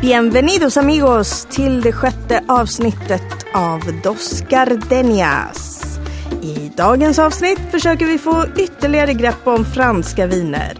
Bienvenidos 0.00 0.76
amigos 0.76 1.46
till 1.50 1.80
det 1.80 1.92
sjätte 1.92 2.44
avsnittet 2.48 3.46
av 3.54 3.80
Dos 4.02 4.40
Gardenias. 4.48 5.84
I 6.42 6.72
dagens 6.76 7.18
avsnitt 7.18 7.60
försöker 7.70 8.06
vi 8.06 8.18
få 8.18 8.44
ytterligare 8.56 9.14
grepp 9.14 9.46
om 9.46 9.64
franska 9.64 10.26
viner. 10.26 10.78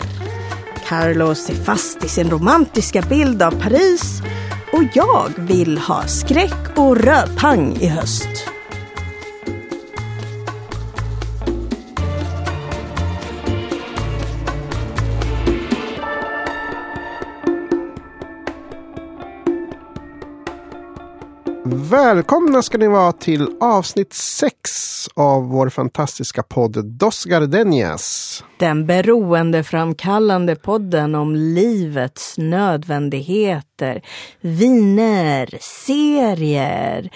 Carlos 0.88 1.50
är 1.50 1.54
fast 1.54 2.04
i 2.04 2.08
sin 2.08 2.30
romantiska 2.30 3.03
bild 3.03 3.42
av 3.42 3.50
Paris 3.50 4.22
och 4.72 4.82
jag 4.94 5.28
vill 5.36 5.78
ha 5.78 6.02
skräck 6.02 6.78
och 6.78 6.96
rödpang 6.96 7.76
i 7.80 7.86
höst. 7.86 8.28
Välkomna 21.90 22.62
ska 22.62 22.78
ni 22.78 22.88
vara 22.88 23.12
till 23.12 23.48
avsnitt 23.60 24.12
6 24.12 24.54
av 25.14 25.48
vår 25.48 25.68
fantastiska 25.68 26.42
podd 26.42 26.84
Dos 26.84 27.24
Gardenias. 27.24 28.44
Den 28.58 28.86
beroendeframkallande 28.86 30.56
podden 30.56 31.14
om 31.14 31.34
livets 31.34 32.38
nödvändigheter, 32.38 34.02
viner, 34.40 35.58
serier, 35.60 37.10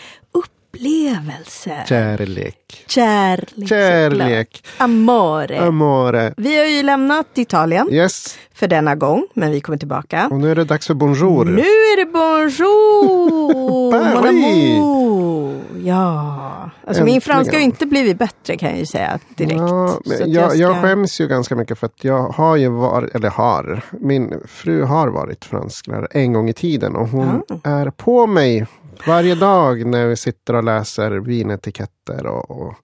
upplevelser. 0.75 1.85
Kärlek. 1.89 2.85
Kärlek. 2.87 3.69
Kärlek. 3.69 4.67
Amore. 4.79 5.61
Amore. 5.61 6.35
Vi 6.37 6.59
har 6.59 6.65
ju 6.67 6.83
lämnat 6.83 7.27
Italien 7.35 7.89
Yes. 7.93 8.39
för 8.55 8.67
denna 8.69 8.95
gång, 8.95 9.27
men 9.35 9.51
vi 9.51 9.61
kommer 9.61 9.79
tillbaka. 9.79 10.29
Och 10.31 10.39
nu 10.39 10.51
är 10.51 10.55
det 10.55 10.65
dags 10.65 10.87
för 10.87 10.95
bonjour. 10.95 11.45
Nu 11.45 11.61
är 11.63 11.97
det 12.05 12.13
bonjour! 12.13 13.95
Amour. 14.29 15.55
Ja, 15.85 16.71
alltså 16.87 17.05
min 17.05 17.15
Äntligen. 17.15 17.21
franska 17.21 17.57
har 17.57 17.63
inte 17.63 17.87
blivit 17.87 18.19
bättre 18.19 18.57
kan 18.57 18.69
jag 18.71 18.79
ju 18.79 18.87
säga 18.87 19.19
direkt. 19.37 19.55
Ja, 19.55 19.99
jag, 20.05 20.57
jag 20.57 20.73
ska- 20.73 20.83
skäms 20.83 21.21
ju 21.21 21.27
ganska 21.29 21.57
mycket 21.57 21.79
för 21.79 21.87
att 21.87 22.05
jag 22.05 22.23
har 22.29 22.57
ju 22.57 22.69
varit, 22.69 23.15
eller 23.15 23.31
har, 23.31 23.83
min 24.01 24.41
fru 24.49 24.83
har 24.83 25.09
varit 25.09 25.45
fransklärare 25.45 26.07
en 26.11 26.33
gång 26.33 26.49
i 26.49 26.53
tiden 26.53 26.97
och 26.97 27.09
hon 27.09 27.43
Ah. 27.65 27.69
är 27.71 27.91
på 27.91 28.27
mig 28.27 28.67
varje 29.07 29.35
dag 29.35 29.87
när 29.87 30.07
vi 30.07 30.17
sitter 30.17 30.55
och 30.55 30.65
läser 30.65 31.11
vinetiketter 31.11 32.27
och, 32.27 32.51
och 32.51 32.75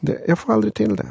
det, 0.00 0.20
jag 0.28 0.38
får 0.38 0.52
aldrig 0.52 0.74
till 0.74 0.96
det. 0.96 1.06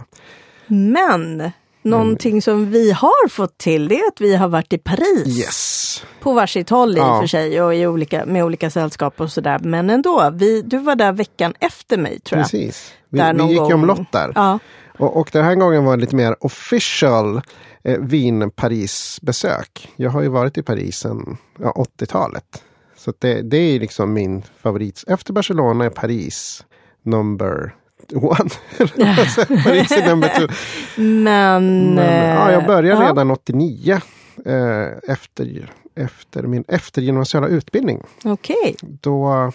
Men 0.68 1.52
någonting 1.82 2.42
som 2.42 2.72
vi 2.72 2.92
har 2.92 3.30
fått 3.30 3.58
till 3.58 3.88
det 3.88 3.96
är 4.00 4.08
att 4.08 4.22
vi 4.22 4.36
har 4.36 4.48
varit 4.48 4.74
i 4.74 4.78
Paris. 4.78 5.28
Yes. 5.40 6.06
På 6.20 6.34
varsitt 6.34 6.70
håll 6.70 6.98
i 6.98 7.02
och 7.02 7.04
Ja. 7.04 7.20
för 7.22 7.28
sig 7.28 7.62
och 7.62 7.76
i 7.76 7.88
olika, 7.88 8.26
med 8.26 8.44
olika 8.44 8.70
sällskap 8.70 9.22
och 9.22 9.32
sådär. 9.32 9.60
Men 9.64 9.90
ändå, 9.90 10.30
vi, 10.34 10.62
du 10.62 10.78
var 10.78 10.96
där 10.96 11.12
veckan 11.12 11.54
efter 11.60 11.98
mig 11.98 12.20
tror 12.20 12.40
jag. 12.40 12.50
Precis. 12.52 12.94
Vi, 13.10 13.20
Där 13.20 13.34
vi 13.34 13.44
gick 13.44 13.52
ju 13.52 13.58
gång. 13.60 13.74
omlott 13.74 14.12
där. 14.12 14.32
Ja. 14.36 14.60
Och, 14.98 15.18
och 15.18 15.30
den 15.34 15.46
här 15.46 15.56
gången 15.56 15.86
var 15.86 15.98
det 15.98 16.02
lite 16.02 16.16
mer 16.16 16.36
official 16.40 17.42
eh, 17.84 18.00
Wien-Paris-besök. 18.00 19.90
Jag 19.96 20.10
har 20.12 20.22
ju 20.22 20.28
varit 20.28 20.58
i 20.58 20.64
Paris 20.64 20.98
sedan 20.98 21.38
ja, 21.60 21.86
80-talet. 22.00 22.64
Så 23.06 23.14
det, 23.20 23.42
det 23.42 23.58
är 23.58 23.80
liksom 23.80 24.14
min 24.14 24.44
favorit. 24.62 25.04
Efter 25.08 25.34
Barcelona 25.34 25.86
är 25.86 25.90
Paris 25.90 26.66
number 27.02 27.76
one. 28.14 28.50
Paris 29.64 29.92
är 29.92 30.08
number 30.10 30.30
two. 30.30 30.54
Men... 31.02 31.94
Men, 31.96 32.30
ja, 32.36 32.52
jag 32.52 32.66
började 32.66 33.04
eh, 33.04 33.08
redan 33.08 33.32
89. 33.32 34.02
Eh, 34.46 35.12
efter, 35.14 35.72
efter 35.96 36.44
min 36.44 36.64
eftergymnasiala 36.68 37.48
utbildning. 37.48 38.04
Okej, 38.24 38.76
Då 38.82 39.52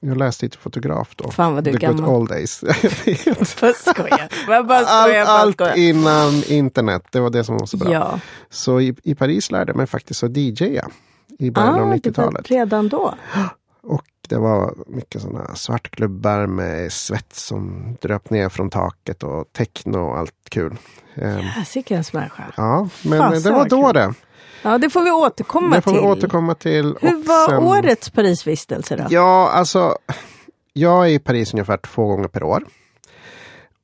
jag 0.00 0.16
läste 0.16 0.48
till 0.48 0.58
fotograf 0.58 1.16
då. 1.16 1.30
Fan, 1.30 1.54
vad 1.54 1.64
du 1.64 1.70
är 1.70 1.78
The 1.78 1.86
good 1.86 1.96
gammal. 1.96 2.14
old 2.14 2.28
days. 2.28 2.62
Jag 3.26 3.36
bara 3.60 3.72
skoja. 3.72 4.28
Jag 4.48 4.66
bara 4.66 4.78
Allt, 4.78 5.04
skoja, 5.04 5.24
allt 5.24 5.76
innan 5.76 6.42
internet, 6.48 7.02
det 7.10 7.20
var 7.20 7.30
det 7.30 7.44
som 7.44 7.58
var 7.58 7.66
så 7.66 7.76
bra. 7.76 7.92
Ja, 7.92 8.20
Så 8.50 8.80
i, 8.80 8.94
i 9.02 9.14
Paris 9.14 9.50
lärde 9.50 9.70
jag 9.70 9.76
mig 9.76 9.86
faktiskt 9.86 10.22
att 10.22 10.36
DJa 10.36 10.88
i 11.38 11.50
början 11.50 11.74
av 11.74 11.80
ah, 11.80 11.84
var 11.86 11.94
90-talet. 11.94 12.50
redan 12.50 12.88
då. 12.88 13.14
Och 13.82 14.04
det 14.28 14.36
var 14.38 14.74
mycket 14.86 15.22
sådana 15.22 15.54
svartklubbar 15.54 16.46
med 16.46 16.92
svett 16.92 17.32
som 17.34 17.96
dröp 18.00 18.30
ner 18.30 18.48
från 18.48 18.70
taket 18.70 19.22
och 19.22 19.52
techno 19.52 19.98
och 19.98 20.18
allt 20.18 20.34
kul. 20.50 20.76
Ehm, 21.14 21.38
Häsikens 21.38 22.12
människa. 22.12 22.44
ja, 22.56 22.88
men 23.04 23.18
Fasen 23.18 23.42
det 23.42 23.50
var 23.58 23.68
då 23.68 23.92
det. 23.92 24.14
Ja, 24.62 24.78
det 24.78 24.90
får 24.90 25.02
vi 25.02 25.10
återkomma 25.10 25.76
Det 25.76 25.82
får 25.82 25.90
till. 25.92 26.00
vi 26.00 26.06
återkomma 26.06 26.54
till. 26.54 26.96
Hur 27.00 27.22
var 27.28 27.48
sen- 27.48 27.62
årets 27.62 28.10
Parisvistelse 28.10 28.96
då? 28.96 29.04
Ja, 29.10 29.50
alltså. 29.50 29.96
Jag 30.72 31.04
är 31.06 31.10
i 31.10 31.18
Paris 31.18 31.54
ungefär 31.54 31.76
två 31.76 32.06
gånger 32.06 32.28
per 32.28 32.42
år. 32.42 32.64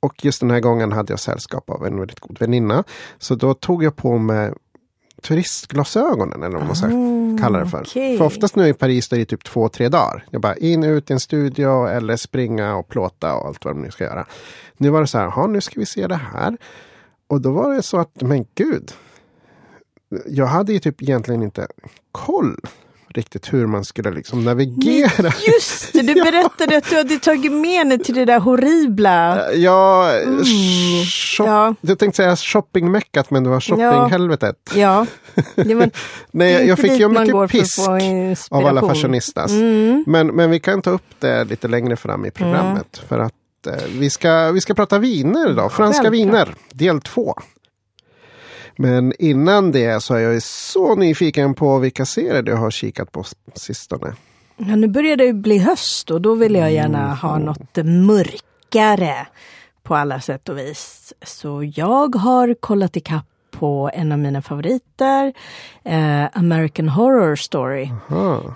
Och 0.00 0.24
just 0.24 0.40
den 0.40 0.50
här 0.50 0.60
gången 0.60 0.92
hade 0.92 1.12
jag 1.12 1.20
sällskap 1.20 1.70
av 1.70 1.86
en 1.86 1.98
väldigt 1.98 2.20
god 2.20 2.40
väninna. 2.40 2.84
Så 3.18 3.34
då 3.34 3.54
tog 3.54 3.84
jag 3.84 3.96
på 3.96 4.18
mig 4.18 4.52
turistglasögonen 5.22 6.42
eller 6.42 6.56
vad 6.58 6.66
man 6.66 6.76
ska 6.76 6.86
kalla 7.40 7.58
det 7.58 7.66
för. 7.66 7.80
Okej. 7.80 8.18
För 8.18 8.24
oftast 8.24 8.56
nu 8.56 8.68
i 8.68 8.72
Paris 8.72 9.08
då 9.08 9.16
är 9.16 9.20
det 9.20 9.26
typ 9.26 9.44
två, 9.44 9.68
tre 9.68 9.88
dagar. 9.88 10.24
Jag 10.30 10.40
bara 10.40 10.56
in, 10.56 10.84
ut 10.84 11.10
i 11.10 11.12
en 11.12 11.20
studio 11.20 11.86
eller 11.88 12.16
springa 12.16 12.76
och 12.76 12.88
plåta 12.88 13.34
och 13.34 13.46
allt 13.46 13.64
vad 13.64 13.74
de 13.74 13.82
nu 13.82 13.90
ska 13.90 14.04
göra. 14.04 14.26
Nu 14.76 14.90
var 14.90 15.00
det 15.00 15.06
så 15.06 15.18
här, 15.18 15.24
"Jaha, 15.24 15.46
nu 15.46 15.60
ska 15.60 15.80
vi 15.80 15.86
se 15.86 16.06
det 16.06 16.20
här. 16.32 16.56
Och 17.26 17.40
då 17.40 17.50
var 17.52 17.74
det 17.74 17.82
så 17.82 17.98
att, 17.98 18.22
men 18.22 18.46
gud. 18.54 18.92
Jag 20.26 20.46
hade 20.46 20.72
ju 20.72 20.78
typ 20.78 21.02
egentligen 21.02 21.42
inte 21.42 21.66
koll 22.12 22.56
riktigt 23.12 23.52
hur 23.52 23.66
man 23.66 23.84
skulle 23.84 24.10
liksom 24.10 24.44
navigera. 24.44 25.32
Just 25.46 25.92
det, 25.92 26.02
du 26.02 26.14
berättade 26.24 26.76
att 26.76 26.90
du 26.90 26.96
hade 26.96 27.18
tagit 27.18 27.52
med 27.52 27.88
dig 27.88 27.98
till 27.98 28.14
det 28.14 28.24
där 28.24 28.40
horribla. 28.40 29.52
Ja, 29.52 30.10
shop, 31.36 31.44
Ja. 31.46 31.74
jag 31.80 31.98
tänkte 31.98 32.16
säga 32.16 32.36
shoppingmeckat 32.36 33.30
men 33.30 33.44
det 33.44 33.50
var 33.50 33.60
shoppinghelvetet. 33.60 34.56
Ja, 34.74 35.06
var 35.54 35.90
Nej, 36.30 36.66
jag 36.66 36.78
fick 36.78 37.00
ju 37.00 37.08
mycket 37.08 37.50
pisk 37.50 37.78
av 38.50 38.66
alla 38.66 38.80
fashionistas. 38.80 39.50
Mm. 39.50 40.04
Men, 40.06 40.26
men 40.26 40.50
vi 40.50 40.60
kan 40.60 40.82
ta 40.82 40.90
upp 40.90 41.02
det 41.18 41.44
lite 41.44 41.68
längre 41.68 41.96
fram 41.96 42.26
i 42.26 42.30
programmet. 42.30 43.02
För 43.08 43.18
att 43.18 43.32
eh, 43.66 43.72
vi, 43.98 44.10
ska, 44.10 44.50
vi 44.50 44.60
ska 44.60 44.74
prata 44.74 44.98
viner 44.98 45.50
idag. 45.50 45.72
Franska 45.72 46.02
Självklart. 46.02 46.12
viner, 46.48 46.54
del 46.72 47.00
två. 47.00 47.34
Men 48.76 49.12
innan 49.18 49.72
det 49.72 50.02
så 50.02 50.14
är 50.14 50.20
jag 50.20 50.42
så 50.42 50.94
nyfiken 50.94 51.54
på 51.54 51.78
vilka 51.78 52.04
serier 52.06 52.42
du 52.42 52.54
har 52.54 52.70
kikat 52.70 53.12
på 53.12 53.24
sistone. 53.54 54.14
Ja, 54.56 54.76
nu 54.76 54.88
börjar 54.88 55.16
det 55.16 55.32
bli 55.32 55.58
höst 55.58 56.10
och 56.10 56.20
då 56.20 56.34
vill 56.34 56.54
jag 56.54 56.72
gärna 56.72 56.98
Mm. 57.04 57.16
ha 57.16 57.38
något 57.38 57.76
mörkare 57.84 59.26
på 59.82 59.96
alla 59.96 60.20
sätt 60.20 60.48
och 60.48 60.58
vis. 60.58 61.12
Så 61.22 61.72
jag 61.74 62.14
har 62.16 62.54
kollat 62.54 62.96
ikapp 62.96 63.26
på 63.50 63.90
en 63.94 64.12
av 64.12 64.18
mina 64.18 64.42
favoriter, 64.42 65.32
eh, 65.84 66.24
American 66.32 66.88
Horror 66.88 67.36
Story. 67.36 67.90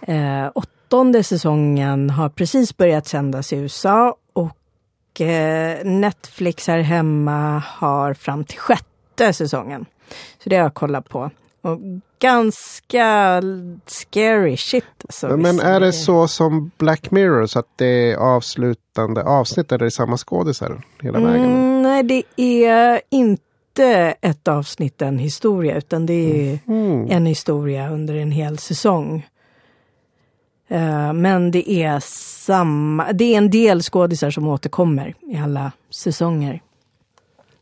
Eh, 0.07 0.51
åttonde 0.55 1.23
säsongen 1.23 2.11
har 2.11 2.29
precis 2.29 2.77
börjat 2.77 3.07
sändas 3.07 3.53
i 3.53 3.57
USA 3.57 4.17
och 4.33 5.21
eh, 5.21 5.85
Netflix 5.85 6.67
här 6.69 6.79
hemma 6.79 7.63
har 7.67 8.15
fram 8.15 8.45
till 8.45 8.59
sjätte 8.59 9.33
säsongen. 9.33 9.87
Så 10.43 10.49
det 10.49 10.57
har 10.57 10.63
jag 10.63 10.75
kollat 10.75 11.09
på. 11.09 11.31
Och 11.63 11.79
ganska 12.19 13.43
scary 13.87 14.57
shit. 14.57 14.85
Alltså, 15.05 15.37
Men 15.37 15.61
är 15.61 15.81
det 15.81 15.93
så 15.93 16.29
som 16.29 16.71
Black 16.79 17.11
Mirror 17.11 17.47
så 17.47 17.59
att 17.59 17.69
det 17.77 18.13
är 18.13 18.17
avslutande 18.17 19.23
avsnitt 19.23 19.73
eller 19.73 19.83
är 19.83 19.87
det 19.87 19.91
samma 19.91 20.17
skådisar 20.17 20.83
hela 21.03 21.21
vägen? 21.21 21.45
Mm, 21.45 21.83
nej, 21.83 22.03
det 22.03 22.23
är 22.37 23.01
inte 23.11 24.15
ett 24.21 24.49
avsnitt, 24.49 25.03
en 25.03 25.19
historia, 25.19 25.77
utan 25.77 26.07
det 26.07 26.51
är 26.53 26.59
Mm. 26.67 27.07
en 27.11 27.27
historia 27.27 27.91
under 27.91 28.15
en 28.15 28.31
hel 28.31 28.59
säsong. 28.59 29.27
Eh, 30.69 31.13
men 31.13 31.51
det 31.51 31.71
är 31.71 32.01
samma, 32.47 33.13
det 33.13 33.35
är 33.35 33.39
en 33.39 33.51
del 33.51 33.83
skådisar 33.83 34.31
som 34.31 34.49
återkommer 34.49 35.15
i 35.33 35.37
alla 35.37 35.73
säsonger. 35.91 36.61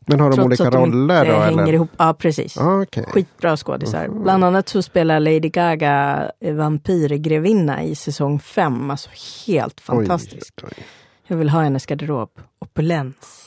Men 0.05 0.19
har 0.19 0.29
de 0.29 0.35
Trots 0.35 0.45
olika 0.45 0.69
de 0.69 0.85
roller 0.85 1.25
då? 1.25 1.31
hänger 1.39 1.61
Eller? 1.63 1.73
ihop. 1.73 1.89
Ja, 1.97 2.13
precis. 2.13 2.57
Ah, 2.57 2.81
okej. 2.81 3.05
Skitbra 3.07 3.57
skådisar. 3.57 4.07
Bland 4.07 4.43
annat 4.43 4.69
så 4.69 4.81
spelar 4.81 5.19
Lady 5.19 5.39
Gaga 5.49 6.31
eh, 6.41 6.53
vampyrgrevinna 6.53 7.83
i 7.83 7.95
säsong 7.95 8.39
fem. 8.39 8.91
Alltså 8.91 9.09
helt 9.47 9.81
fantastisk. 9.81 10.53
Oj, 10.63 10.69
oj. 10.77 10.83
Jag 11.27 11.37
vill 11.37 11.49
ha 11.49 11.61
hennes 11.61 11.85
garderob. 11.85 12.29
Opulens. 12.59 13.41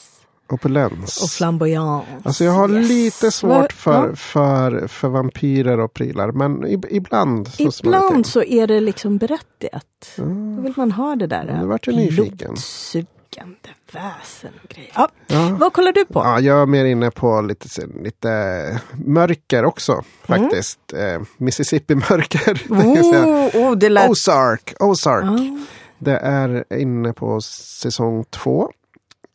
Opulens. 0.52 1.22
Och 1.22 1.30
flamboyans. 1.30 2.04
Alltså 2.22 2.44
jag 2.44 2.52
har 2.52 2.68
Yes. 2.70 2.88
lite 2.88 3.30
svårt 3.30 3.72
för, 3.72 4.14
för, 4.14 4.86
för 4.86 5.08
vampyrer 5.08 5.80
och 5.80 5.94
prylar. 5.94 6.32
Men 6.32 6.64
ib- 6.66 6.86
ibland 6.90 7.48
så 7.48 7.62
Ibland 7.84 8.26
så 8.26 8.42
är 8.42 8.66
det 8.66 8.80
liksom 8.80 9.18
berättigat. 9.18 9.84
Ja. 10.16 10.24
Då 10.56 10.62
vill 10.62 10.72
man 10.76 10.92
ha 10.92 11.16
det 11.16 11.26
där. 11.26 11.58
Nu 11.60 11.66
vart 11.66 11.86
jag 11.86 11.96
nyfiken. 11.96 12.36
Blodsuget. 12.48 13.08
Liggande 13.38 13.68
väsen 13.92 14.52
och 14.64 14.68
grejer. 14.68 14.92
Ja. 14.94 15.56
Vad 15.60 15.72
kollar 15.72 15.92
du 15.92 16.04
på? 16.04 16.18
Ja, 16.20 16.40
jag 16.40 16.62
är 16.62 16.66
mer 16.66 16.84
inne 16.84 17.10
på 17.10 17.40
lite, 17.40 17.86
lite 18.02 18.80
mörker 19.04 19.64
också 19.64 20.02
faktiskt. 20.24 20.92
Eh, 20.92 21.22
Mississippi-mörker. 21.36 22.62
Oh, 22.70 23.56
oh, 23.56 23.76
det 23.76 23.88
lät... 23.88 24.10
Ozark. 24.10 24.74
Ozark. 24.80 25.24
Ah. 25.24 25.64
Det 25.98 26.16
är 26.16 26.64
inne 26.78 27.12
på 27.12 27.40
säsong 27.40 28.24
två. 28.30 28.70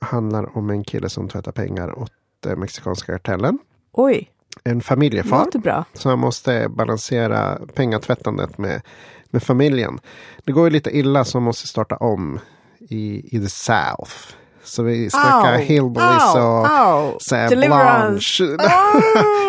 Handlar 0.01 0.57
om 0.57 0.69
en 0.69 0.83
kille 0.83 1.09
som 1.09 1.29
tvättar 1.29 1.51
pengar 1.51 1.99
åt 1.99 2.11
eh, 2.47 2.55
mexikanska 2.55 3.11
kartellen. 3.11 3.59
Oj, 3.91 4.29
En 4.63 4.81
familjefar. 4.81 5.59
bra. 5.59 5.85
Så 5.93 6.09
han 6.09 6.19
måste 6.19 6.69
balansera 6.69 7.59
pengatvättandet 7.73 8.57
med, 8.57 8.81
med 9.29 9.43
familjen. 9.43 9.99
Det 10.45 10.51
går 10.51 10.63
ju 10.63 10.69
lite 10.69 10.97
illa 10.97 11.25
så 11.25 11.37
han 11.37 11.43
måste 11.43 11.67
starta 11.67 11.95
om 11.97 12.39
i, 12.89 13.35
i 13.37 13.39
the 13.39 13.49
South. 13.49 14.13
Så 14.65 14.83
vi 14.83 15.09
snackar 15.09 15.53
Au, 15.53 15.59
hillbillies 15.59 16.35
och 16.35 16.67
au. 16.67 17.17
så 17.19 17.35
här 17.35 17.49
Deliverance. 17.49 18.43
blanche. 18.43 18.63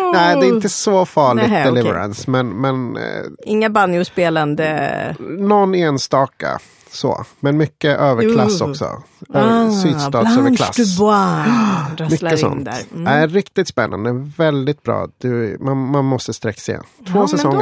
Oh! 0.05 0.11
Nej, 0.13 0.35
det 0.39 0.45
är 0.45 0.49
inte 0.49 0.69
så 0.69 1.05
farligt 1.05 1.49
Nähä, 1.49 1.69
okej. 1.69 1.83
deliverance. 1.83 2.29
Men, 2.31 2.47
men 2.61 2.97
eh, 2.97 3.23
Inga 3.43 3.69
banjospelande... 3.69 5.15
någon 5.19 5.75
enstaka. 5.75 6.59
Så. 6.91 7.25
Men 7.39 7.57
mycket 7.57 7.99
överklass 7.99 8.61
Uh. 8.61 8.69
också. 8.69 8.85
Ah, 9.33 9.39
Ah, 9.39 9.71
Sydstatsöverklass. 9.71 10.77
Mycket 12.11 12.39
sånt. 12.39 12.65
där. 12.65 12.81
Mm. 12.93 13.07
Är 13.07 13.27
riktigt 13.27 13.67
spännande. 13.67 14.31
Väldigt 14.37 14.83
bra. 14.83 15.07
Du, 15.17 15.57
man, 15.59 15.77
man 15.77 16.05
måste 16.05 16.33
sträcka 16.33 16.59
se. 16.59 16.77
Två 16.77 16.83
ja, 17.05 17.19
Men 17.19 17.27
säsonger. 17.27 17.59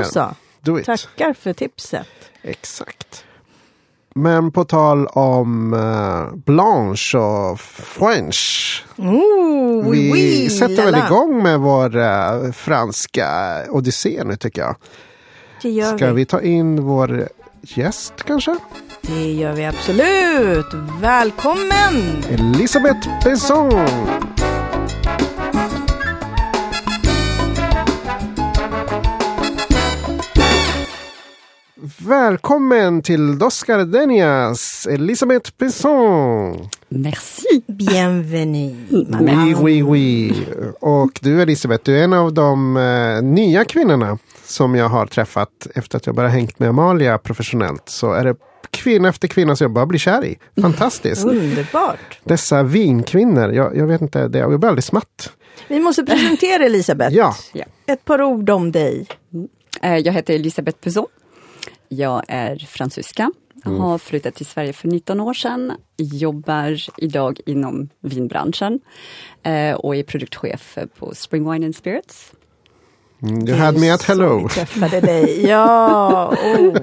då 0.63 0.83
så. 0.83 0.83
Tackar 0.85 1.33
för 1.33 1.53
tipset. 1.53 2.07
Exakt. 2.41 3.23
Men 4.15 4.51
på 4.51 4.63
tal 4.63 5.07
om 5.07 5.73
eh, 5.73 6.35
Blanche 6.45 7.17
och 7.17 7.59
French. 7.59 8.85
Oh, 8.97 9.87
oui, 9.87 9.99
Vi 9.99 10.11
oui, 10.11 10.49
sätter 10.49 10.83
väl 10.83 10.91
lala. 10.91 11.05
igång 11.07 11.43
med 11.43 11.59
vår 11.59 11.97
eh, 11.97 12.51
franska 12.51 13.27
odyssé 13.69 14.23
nu 14.25 14.35
tycker 14.35 14.61
jag. 14.61 14.75
Det 15.61 15.69
gör 15.69 15.97
Ska 15.97 16.07
vi. 16.07 16.13
vi 16.13 16.25
ta 16.25 16.41
in 16.41 16.83
vår 16.83 17.27
gäst 17.61 18.13
kanske? 18.27 18.55
Det 19.01 19.31
gör 19.33 19.53
vi 19.53 19.65
absolut. 19.65 20.67
Välkommen! 21.01 22.23
Elisabeth 22.29 23.09
Besson. 23.23 23.71
Välkommen 32.07 33.01
till 33.01 33.37
Dos 33.37 33.63
Gardenias, 33.63 34.87
Elisabeth 34.91 35.51
Besson. 35.57 36.69
Merci. 36.89 37.63
Bienvenue. 37.67 38.75
Oui, 39.21 39.53
oui, 39.61 39.83
oui. 39.83 40.33
Och 40.79 41.19
du 41.21 41.41
Elisabeth, 41.41 41.83
du 41.85 41.99
är 41.99 42.03
en 42.03 42.13
av 42.13 42.33
de 42.33 42.77
eh, 42.77 43.21
nya 43.23 43.65
kvinnorna 43.65 44.17
som 44.45 44.75
jag 44.75 44.89
har 44.89 45.05
träffat 45.05 45.67
efter 45.75 45.97
att 45.97 46.05
jag 46.05 46.15
bara 46.15 46.27
hängt 46.27 46.59
med 46.59 46.69
Amalia 46.69 47.17
professionellt. 47.17 47.83
Så 47.89 48.11
är 48.13 48.25
det 48.25 48.35
kvinna 48.69 49.09
efter 49.09 49.27
kvinna 49.27 49.55
som 49.55 49.65
jag 49.65 49.71
bara 49.71 49.85
blir 49.85 49.99
kär 49.99 50.25
i. 50.25 50.37
Fantastiskt. 50.61 51.25
Underbart. 51.25 52.19
Dessa 52.23 52.63
vinkvinnor, 52.63 53.51
jag, 53.53 53.77
jag 53.77 53.87
vet 53.87 54.01
inte, 54.01 54.27
det, 54.27 54.39
jag 54.39 54.59
blir 54.59 54.69
alldeles 54.69 54.85
smatt. 54.85 55.31
Vi 55.67 55.79
måste 55.79 56.03
presentera 56.03 56.65
Elisabeth. 56.65 57.15
Ja. 57.15 57.35
Ett 57.85 58.05
par 58.05 58.21
ord 58.21 58.49
om 58.49 58.71
dig. 58.71 59.07
Eh, 59.81 59.97
Jag 59.97 60.13
heter 60.13 60.33
Elisabeth 60.33 60.77
Pezon. 60.77 61.05
Jag 61.97 62.23
är 62.27 62.57
fransyska. 62.57 63.31
Jag 63.65 63.71
har 63.71 63.97
flyttat 63.97 64.35
till 64.35 64.45
Sverige 64.45 64.73
för 64.73 64.87
19 64.87 65.19
år 65.19 65.33
sedan. 65.33 65.71
Jobbar 65.97 66.77
idag 66.97 67.39
inom 67.45 67.89
vinbranschen 68.01 68.79
eh, 69.43 69.75
och 69.75 69.95
är 69.95 70.03
produktchef 70.03 70.77
på 70.99 71.15
Spring 71.15 71.51
Wine 71.51 71.65
and 71.65 71.75
Spirits. 71.75 72.31
Mm, 73.21 73.47
You 73.47 73.57
had 73.57 73.77
me 73.79 73.89
at 73.91 74.03
hello. 74.03 74.49
träffade 74.49 74.99
dig. 75.11 75.45
Ja, 75.47 76.35
oh. 76.43 76.77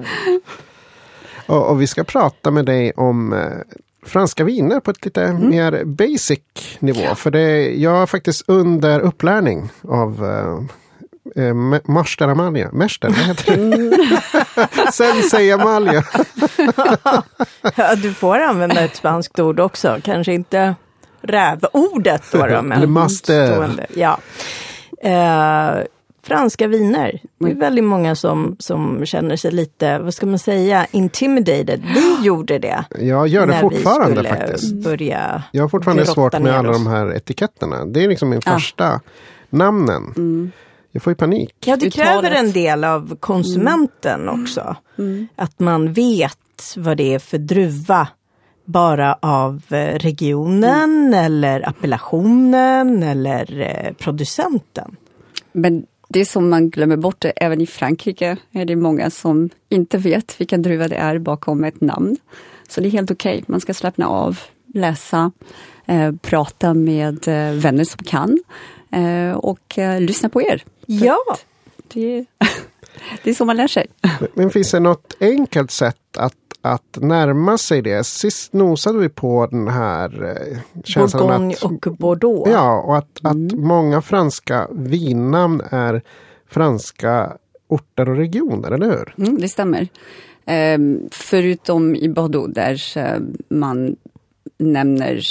Och, 1.45 1.69
och 1.69 1.81
vi 1.81 1.87
ska 1.87 2.03
prata 2.03 2.51
med 2.51 2.65
dig 2.65 2.91
om 2.91 3.33
eh, 3.33 3.39
franska 4.05 4.43
viner 4.43 4.79
på 4.79 4.91
ett 4.91 5.05
lite 5.05 5.33
mer 5.33 5.83
basic 5.85 6.39
nivå. 6.79 7.15
För 7.15 7.31
det, 7.31 7.73
jag 7.75 8.01
är 8.01 8.05
faktiskt 8.05 8.43
under 8.47 8.99
upplärning 8.99 9.69
av 9.81 10.25
eh, 10.25 10.75
eh, 11.35 11.53
Master 11.93 12.27
Amalia. 12.27 12.69
Mäster, 12.71 13.07
vad 13.09 13.17
heter 13.17 13.57
det? 13.57 14.91
Sensei 14.93 15.51
Amalia. 15.51 16.03
ja, 17.75 17.95
du 17.95 18.13
får 18.13 18.39
använda 18.39 18.81
ett 18.81 18.95
spanskt 18.95 19.39
ord 19.39 19.59
också. 19.59 19.97
Kanske 20.03 20.33
inte 20.33 20.75
rävordet 21.21 22.23
då, 22.31 22.45
då 22.45 22.61
men 22.61 22.91
master. 22.91 23.87
Ja. 23.93 24.19
Eh, 25.01 25.83
franska 26.23 26.67
viner. 26.67 27.21
Det 27.39 27.51
är 27.51 27.55
väldigt 27.55 27.83
många 27.83 28.15
som, 28.15 28.55
som 28.59 29.05
känner 29.05 29.35
sig 29.35 29.51
lite, 29.51 29.99
vad 29.99 30.13
ska 30.13 30.25
man 30.25 30.39
säga, 30.39 30.85
intimidated. 30.91 31.83
Vi 31.95 32.17
gjorde 32.25 32.59
det. 32.59 32.85
Jag 32.99 33.27
gör 33.27 33.47
det 33.47 33.59
fortfarande 33.59 34.23
faktiskt. 34.23 34.73
börja 34.73 35.43
Jag 35.51 35.63
har 35.63 35.69
fortfarande 35.69 36.05
svårt 36.05 36.39
med 36.39 36.55
alla 36.57 36.69
oss. 36.69 36.77
de 36.77 36.87
här 36.87 37.15
etiketterna. 37.15 37.85
Det 37.85 38.03
är 38.03 38.07
liksom 38.07 38.29
min 38.29 38.41
första 38.41 39.01
namnen. 39.49 40.13
Jag 40.91 41.03
får 41.03 41.11
ju 41.11 41.15
panik. 41.15 41.55
Ja, 41.65 41.77
det 41.77 41.89
kräver 41.89 42.31
en 42.31 42.51
del 42.51 42.83
av 42.83 43.15
konsumenten 43.19 44.29
också. 44.29 44.75
Att 45.35 45.59
man 45.59 45.93
vet 45.93 46.37
vad 46.77 46.97
det 46.97 47.13
är 47.13 47.19
för 47.19 47.37
druva. 47.37 48.07
Bara 48.65 49.17
av 49.21 49.61
eh, 49.69 49.99
regionen 49.99 51.13
eller 51.13 51.69
appellationen 51.69 53.03
eller 53.03 53.59
eh, 53.59 53.93
producenten. 53.93 54.95
Men 55.51 55.85
det 56.09 56.25
som 56.25 56.49
man 56.49 56.69
glömmer 56.69 56.97
bort, 56.97 57.25
är, 57.25 57.33
även 57.35 57.61
i 57.61 57.67
Frankrike 57.67 58.37
är 58.51 58.65
det 58.65 58.75
många 58.75 59.09
som 59.09 59.49
inte 59.69 59.97
vet 59.97 60.41
vilken 60.41 60.61
druva 60.61 60.87
det 60.87 60.95
är 60.95 61.19
bakom 61.19 61.63
ett 61.63 61.81
namn. 61.81 62.17
Så 62.69 62.81
det 62.81 62.87
är 62.87 62.91
helt 62.91 63.11
okej, 63.11 63.43
man 63.47 63.59
ska 63.59 63.73
slappna 63.73 64.07
av, 64.07 64.39
läsa, 64.73 65.31
eh, 65.85 66.11
prata 66.21 66.73
med 66.73 67.27
eh, 67.27 67.53
vänner 67.53 67.83
som 67.83 68.03
kan 68.03 68.29
eh, 68.29 68.80
och 69.37 69.77
eh, 69.79 70.01
lyssna 70.01 70.29
på 70.29 70.41
er. 70.41 70.57
För 70.57 71.05
Ja, 71.05 71.17
Det, 71.93 72.17
är- 72.17 72.25
det 73.23 73.29
är 73.29 73.33
så 73.33 73.45
man 73.45 73.57
lär 73.57 73.67
sig. 73.67 73.87
Men 74.33 74.49
finns 74.49 74.71
det 74.71 74.79
något 74.79 75.13
enkelt 75.19 75.71
sätt 75.71 76.17
att, 76.17 76.33
att 76.61 76.97
närma 77.01 77.57
sig 77.57 77.81
det? 77.81 78.03
Sist 78.03 78.53
nosade 78.53 78.99
vi 78.99 79.09
på 79.09 79.47
den 79.51 79.67
här 79.67 80.23
eh, 80.51 80.57
känslan 80.83 81.27
Bourgogne 81.27 81.53
att, 81.53 81.63
och 81.63 81.95
Bordeaux. 81.97 82.51
Ja, 82.51 82.81
och 82.81 82.97
att, 82.97 83.19
att 83.23 83.37
många 83.57 84.01
franska 84.01 84.67
vinnamn 84.71 85.61
är 85.71 86.01
franska 86.47 87.37
orter 87.67 88.09
och 88.09 88.15
regioner, 88.15 88.71
eller 88.71 88.85
hur? 88.89 89.13
Mm, 89.17 89.41
det 89.41 89.49
stämmer. 89.49 89.87
Ehm, 90.45 90.99
förutom 91.11 91.95
i 91.95 92.09
Bordeaux 92.09 92.53
där 92.53 92.97
eh, 92.97 93.19
man 93.49 93.95
nämner 94.57 95.21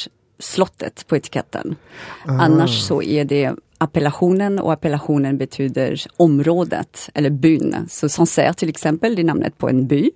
slottet 0.40 1.06
på 1.06 1.16
etiketten. 1.16 1.76
Annars 2.25 2.80
så 2.82 3.02
är 3.02 3.25
det 3.25 3.54
appellationen 3.78 4.59
och 4.59 4.73
appellationen 4.73 5.38
betyder 5.38 6.00
området 6.16 7.11
eller 7.14 7.30
byn. 7.30 7.76
Så 7.88 8.09
Sancerre 8.09 8.54
till 8.54 8.68
exempel, 8.68 9.14
det 9.14 9.23
är 9.23 9.25
namnet 9.25 9.59
på 9.59 9.68
en 9.68 9.87
by. 9.87 10.11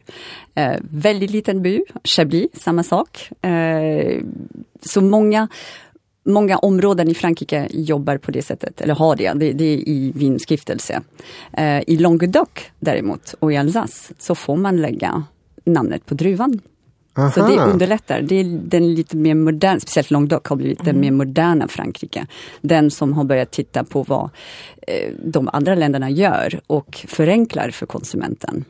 Eh, 0.54 0.76
väldigt 0.80 1.30
liten 1.30 1.62
by. 1.62 1.84
Chablis, 2.04 2.50
samma 2.54 2.82
sak. 2.82 3.30
Eh, 3.44 4.22
så 4.82 5.00
många 5.00 5.48
Många 6.26 6.58
områden 6.58 7.08
i 7.08 7.14
Frankrike 7.14 7.68
jobbar 7.70 8.18
på 8.18 8.30
det 8.30 8.42
sättet, 8.42 8.80
eller 8.80 8.94
har 8.94 9.16
det. 9.16 9.32
Det, 9.32 9.52
det 9.52 9.64
är 9.64 9.88
i 9.88 10.12
vinstiftelse. 10.14 11.00
Eh, 11.52 11.80
I 11.86 11.96
Languedoc 11.96 12.48
däremot, 12.80 13.34
och 13.40 13.52
i 13.52 13.56
Alsace, 13.56 14.14
så 14.18 14.34
får 14.34 14.56
man 14.56 14.76
lägga 14.76 15.24
namnet 15.64 16.06
på 16.06 16.14
druvan. 16.14 16.60
Så 17.14 17.40
det 17.46 17.58
Aha. 17.58 17.70
underlättar. 17.70 18.20
Det 18.22 18.34
är 18.40 18.44
den 18.44 18.94
lite 18.94 19.16
mer 19.16 19.34
moderna, 19.34 19.80
speciellt 19.80 20.10
Languedoc 20.10 20.42
har 20.44 20.56
blivit 20.56 20.84
den 20.84 21.00
mer 21.00 21.10
moderna 21.10 21.68
Frankrike. 21.68 22.26
Den 22.60 22.90
som 22.90 23.12
har 23.12 23.24
börjat 23.24 23.50
titta 23.50 23.84
på 23.84 24.02
vad 24.02 24.30
eh, 24.86 25.12
de 25.24 25.48
andra 25.52 25.74
länderna 25.74 26.10
gör 26.10 26.60
och 26.66 27.04
förenklar 27.08 27.70
för 27.70 27.86
konsumenten. 27.86 28.64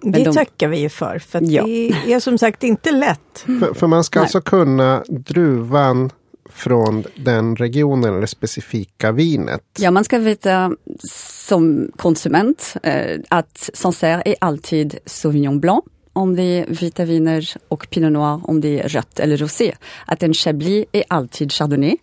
det 0.00 0.24
de- 0.24 0.32
tackar 0.34 0.68
vi 0.68 0.78
ju 0.80 0.88
för. 0.88 1.18
För 1.18 1.40
Ja. 1.44 1.64
det 1.64 2.12
är 2.12 2.20
som 2.20 2.38
sagt 2.38 2.64
inte 2.64 2.90
lätt. 2.92 3.38
För, 3.60 3.74
för 3.74 3.86
man 3.86 4.04
ska 4.04 4.18
Nej. 4.18 4.24
alltså 4.24 4.40
kunna 4.40 5.02
druvan 5.08 6.10
från 6.50 7.04
den 7.16 7.56
regionen 7.56 8.14
eller 8.16 8.26
specifika 8.26 9.12
vinet. 9.12 9.62
Ja, 9.78 9.90
man 9.90 10.04
ska 10.04 10.18
veta 10.18 10.72
som 11.02 11.90
konsument 11.96 12.74
eh, 12.82 13.20
att 13.28 13.70
Sancerre 13.74 14.22
är 14.24 14.34
alltid 14.40 14.98
Sauvignon 15.06 15.60
Blanc 15.60 15.84
om 16.12 16.36
det 16.36 16.42
är 16.42 16.66
vita 16.66 17.04
viner 17.04 17.48
och 17.68 17.86
Pinot 17.90 18.12
Noir 18.12 18.40
om 18.44 18.60
det 18.60 18.80
är 18.80 18.88
rött 18.88 19.20
eller 19.20 19.36
rosé. 19.36 19.74
Att 20.06 20.22
en 20.22 20.34
Chablis 20.34 20.84
är 20.92 21.04
alltid 21.08 21.52
Chardonnay 21.52 21.96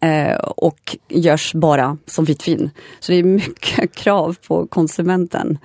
eh, 0.00 0.36
och 0.38 0.96
görs 1.08 1.52
bara 1.54 1.98
som 2.06 2.24
vitt 2.24 2.48
vin. 2.48 2.70
Så 3.00 3.12
det 3.12 3.18
är 3.18 3.22
mycket 3.24 3.94
krav 3.94 4.36
på 4.48 4.66
konsumenten. 4.66 5.58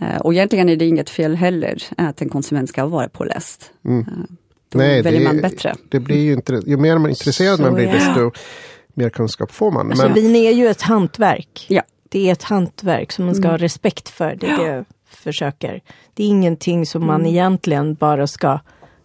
Eh, 0.00 0.20
och 0.20 0.34
egentligen 0.34 0.68
är 0.68 0.76
det 0.76 0.86
inget 0.86 1.10
fel 1.10 1.34
heller 1.36 1.82
att 1.96 2.22
en 2.22 2.28
konsument 2.28 2.68
ska 2.68 2.86
vara 2.86 3.08
påläst. 3.08 3.70
Mm. 3.84 4.00
Eh, 4.00 4.06
Då 4.72 4.78
Nej, 4.78 5.02
väljer 5.02 5.20
det- 5.20 5.26
man 5.26 5.40
bättre. 5.40 5.74
Det 5.88 6.00
blir 6.00 6.22
ju 6.22 6.32
inte, 6.32 6.62
ju 6.66 6.76
mer 6.76 6.94
man 6.98 7.04
är 7.04 7.08
intresserad 7.10 7.56
Så 7.56 7.62
man 7.62 7.74
blir, 7.74 7.86
det. 7.86 7.92
desto 7.92 8.30
mer 8.94 9.08
kunskap 9.10 9.52
får 9.52 9.70
man. 9.70 9.86
Alltså, 9.90 10.04
Men, 10.04 10.14
vin 10.14 10.36
är 10.36 10.50
ju 10.52 10.68
ett 10.68 10.82
hantverk. 10.82 11.66
Ja. 11.68 11.82
Det 12.08 12.28
är 12.28 12.32
ett 12.32 12.42
hantverk 12.42 13.12
som 13.12 13.24
man 13.26 13.34
ska 13.34 13.48
ha 13.48 13.56
respekt 13.56 14.08
för. 14.08 14.36
Det 14.40 14.46
är 14.46 14.58
det 14.64 14.84
försöker. 15.10 15.80
Det 16.14 16.22
är 16.22 16.26
ingenting 16.26 16.86
som 16.86 17.06
man 17.06 17.26
egentligen 17.26 17.94
bara 17.94 18.26
ska 18.26 18.60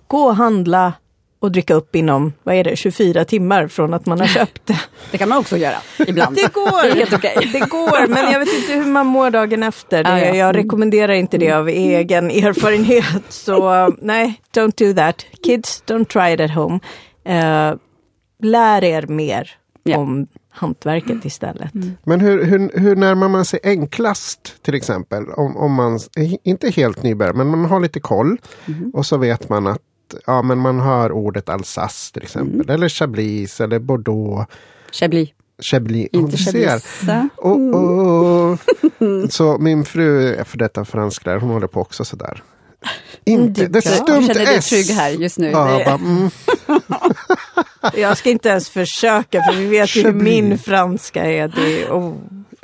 gå 0.08 0.17
och 0.24 0.36
handla 0.36 0.93
och 1.39 1.51
dricka 1.51 1.74
upp 1.74 1.96
inom, 1.96 2.34
vad 2.43 2.55
är 2.55 2.63
det, 2.63 2.75
24 2.75 3.25
timmar 3.25 3.67
från 3.67 3.93
att 3.93 4.05
man 4.05 4.20
har 4.20 4.27
köpt 4.27 4.65
det. 4.65 4.79
Det 5.12 5.17
kan 5.17 5.29
man 5.29 5.38
också 5.38 5.58
göra 5.58 5.75
ibland. 6.08 6.36
Det 6.43 6.53
går! 6.53 6.84
Det 6.84 6.89
är 6.91 6.96
helt 6.96 7.13
okej. 7.13 7.50
Det 7.53 7.60
går, 7.60 8.08
men 8.08 8.31
jag 8.31 8.39
vet 8.39 8.53
inte 8.53 8.74
hur 8.74 8.86
man 8.86 9.05
mår 9.05 9.29
dagen 9.29 9.63
efter. 9.63 10.08
Ah, 10.08 10.20
ja. 10.20 10.25
Mm. 10.25 10.38
Jag 10.38 10.55
rekommenderar 10.55 11.13
inte 11.13 11.38
det 11.38 11.51
av 11.51 11.70
egen 11.70 12.31
erfarenhet. 12.31 13.24
Så 13.29 13.88
nej, 14.01 14.41
don't 14.55 14.88
do 14.88 14.93
that. 15.01 15.25
Kids, 15.46 15.84
don't 15.88 16.05
try 16.05 16.34
it 16.34 16.39
at 16.39 16.55
home. 16.55 16.79
Eh, 17.25 17.74
lär 18.43 18.84
er 18.84 19.08
mer 19.08 19.51
Ja. 19.84 19.98
om 19.98 20.27
hantverket 20.51 21.25
istället. 21.25 21.72
men 22.03 22.20
hur, 22.20 22.43
hur, 22.46 22.72
hur 22.79 22.96
närmar 22.96 23.29
man 23.29 23.46
sig 23.46 23.60
enklast 23.63 24.55
till 24.63 24.75
exempel? 24.75 25.24
Om, 25.29 25.58
om 25.58 25.74
man, 25.74 26.00
inte 26.43 26.70
helt 26.70 27.03
nybörjare, 27.03 27.36
men 27.38 27.48
man 27.48 27.65
har 27.65 27.79
lite 27.79 28.00
koll. 28.00 28.38
Mhm. 28.65 28.91
Och 28.93 29.05
så 29.05 29.17
vet 29.17 29.50
man 29.50 29.67
att 29.67 29.79
ja, 30.25 30.41
men 30.41 30.58
man 30.58 30.79
hör 30.79 31.12
ordet 31.12 31.50
Alsace 31.50 32.13
till 32.13 32.24
exempel. 32.24 32.55
Mm. 32.62 32.70
Eller 32.75 32.89
Chablis 32.89 33.62
eller 33.62 33.79
Bordeaux. 33.79 34.51
Chablis, 34.91 35.29
Chablis. 35.62 36.08
Inte 36.12 36.31
du 36.31 36.38
ser. 36.43 36.79
Chablis. 36.79 37.34
Oh, 37.38 37.75
oh. 37.75 38.58
Så 39.29 39.58
min 39.58 39.86
fru 39.86 40.27
är 40.36 40.43
för 40.43 40.58
detta 40.58 40.86
fransklärare, 40.86 41.39
hon 41.39 41.50
håller 41.50 41.67
på 41.67 41.81
också 41.81 42.05
sådär. 42.05 42.43
Inte, 43.25 43.67
det 43.67 43.86
är 43.86 43.89
Ja. 43.91 43.96
stumt 43.96 44.20
Du 44.20 44.25
känner 44.27 44.46
dig 44.46 44.55
S. 44.58 44.70
trygg 44.70 44.86
här 44.96 45.10
just 45.10 45.38
nu. 45.39 45.50
Ja, 45.51 45.77
Det- 45.77 45.86
bara, 45.86 45.96
mm. 45.96 46.29
Jag 47.96 48.18
ska 48.18 48.30
inte 48.30 48.50
ens 48.50 48.70
försöka 48.70 49.44
för 49.44 49.54
vi 49.54 49.68
vet 49.68 49.96
ju 49.96 50.04
hur 50.04 50.14
min 50.14 50.58
franska 50.58 51.26
är. 51.26 51.48
Det 51.48 51.84
är 51.84 51.92
oh. 51.92 52.14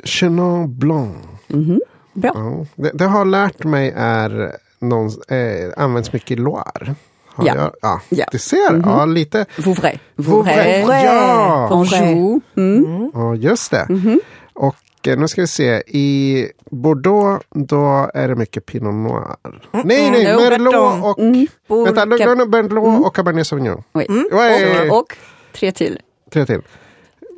Chenin 0.04 0.78
Blanc. 0.78 1.16
Mhm. 1.46 1.80
Bra. 2.12 2.32
Ja. 2.34 2.66
Det, 2.74 2.90
det 2.94 3.04
har 3.04 3.24
lärt 3.24 3.64
mig 3.64 3.92
är 3.96 4.56
någon, 4.78 5.06
eh, 5.28 5.72
används 5.84 6.12
mycket 6.12 6.30
i 6.30 6.36
Loire. 6.36 6.94
Har 7.26 7.46
Ja. 7.46 7.54
Jag, 7.56 7.72
ja. 7.82 8.00
Ja. 8.08 8.24
Du 8.32 8.38
ser, 8.38 8.82
ja 8.84 9.04
lite. 9.04 9.46
Vouvray. 9.56 9.98
Vouvray. 10.16 10.80
Vouvray. 10.80 11.04
Ja. 11.04 11.86
Anjou. 11.92 12.40
Mm. 12.56 13.10
Ja, 13.14 13.34
just 13.34 13.70
det. 13.70 13.86
Mhm. 13.88 14.20
Och 14.52 14.76
eh, 15.08 15.18
nu 15.18 15.28
ska 15.28 15.40
vi 15.40 15.46
se, 15.46 15.82
i 15.86 16.48
Bordeaux 16.70 17.44
då 17.50 18.10
är 18.14 18.28
det 18.28 18.34
mycket 18.34 18.66
Pinot 18.66 18.94
Noir. 18.94 19.36
Nej, 19.84 20.10
nej, 20.10 20.24
No, 20.24 20.40
Merlot 20.40 21.04
och... 21.04 21.18
Mm. 21.18 21.46
Vänta, 21.84 22.06
Merlot 22.06 23.06
och 23.06 23.16
Cabernet 23.16 23.46
Sauvignon. 23.46 23.82
Oui. 23.94 24.06
Oj. 24.32 24.90
Och, 24.90 24.98
och 24.98 25.16
tre 25.52 25.72
till. 25.72 25.98
Tre 26.32 26.46
till. 26.46 26.60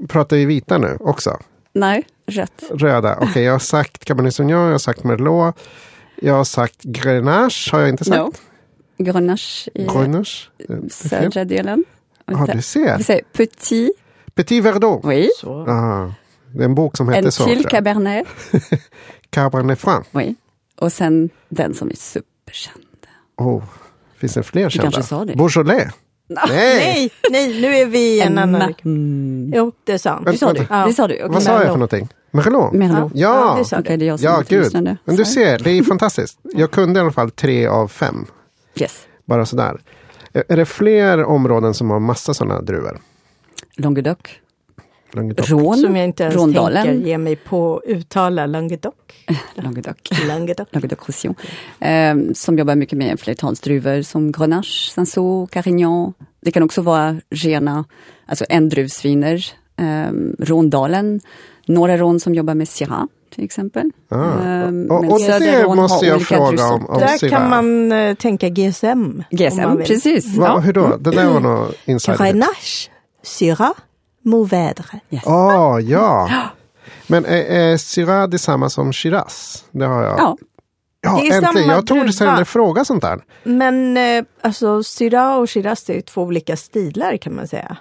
Pratar 0.08 0.36
vi 0.36 0.44
vita 0.44 0.78
nu 0.78 0.96
också? 1.00 1.38
Nej, 1.72 2.06
rätt. 2.26 2.62
Röda. 2.70 3.18
Okej, 3.20 3.42
jag 3.42 3.52
har 3.52 3.58
sagt 3.58 4.04
Cabernet 4.04 4.34
Sauvignon, 4.34 4.64
jag 4.64 4.70
har 4.70 4.78
sagt 4.78 5.04
Merlot. 5.04 5.58
Jag 6.22 6.34
har 6.34 6.44
sagt 6.44 6.82
Grenache, 6.82 7.72
har 7.72 7.80
jag 7.80 7.88
inte 7.88 8.04
sagt? 8.04 8.18
No. 8.18 8.32
Grenache 9.04 9.70
i 9.74 9.84
Grenache. 9.84 10.48
Södra 10.90 11.44
delen. 11.44 11.84
Ja, 12.26 12.46
du 12.54 12.62
ser. 12.62 12.98
Vi 12.98 13.04
säger 13.04 13.24
petit. 13.32 13.96
Petit 14.34 14.64
Verdot. 14.64 15.04
Oui. 15.04 15.28
Så. 15.36 15.52
Ah, 15.68 16.12
det 16.54 16.60
är 16.60 16.64
en 16.64 16.74
bok 16.74 16.96
som 16.96 17.08
heter 17.08 17.26
En 17.26 17.32
så. 17.32 17.44
till 17.44 17.52
tror 17.54 17.64
jag. 17.64 17.70
cabernet. 17.70 18.26
Cabernet 19.30 19.78
Franc. 19.80 20.04
Oui. 20.12 20.34
Och 20.76 20.92
sen 20.92 21.30
den 21.48 21.74
som 21.74 21.90
är 21.90 21.94
superkänd. 21.94 22.84
Oh, 23.36 23.62
finns 24.18 24.34
det 24.34 24.42
fler 24.42 24.70
kända? 24.70 24.82
kanske 24.90 25.02
sa 25.02 25.24
det. 25.24 25.36
Beaujolais. 25.36 25.88
Nej! 26.28 26.48
Nej, 26.48 27.10
nej, 27.30 27.60
nu 27.60 27.66
är 27.76 27.86
vi 27.86 28.20
en 28.20 28.38
annan... 28.38 28.74
Mm. 28.84 29.52
Jo, 29.54 29.72
det 29.84 29.92
är 29.92 29.98
sant. 29.98 30.26
Det 30.26 30.38
sa 30.38 30.52
du. 30.52 30.66
Ja. 30.70 30.86
Det 30.86 30.92
sa 30.92 31.08
du. 31.08 31.14
Okej. 31.14 31.28
Vad 31.28 31.42
sa 31.42 31.52
jag 31.52 31.62
för 31.62 31.72
någonting? 31.72 32.08
Merlot? 32.30 32.72
Merlot. 32.72 33.12
Ja, 33.14 33.34
Ja, 33.50 33.56
det 33.58 33.64
sa 33.64 33.78
Okej, 33.78 33.96
det 33.96 34.04
är 34.04 34.06
jag 34.06 34.20
som 34.20 34.26
ja 34.28 34.42
gud. 34.48 34.62
lyssnade. 34.64 34.96
Men 35.04 35.16
du 35.16 35.24
ser, 35.24 35.58
det 35.58 35.70
är 35.70 35.82
fantastiskt. 35.82 36.38
Jag 36.42 36.70
kunde 36.70 36.98
i 36.98 37.02
alla 37.02 37.12
fall 37.12 37.30
tre 37.30 37.66
av 37.66 37.88
fem. 37.88 38.26
Yes. 38.76 39.06
Bara 39.24 39.46
sådär. 39.46 39.80
Är 40.32 40.44
är 40.48 40.56
det 40.56 40.64
fler 40.66 41.24
områden 41.24 41.74
som 41.74 41.90
har 41.90 42.00
massa 42.00 42.34
sådana 42.34 42.60
druvor? 42.60 43.00
Languedoc. 43.76 44.18
Languedoc. 45.12 45.50
Rån. 45.50 45.76
Som 45.78 45.96
jag 45.96 46.04
inte 46.04 46.22
ens 46.22 46.36
Rondalen. 46.36 46.86
tänker 46.86 47.06
ge 47.08 47.18
mig 47.18 47.36
på 47.36 47.76
att 47.76 47.82
uttala 47.90 48.46
Languedoc. 48.46 48.94
Languedoc. 49.54 49.96
Languedoc. 50.28 50.68
Languedoc-Roussillon. 50.72 51.34
Eh, 51.80 52.32
som 52.34 52.58
jobbar 52.58 52.74
mycket 52.74 52.98
med 52.98 53.20
flertalsdruvor 53.20 54.02
som 54.02 54.32
Grenache, 54.32 54.90
Cinsault, 54.94 55.50
Carignan. 55.50 56.12
Det 56.40 56.50
kan 56.52 56.62
också 56.62 56.82
vara 56.82 57.20
rena, 57.30 57.84
alltså 58.26 58.44
endruvsviner. 58.48 59.46
Eh, 59.76 60.12
Rondalen, 60.38 61.20
några 61.66 61.96
rån 61.96 62.20
som 62.20 62.34
jobbar 62.34 62.54
med 62.54 62.68
Syrah 62.68 63.04
till 63.34 63.44
exempel. 63.44 63.90
Ah. 64.08 64.16
Eh, 64.24 64.64
Och, 64.66 64.72
men 64.72 64.90
och 65.12 65.20
södra 65.20 65.38
det 65.68 65.74
måste 65.76 66.06
jag 66.06 66.22
fråga 66.22 66.66
om. 66.66 66.86
om 66.86 66.98
Där 66.98 67.18
Syrah. 67.18 67.30
kan 67.38 67.50
man 67.50 67.92
eh, 67.92 68.14
tänka 68.14 68.48
GSM. 68.48 69.22
GSM, 69.30 69.76
precis. 69.86 70.36
Va, 70.36 70.46
Ja. 70.46 70.58
Hur 70.58 70.72
då? 70.72 70.96
Det 70.96 71.10
där 71.10 71.26
var 71.30 71.40
nog 71.40 71.66
insider. 71.84 72.18
Grenache, 72.18 72.90
Syrah, 73.22 73.72
Mourvèdre. 74.24 75.00
Yes. 75.10 75.22
Åh, 75.26 75.78
ja. 75.82 76.30
Men 77.06 77.24
är, 77.24 77.44
är 77.44 77.76
Syrah 77.76 78.28
detsamma 78.28 78.70
som 78.70 78.92
Shiraz? 78.92 79.64
Det 79.70 79.84
har 79.86 80.02
jag. 80.02 80.18
Ja, 80.18 80.36
Ja, 81.02 81.10
Det 81.10 81.28
är 81.28 81.34
äntligen. 81.36 81.42
samma 81.54 81.74
Jag 81.74 81.86
trodde 81.86 82.12
sen 82.12 82.46
fråga 82.46 82.84
sånt 82.84 83.02
där. 83.02 83.20
Men 83.44 83.96
eh, 83.96 84.24
alltså 84.40 84.82
Syrah 84.82 85.36
och 85.38 85.50
Shiraz 85.50 85.90
är 85.90 86.00
två 86.00 86.22
olika 86.22 86.56
stilar 86.56 87.16
kan 87.16 87.34
man 87.34 87.48
säga. 87.48 87.76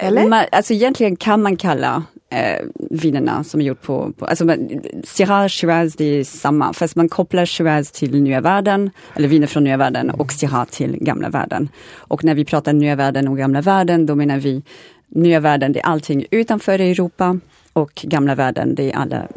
Eller? 0.00 0.28
Man, 0.28 0.44
alltså 0.52 0.72
egentligen 0.72 1.16
kan 1.16 1.42
man 1.42 1.56
kalla 1.56 2.02
eh, 2.30 2.64
vinerna 2.90 3.44
som 3.44 3.60
är 3.60 3.64
gjort 3.64 3.82
på, 3.82 4.12
på 4.18 4.26
alltså 4.26 4.44
man, 4.44 4.68
Syrah, 5.04 5.48
Shiraz, 5.48 5.94
det 5.94 6.04
är 6.04 6.24
samma, 6.24 6.72
fast 6.72 6.96
man 6.96 7.08
kopplar 7.08 7.46
Shiraz 7.46 7.90
till 7.92 8.22
nya 8.22 8.40
världen, 8.40 8.90
eller 9.14 9.28
viner 9.28 9.46
från 9.46 9.64
nya 9.64 9.76
världen 9.76 10.10
och 10.10 10.32
Syrah 10.32 10.64
till 10.64 10.96
gamla 10.96 11.28
världen. 11.28 11.68
Och 11.96 12.24
när 12.24 12.34
vi 12.34 12.44
pratar 12.44 12.72
nya 12.72 12.96
världen 12.96 13.28
och 13.28 13.36
gamla 13.38 13.60
världen, 13.60 14.06
då 14.06 14.14
menar 14.14 14.38
vi 14.38 14.62
nya 15.08 15.40
världen, 15.40 15.72
det 15.72 15.80
är 15.80 15.86
allting 15.86 16.26
utanför 16.30 16.78
Europa 16.78 17.38
och 17.72 17.92
gamla 17.94 18.34
världen, 18.34 18.74
det 18.74 18.92
är 18.92 18.96
alla 18.96 19.28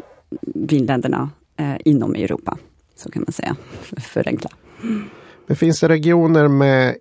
vinländerna 0.54 1.30
eh, 1.56 1.74
inom 1.84 2.14
Europa. 2.14 2.58
Så 2.96 3.10
kan 3.10 3.22
man 3.26 3.32
säga, 3.32 3.56
för- 3.82 3.96
förenkla. 4.00 4.50
Men 5.46 5.56
finns 5.56 5.80
det 5.80 5.88
regioner 5.88 6.48
med 6.48 6.96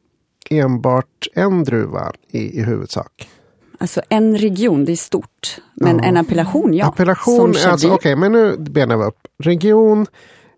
enbart 0.50 1.28
en 1.34 1.63
druva 1.63 2.12
i, 2.32 2.60
i 2.60 2.63
huvudsak? 2.63 3.30
Alltså 3.78 4.01
en 4.10 4.38
region, 4.38 4.86
det 4.86 4.92
är 4.92 4.96
stort, 4.96 5.58
men 5.74 5.98
Ja. 5.98 6.04
en 6.04 6.18
appellation, 6.18 6.74
ja. 6.74 6.88
Appellation, 6.88 7.56
alltså, 7.66 7.92
okej, 7.94 8.16
men 8.16 8.32
nu 8.32 8.58
benar 8.58 8.98
vi 8.98 9.04
upp. 9.04 9.28
Region 9.44 10.06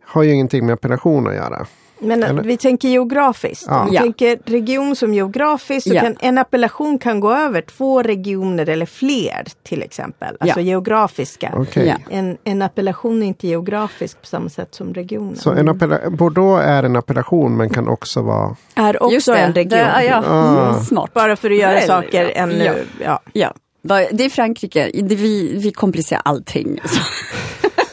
har 0.05 0.23
ju 0.23 0.31
ingenting 0.33 0.65
med 0.65 0.73
appellation 0.73 1.27
att 1.27 1.35
göra. 1.35 1.65
Men 2.03 2.23
Eller? 2.23 2.43
vi 2.43 2.57
tänker 2.57 2.87
geografiskt. 2.89 3.65
Ja. 3.67 3.81
Om 3.83 3.89
vi 3.89 3.95
Ja. 3.95 4.01
tänker 4.01 4.39
region 4.45 4.95
som 4.95 5.13
geografiskt 5.13 5.87
så 5.89 5.93
Ja. 5.95 6.01
kan 6.01 6.15
en 6.19 6.37
appellation 6.37 6.97
kan 6.99 7.19
gå 7.19 7.31
över 7.33 7.61
två 7.61 8.01
regioner 8.03 8.69
eller 8.69 8.85
fler 8.85 9.45
till 9.63 9.81
exempel. 9.83 10.35
Alltså 10.39 10.59
Ja. 10.59 10.63
geografiska. 10.65 11.65
Ja. 11.73 11.95
En, 12.09 12.37
en 12.43 12.61
appellation 12.61 13.23
är 13.23 13.27
inte 13.27 13.47
geografisk 13.47 14.21
på 14.21 14.27
samma 14.27 14.49
sätt 14.49 14.75
som 14.75 14.93
regionen. 14.93 15.35
Så 15.35 15.51
en 15.51 15.69
appella- 15.69 16.09
Bordeaux 16.09 16.63
är 16.65 16.83
en 16.83 16.95
appellation 16.95 17.57
men 17.57 17.69
kan 17.69 17.87
också 17.87 18.21
vara... 18.21 18.55
är 18.75 19.03
också 19.03 19.31
det, 19.31 19.37
en 19.37 19.53
region. 19.53 19.79
Det, 19.79 20.05
ja. 20.09 20.23
Ah. 20.27 20.69
Mm, 20.69 20.83
smart. 20.83 21.13
Bara 21.13 21.35
för 21.35 21.49
att 21.51 21.57
göra 21.57 21.73
Väl, 21.73 21.87
saker 21.87 22.23
ja. 22.23 22.29
ännu... 22.29 22.63
Ja. 22.65 22.73
Ja. 23.05 23.19
Ja. 23.33 23.53
Va- 23.81 24.07
Det 24.11 24.25
är 24.25 24.29
Frankrike, 24.29 24.91
det, 24.93 25.15
vi, 25.15 25.57
vi 25.57 25.71
komplicerar 25.71 26.21
allting. 26.25 26.79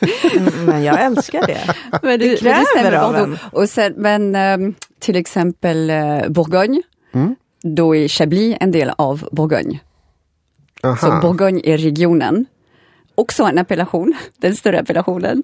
Men 0.66 0.82
jag 0.84 1.04
älskar 1.04 1.46
det. 1.46 1.74
Men 2.02 2.18
Det 2.20 2.40
kräver 2.40 2.64
stämmer 2.64 2.92
av 2.92 3.12
bra 3.12 3.22
en. 3.22 3.38
Och 3.52 3.68
sen, 3.68 3.94
men 3.96 4.34
ehm, 4.34 4.74
till 4.98 5.16
exempel 5.16 5.90
eh, 5.90 6.28
Bourgogne, 6.28 6.82
Mm. 7.14 7.34
då 7.62 7.96
är 7.96 8.08
Chablis 8.08 8.56
en 8.60 8.70
del 8.70 8.90
av 8.98 9.28
Bourgogne. 9.32 9.78
Aha. 10.82 10.96
Så 10.96 11.18
Bourgogne 11.28 11.60
är 11.64 11.78
regionen. 11.78 12.46
Också 13.14 13.42
en 13.44 13.58
appellation, 13.58 14.14
den 14.38 14.56
större 14.56 14.80
appellationen. 14.80 15.42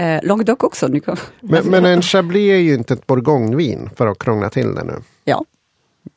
Eh, 0.00 0.20
Languedoc 0.22 0.56
också. 0.60 0.88
Nu 0.88 1.00
kom. 1.00 1.16
men, 1.40 1.66
men 1.66 1.84
en 1.84 2.02
Chablis 2.02 2.50
är 2.52 2.56
ju 2.56 2.74
inte 2.74 2.94
ett 2.94 3.06
bourgognevin 3.06 3.90
för 3.96 4.06
att 4.06 4.18
krångla 4.18 4.50
till 4.50 4.74
det 4.74 4.84
nu. 4.84 4.94
Ja, 5.24 5.44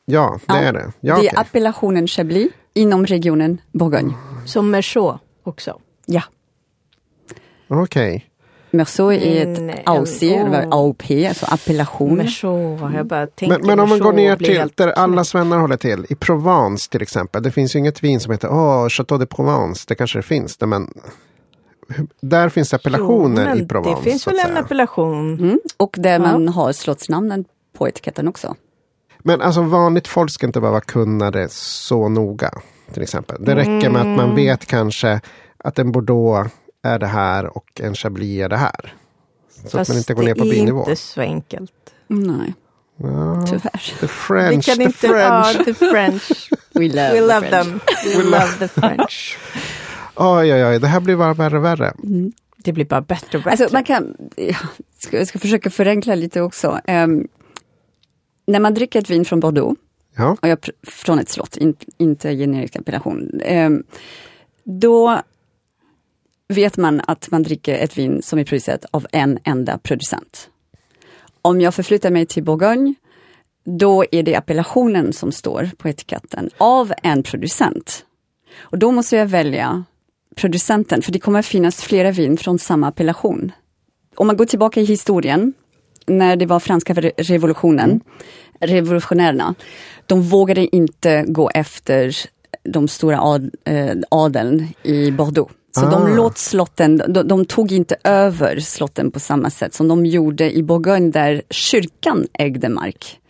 Ja, 0.04 0.38
det 0.46 0.54
Ja. 0.54 0.60
är 0.60 0.72
det. 0.72 0.92
Ja, 1.00 1.18
det 1.20 1.28
är 1.28 1.38
appellationen 1.40 2.06
Chablis 2.08 2.48
inom 2.74 3.06
regionen 3.06 3.60
Bourgogne. 3.72 4.14
Som 4.46 4.70
Merceau 4.70 5.18
också. 5.42 5.80
Ja. 6.06 6.22
Okej. 7.68 8.24
Merceau 8.70 9.12
är 9.12 9.46
Mm, 9.46 9.68
ett 9.70 9.88
AOC, 9.88 10.22
eller 10.22 10.66
oh. 10.66 10.72
AOP, 10.74 11.10
alltså 11.28 11.46
appellation. 11.48 12.16
Merceau, 12.16 12.90
jag 12.94 13.06
bara 13.06 13.26
tänker 13.26 13.58
Men, 13.58 13.66
men 13.66 13.80
om 13.80 13.88
man 13.88 13.98
går 13.98 14.12
ner 14.12 14.36
till 14.36 14.58
helt 14.58 14.76
där 14.76 14.88
alla 14.88 15.24
svennar 15.24 15.58
håller 15.58 15.76
till, 15.76 16.06
i 16.08 16.14
Provence 16.14 16.90
till 16.90 17.02
exempel. 17.02 17.42
Det 17.42 17.50
finns 17.50 17.74
ju 17.74 17.78
inget 17.78 18.02
vin 18.04 18.20
som 18.20 18.32
heter 18.32 18.48
Åh, 18.52 18.88
Chateau 18.88 19.18
de 19.18 19.26
Provence. 19.26 19.84
Det 19.88 19.94
kanske 19.94 20.18
det 20.18 20.22
finns 20.22 20.56
det, 20.56 20.66
men 20.66 20.92
där 22.20 22.48
finns 22.48 22.74
appellationer 22.74 23.42
Jo, 23.42 23.48
men 23.54 23.64
i 23.64 23.68
Provence. 23.68 24.00
Det 24.04 24.10
finns 24.10 24.26
väl 24.26 24.38
en 24.50 24.56
appellation. 24.56 25.38
Mm. 25.40 25.60
Och 25.76 25.96
där 25.98 26.12
Ja. 26.12 26.18
man 26.18 26.48
har 26.48 26.72
slottsnamnen 26.72 27.44
på 27.78 27.88
etiketten 27.88 28.28
också. 28.28 28.54
Men 29.18 29.40
alltså 29.40 29.62
vanligt 29.62 30.08
folk 30.08 30.30
ska 30.30 30.46
inte 30.46 30.60
behöva 30.60 30.80
kunna 30.80 31.30
det 31.30 31.52
så 31.52 32.08
noga. 32.08 32.50
Till 32.92 33.02
exempel. 33.02 33.44
Det 33.44 33.54
räcker 33.54 33.90
med 33.90 34.00
att 34.00 34.16
man 34.16 34.34
vet 34.34 34.66
kanske 34.66 35.20
att 35.58 35.78
en 35.78 35.92
Bordeaux 35.92 36.50
är 36.82 36.98
det 36.98 37.06
här 37.06 37.56
och 37.56 37.80
en 37.80 37.94
Chablis 37.94 38.40
är 38.40 38.48
det 38.48 38.56
här. 38.56 38.94
Så 39.54 39.62
Fast 39.62 39.74
att 39.74 39.88
man 39.88 39.96
inte 39.98 40.14
går 40.14 40.22
ner 40.22 40.34
på 40.34 40.44
det 40.44 40.50
är 40.50 40.52
binivå. 40.52 40.78
inte 40.80 40.96
så 40.96 41.20
enkelt. 41.20 41.72
Nej, 42.06 42.54
Ja, 43.00 43.44
tyvärr. 43.46 43.94
the 44.00 44.06
Vi 44.06 44.08
French, 44.08 44.64
kan 44.66 44.76
the 44.76 44.82
inte, 44.82 44.98
French. 44.98 45.54
ja, 45.58 45.64
the 45.64 45.74
French. 45.74 46.50
We 46.74 46.88
love, 46.88 47.08
We 47.12 47.14
the 47.14 47.20
love 47.20 47.48
French. 47.48 47.50
them. 47.50 47.80
We 48.16 48.22
love 48.24 48.52
the 48.58 48.68
French. 48.68 49.38
Oj, 50.14 50.52
oj, 50.54 50.64
oj, 50.64 50.78
det 50.80 50.86
här 50.86 51.00
blir 51.00 51.16
bara 51.16 51.34
värre 51.34 51.56
och 51.58 51.64
värre. 51.64 51.92
Det 52.56 52.72
blir 52.72 52.84
bara 52.84 53.00
bättre 53.00 53.38
och 53.38 53.44
bättre. 53.44 53.50
Alltså 53.50 53.68
man 53.76 53.84
kan, 53.84 54.16
jag 54.36 54.56
ska, 54.98 55.18
jag 55.18 55.28
ska 55.28 55.38
försöka 55.38 55.70
förenkla 55.70 56.14
lite 56.14 56.40
också. 56.40 56.80
Ehm, 56.84 57.28
när 58.46 58.60
man 58.60 58.74
dricker 58.74 58.98
ett 58.98 59.10
vin 59.10 59.24
från 59.24 59.40
Bordeaux, 59.40 59.80
Ja, 60.16 60.36
och 60.42 60.48
jag, 60.48 60.58
från 60.86 61.18
ett 61.18 61.28
slott, 61.28 61.56
in, 61.56 61.76
inte 61.98 62.36
generisk 62.36 62.76
appellation, 62.76 63.40
ehm, 63.44 63.82
då 64.64 65.20
vet 66.48 66.76
man 66.76 67.00
att 67.06 67.30
man 67.30 67.42
dricker 67.42 67.74
ett 67.74 67.98
vin 67.98 68.22
som 68.22 68.38
är 68.38 68.44
producerat 68.44 68.84
av 68.90 69.06
en 69.12 69.38
enda 69.44 69.78
producent. 69.78 70.48
Om 71.42 71.60
jag 71.60 71.74
förflyttar 71.74 72.10
mig 72.10 72.26
till 72.26 72.44
Bourgogne, 72.44 72.94
då 73.64 74.04
är 74.12 74.22
det 74.22 74.34
appellationen 74.34 75.12
som 75.12 75.32
står 75.32 75.70
på 75.76 75.88
etiketten 75.88 76.50
av 76.58 76.92
en 77.02 77.22
producent. 77.22 78.04
Och 78.58 78.78
då 78.78 78.92
måste 78.92 79.16
jag 79.16 79.26
välja 79.26 79.84
producenten, 80.36 81.02
för 81.02 81.12
det 81.12 81.18
kommer 81.18 81.42
finnas 81.42 81.82
flera 81.82 82.10
vin 82.10 82.36
från 82.36 82.58
samma 82.58 82.88
appellation. 82.88 83.52
Om 84.14 84.26
man 84.26 84.36
går 84.36 84.44
tillbaka 84.44 84.80
i 84.80 84.84
historien, 84.84 85.54
när 86.06 86.36
det 86.36 86.46
var 86.46 86.60
franska 86.60 86.94
revolutionen, 87.16 88.00
revolutionärerna, 88.60 89.54
de 90.06 90.22
vågade 90.22 90.76
inte 90.76 91.24
gå 91.28 91.50
efter 91.54 92.16
de 92.64 92.88
stora 92.88 93.20
ad, 93.20 93.50
eh, 93.64 93.96
adeln 94.10 94.68
i 94.82 95.10
Bordeaux. 95.10 95.52
Så 95.80 95.86
Ah. 95.86 95.90
de 95.90 96.16
låt 96.16 96.38
slotten, 96.38 97.02
de, 97.08 97.28
de 97.28 97.44
tog 97.44 97.72
inte 97.72 97.96
över 98.04 98.60
slotten 98.60 99.10
på 99.10 99.20
samma 99.20 99.50
sätt 99.50 99.74
som 99.74 99.88
de 99.88 100.06
gjorde 100.06 100.56
i 100.56 100.62
Bourgogne 100.62 101.10
där 101.10 101.42
kyrkan 101.50 102.26
ägde 102.32 102.68
mark. 102.68 103.20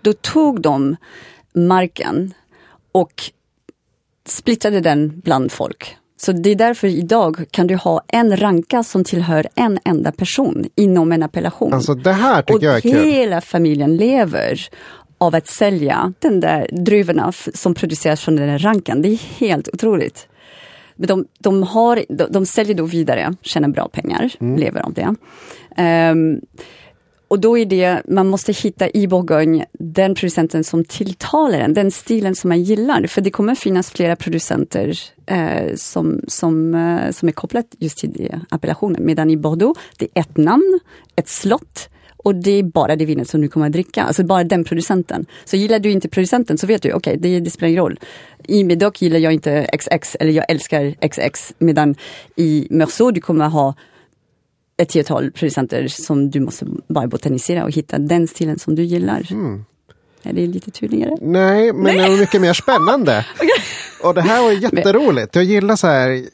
Då 0.00 0.12
tog 0.12 0.60
de 0.60 0.96
marken 1.54 2.34
och 2.92 3.22
splittrade 4.28 4.80
den 4.80 5.20
bland 5.24 5.52
folk. 5.52 5.96
Så 6.16 6.32
det 6.32 6.50
är 6.50 6.54
därför 6.54 6.88
idag 6.88 7.44
kan 7.50 7.66
du 7.66 7.76
ha 7.76 8.02
en 8.08 8.36
ranka 8.36 8.82
som 8.82 9.04
tillhör 9.04 9.48
en 9.54 9.78
enda 9.84 10.12
person 10.12 10.66
inom 10.74 11.12
en 11.12 11.22
appellation. 11.22 11.72
alltså 11.74 11.94
det 11.94 12.12
här 12.12 12.42
tycker 12.42 12.54
och 12.54 12.62
jag 12.62 12.76
är 12.76 12.80
kul. 12.80 12.92
hela 13.04 13.40
familjen 13.40 13.96
lever 13.96 14.60
av 15.18 15.34
att 15.34 15.46
sälja 15.46 16.12
den 16.18 16.40
där 16.40 16.68
druvorna 16.72 17.32
som 17.54 17.74
produceras 17.74 18.20
från 18.20 18.36
den 18.36 18.48
där 18.48 18.58
rankan. 18.58 19.02
Det 19.02 19.08
är 19.08 19.16
helt 19.38 19.68
otroligt. 19.68 20.28
Men 20.96 21.06
de, 21.06 21.26
de, 21.38 21.62
har, 21.62 22.04
de, 22.08 22.24
de 22.30 22.46
säljer 22.46 22.74
då 22.74 22.84
vidare, 22.84 23.34
tjänar 23.42 23.68
bra 23.68 23.88
pengar, 23.88 24.30
lever 24.56 24.80
av 24.80 24.92
det. 24.92 25.14
Ehm, 25.76 26.40
och 27.28 27.40
då 27.40 27.58
är 27.58 27.66
det, 27.66 28.02
man 28.08 28.28
måste 28.28 28.52
hitta 28.52 28.90
i 28.90 29.08
Bourgogne 29.08 29.66
den 29.72 30.14
producenten 30.14 30.64
som 30.64 30.84
tilltalar 30.84 31.58
en, 31.58 31.74
den 31.74 31.90
stilen 31.90 32.34
som 32.34 32.48
man 32.48 32.62
gillar. 32.62 33.06
För 33.06 33.20
det 33.20 33.30
kommer 33.30 33.54
finnas 33.54 33.90
flera 33.90 34.16
producenter 34.16 34.98
eh, 35.26 35.74
som, 35.76 36.20
som, 36.28 36.74
eh, 36.74 37.10
som 37.10 37.28
är 37.28 37.32
kopplat 37.32 37.66
just 37.78 37.98
till 37.98 38.12
det, 38.12 38.40
appellationen. 38.48 39.06
Medan 39.06 39.30
i 39.30 39.36
Bordeaux, 39.36 39.80
det 39.98 40.08
är 40.14 40.20
ett 40.20 40.36
namn, 40.36 40.80
ett 41.16 41.28
slott 41.28 41.88
och 42.24 42.34
det 42.34 42.50
är 42.50 42.62
bara 42.62 42.96
det 42.96 43.04
vinet 43.04 43.28
som 43.28 43.40
du 43.40 43.48
kommer 43.48 43.66
att 43.66 43.72
dricka. 43.72 44.02
Alltså 44.02 44.24
bara 44.24 44.44
den 44.44 44.64
producenten. 44.64 45.26
Så 45.44 45.56
gillar 45.56 45.78
du 45.78 45.90
inte 45.90 46.08
producenten 46.08 46.58
så 46.58 46.66
vet 46.66 46.82
du, 46.82 46.92
okej, 46.92 47.16
det, 47.18 47.40
det 47.40 47.50
spelar 47.50 47.68
ingen 47.68 47.82
roll. 47.82 48.00
I 48.44 48.64
Medoc 48.64 49.02
gillar 49.02 49.18
jag 49.18 49.32
inte 49.32 49.68
XX, 49.78 50.16
eller 50.20 50.32
jag 50.32 50.44
älskar 50.50 51.08
XX. 51.08 51.54
Medan 51.58 51.94
i 52.36 52.66
Meursault 52.70 53.14
du 53.14 53.20
kommer 53.20 53.48
ha 53.48 53.74
ett 54.76 54.88
tiotal 54.88 55.32
producenter 55.32 55.88
som 55.88 56.30
du 56.30 56.40
måste 56.40 56.66
bara 56.88 57.06
botanisera 57.06 57.64
och 57.64 57.72
hitta 57.72 57.98
den 57.98 58.26
stilen 58.28 58.58
som 58.58 58.74
du 58.74 58.82
gillar. 58.82 59.28
Mm. 59.30 59.64
Är 60.26 60.32
det 60.32 60.46
lite 60.46 60.70
tydligare? 60.70 61.16
Nej, 61.20 61.72
men 61.72 61.84
det 61.96 62.02
är 62.04 62.18
mycket 62.18 62.40
mer 62.40 62.52
spännande. 62.52 63.26
Och 64.02 64.14
det 64.14 64.22
här 64.22 64.42
var 64.42 64.52
jätteroligt. 64.52 65.34
Jag 65.34 65.44
gillar 65.44 65.76
så 65.76 65.86
här 65.86 66.24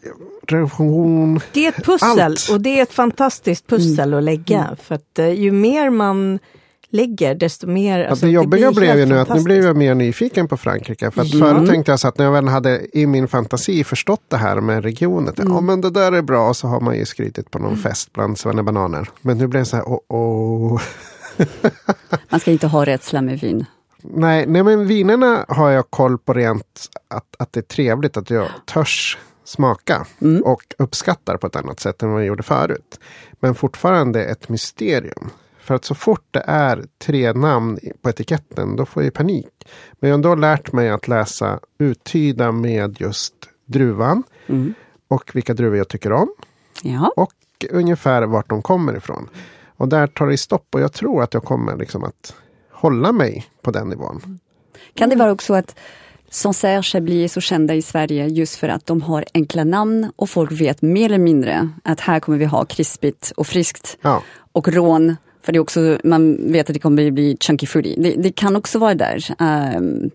revolution. 0.47 1.41
Det 1.53 1.65
är 1.65 1.69
ett 1.69 1.85
pussel 1.85 2.21
Allt. 2.21 2.49
och 2.53 2.61
det 2.61 2.79
är 2.79 2.83
ett 2.83 2.93
fantastiskt 2.93 3.67
pussel 3.67 4.15
att 4.15 4.23
lägga. 4.23 4.77
För 4.83 4.95
att 4.95 5.19
eh, 5.19 5.29
ju 5.33 5.53
mer 5.53 5.91
man 5.91 6.39
lägger 6.93 7.35
desto 7.35 7.67
mer... 7.67 8.05
Alltså, 8.05 8.27
det 8.27 8.33
jobbiga 8.33 8.71
blir 8.71 8.81
blev 8.81 8.99
ju 8.99 9.07
nu 9.07 9.19
att 9.19 9.35
nu 9.35 9.43
blev 9.43 9.65
jag 9.65 9.77
mer 9.77 9.95
nyfiken 9.95 10.49
på 10.49 10.57
Frankrike. 10.57 11.11
För 11.11 11.23
att 11.23 11.35
Ja. 11.35 11.47
förut 11.47 11.69
tänkte 11.71 11.93
jag 11.93 12.01
så 12.01 12.09
att 12.09 12.19
när 12.19 12.25
jag 12.25 12.33
väl 12.33 12.49
hade 12.49 12.81
i 12.93 13.07
min 13.07 13.29
fantasi 13.29 13.85
förstått 13.85 14.23
det 14.29 14.37
här 14.37 14.61
med 14.61 14.83
regionet. 14.85 15.35
Ja 15.39 15.61
men 15.61 15.81
det 15.81 15.91
där 15.91 16.13
är 16.13 16.23
bra. 16.23 16.49
Och 16.49 16.57
så 16.57 16.67
har 16.67 16.81
man 16.81 16.97
ju 16.97 17.05
skrytit 17.05 17.51
på 17.51 17.59
någon 17.59 17.77
fest 17.77 18.13
bland 18.13 18.39
svennebananer. 18.39 19.09
Men 19.21 19.39
nu 19.39 19.47
blev 19.47 19.63
det 19.63 19.67
så 19.67 19.77
här, 19.77 19.85
oh, 19.85 19.99
oh. 20.09 20.81
Man 22.29 22.41
ska 22.41 22.51
inte 22.51 22.67
ha 22.67 22.87
rädsla 22.87 23.23
med 23.23 23.41
vin. 23.41 23.65
Nej, 24.03 24.47
nej, 24.47 24.63
men 24.63 24.87
vinerna 24.87 25.45
har 25.49 25.71
jag 25.71 25.91
koll 25.91 26.19
på 26.19 26.33
rent 26.33 26.89
att, 27.09 27.37
att 27.39 27.53
det 27.53 27.61
är 27.61 27.65
trevligt 27.65 28.17
att 28.17 28.31
jag 28.31 28.49
törs 28.67 29.19
smaka 29.45 30.07
och 30.45 30.63
uppskattar 30.79 31.37
på 31.37 31.47
ett 31.47 31.57
annat 31.57 31.81
sätt 31.81 32.03
än 32.03 32.11
vad 32.13 32.21
jag 32.21 32.27
gjorde 32.27 32.43
förut. 32.43 33.01
Men 33.41 33.55
fortfarande 33.55 34.25
ett 34.25 34.49
mysterium. 34.49 35.31
För 35.59 35.75
att 35.75 35.85
så 35.85 35.95
fort 35.95 36.25
det 36.31 36.45
är 36.47 36.85
tre 36.99 37.33
namn 37.33 37.79
på 38.03 38.11
etiketten, 38.11 38.77
då 38.77 38.85
får 38.87 39.03
jag 39.03 39.15
panik. 39.15 39.69
Men 39.93 40.09
jag 40.11 40.15
har 40.15 40.19
ändå 40.19 40.35
lärt 40.35 40.73
mig 40.73 40.91
att 40.91 41.09
läsa 41.09 41.61
uttyda 41.79 42.53
med 42.53 43.01
just 43.01 43.35
druvan 43.67 44.23
och 45.09 45.31
vilka 45.35 45.55
druvor 45.55 45.77
jag 45.79 45.89
tycker 45.89 46.13
om 46.13 46.29
Ja. 46.83 47.13
och 47.17 47.33
ungefär 47.71 48.23
vart 48.23 48.49
de 48.49 48.63
kommer 48.63 48.97
ifrån. 48.97 49.29
Och 49.77 49.89
där 49.89 50.07
tar 50.07 50.27
det 50.27 50.39
stopp 50.39 50.67
och 50.75 50.81
jag 50.81 50.93
tror 50.93 51.23
att 51.23 51.35
jag 51.35 51.45
kommer 51.45 51.77
liksom 51.77 52.05
att 52.05 52.35
hålla 52.81 53.13
mig 53.13 53.47
på 53.63 53.71
den 53.71 53.89
nivån. 53.89 54.39
Kan 54.95 55.09
det 55.09 55.17
vara 55.17 55.33
också 55.33 55.55
att 55.55 55.75
Sancerre 56.31 56.83
Chablis 56.83 57.25
är 57.25 57.29
så 57.29 57.41
kända 57.41 57.75
i 57.75 57.83
Sverige 57.83 58.27
just 58.27 58.57
för 58.57 58.69
att 58.69 58.87
de 58.87 59.03
har 59.03 59.25
enkla 59.35 59.65
namn 59.65 60.13
och 60.17 60.31
folk 60.31 60.53
vet 60.53 60.83
mer 60.83 61.05
eller 61.07 61.19
mindre 61.19 61.69
att 61.85 62.01
här 62.01 62.21
kommer 62.21 62.39
vi 62.39 62.45
ha 62.45 62.65
krispigt 62.65 63.33
och 63.37 63.47
friskt. 63.47 63.99
Ja. 64.03 64.23
Och 64.53 64.69
rån, 64.69 65.17
för 65.43 65.53
det 65.53 65.59
är 65.59 65.61
också, 65.61 65.99
man 66.05 66.53
vet 66.53 66.71
att 66.71 66.75
det 66.75 66.81
kommer 66.81 67.11
bli 67.11 67.37
chunky 67.41 67.67
fruity. 67.67 67.95
Det, 67.99 68.23
det 68.23 68.33
kan 68.33 68.57
också 68.57 68.79
vara 68.79 68.95
där. 68.95 69.35
Um, 69.77 70.11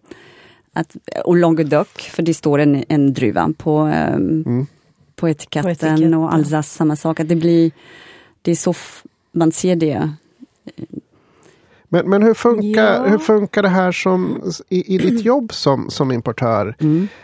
att, 0.73 0.95
och 1.25 1.36
Languedoc, 1.36 1.88
för 1.88 2.23
det 2.23 2.34
står 2.34 2.60
en, 2.60 2.84
en 2.88 3.13
druva 3.13 3.54
på, 3.58 3.82
um, 4.15 4.67
på, 5.15 5.30
etiketten, 5.30 5.63
På 5.63 5.69
etiketten. 5.69 6.13
och 6.13 6.34
Alsace 6.34 6.69
samma 6.69 6.95
sak. 6.95 7.19
Att 7.19 7.30
det 7.30 7.36
blir, 7.36 7.71
det 8.41 8.51
är 8.51 8.56
så, 8.56 8.73
man 9.32 9.51
ser 9.51 9.75
det. 9.75 10.10
Men, 11.89 12.09
men 12.09 12.23
hur, 12.23 12.33
funkar, 12.33 12.93
Ja. 12.93 13.07
hur 13.07 13.17
funkar 13.17 13.61
det 13.61 13.69
här 13.69 13.91
som, 13.91 14.41
i, 14.69 14.95
i 14.95 14.97
ditt 14.97 15.25
jobb 15.25 15.53
som, 15.53 15.89
som 15.89 16.11
importör? 16.11 16.75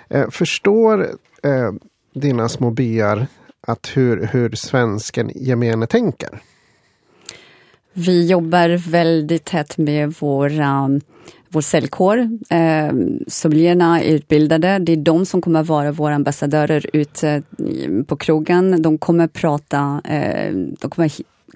Eh, 0.10 0.30
förstår 0.30 1.02
eh, 1.43 1.71
dina 2.13 2.50
små 2.50 2.69
byar 2.71 3.28
att 3.67 3.91
hur, 3.93 4.26
hur 4.32 4.52
svensken 4.56 5.32
gemene 5.36 5.88
tänker? 5.88 6.30
Vi 7.93 8.28
jobbar 8.28 8.89
väldigt 8.91 9.45
tätt 9.45 9.78
med 9.78 10.13
våra, 10.19 11.00
vår 11.50 11.62
säljkår. 11.62 12.17
Eh, 12.50 12.91
sommelierna 13.28 14.02
är 14.02 14.13
utbildade. 14.15 14.80
Det 14.80 14.91
är 14.91 14.97
de 14.97 15.26
som 15.26 15.41
kommer 15.41 15.63
vara 15.63 15.91
våra 15.91 16.15
ambassadörer 16.15 16.86
ute 16.93 17.43
på 18.08 18.15
krogen. 18.15 18.82
De 18.82 18.97
kommer 18.97 19.28
prata, 19.28 20.02
eh, 20.06 20.54
de 20.54 20.89
kommer 20.89 21.12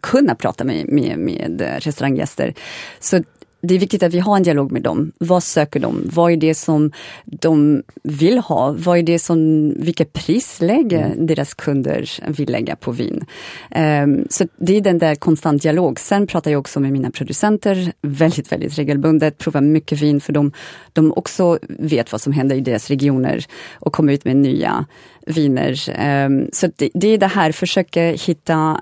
kunna 0.05 0.35
prata 0.35 0.63
med, 0.63 0.85
med, 0.89 1.19
med 1.19 1.61
restauranggäster. 1.61 2.53
Så 2.99 3.23
det 3.67 3.75
är 3.75 3.79
viktigt 3.79 4.03
att 4.03 4.13
vi 4.13 4.19
har 4.19 4.37
en 4.37 4.43
dialog 4.43 4.71
med 4.71 4.81
dem. 4.81 5.11
Vad 5.17 5.43
söker 5.43 5.79
de? 5.79 6.09
Vad 6.13 6.31
är 6.31 6.37
det 6.37 6.55
som 6.55 6.91
de 7.25 7.83
vill 8.03 8.37
ha? 8.37 8.75
Vad 8.77 8.97
är 8.97 9.03
det 9.03 9.19
som, 9.19 9.69
vilka 9.79 10.05
prisläge 10.05 11.13
deras 11.17 11.53
kunder 11.53 12.09
vill 12.27 12.49
lägga 12.51 12.75
på 12.75 12.91
vin? 12.91 13.25
Ehm, 13.71 14.27
så 14.29 14.47
det 14.57 14.77
är 14.77 14.81
den 14.81 14.97
där 14.97 15.15
konstant 15.15 15.61
dialog. 15.61 15.99
Sen 15.99 16.27
pratar 16.27 16.51
jag 16.51 16.59
också 16.59 16.79
med 16.79 16.91
mina 16.91 17.11
producenter 17.11 17.93
väldigt, 18.01 18.51
väldigt 18.51 18.77
regelbundet, 18.77 19.37
provar 19.37 19.61
mycket 19.61 20.01
vin 20.01 20.21
för 20.21 20.33
de, 20.33 20.51
de 20.93 21.11
också 21.11 21.59
vet 21.69 22.11
vad 22.11 22.21
som 22.21 22.33
händer 22.33 22.55
i 22.55 22.61
deras 22.61 22.87
regioner 22.87 23.45
och 23.73 23.93
kommer 23.93 24.13
ut 24.13 24.25
med 24.25 24.35
nya 24.35 24.85
viner. 25.27 25.89
Ehm, 25.89 26.49
så 26.53 26.67
det, 26.75 26.89
det 26.93 27.07
är 27.07 27.17
det 27.17 27.27
här, 27.27 27.51
försöka 27.51 28.01
hitta 28.01 28.81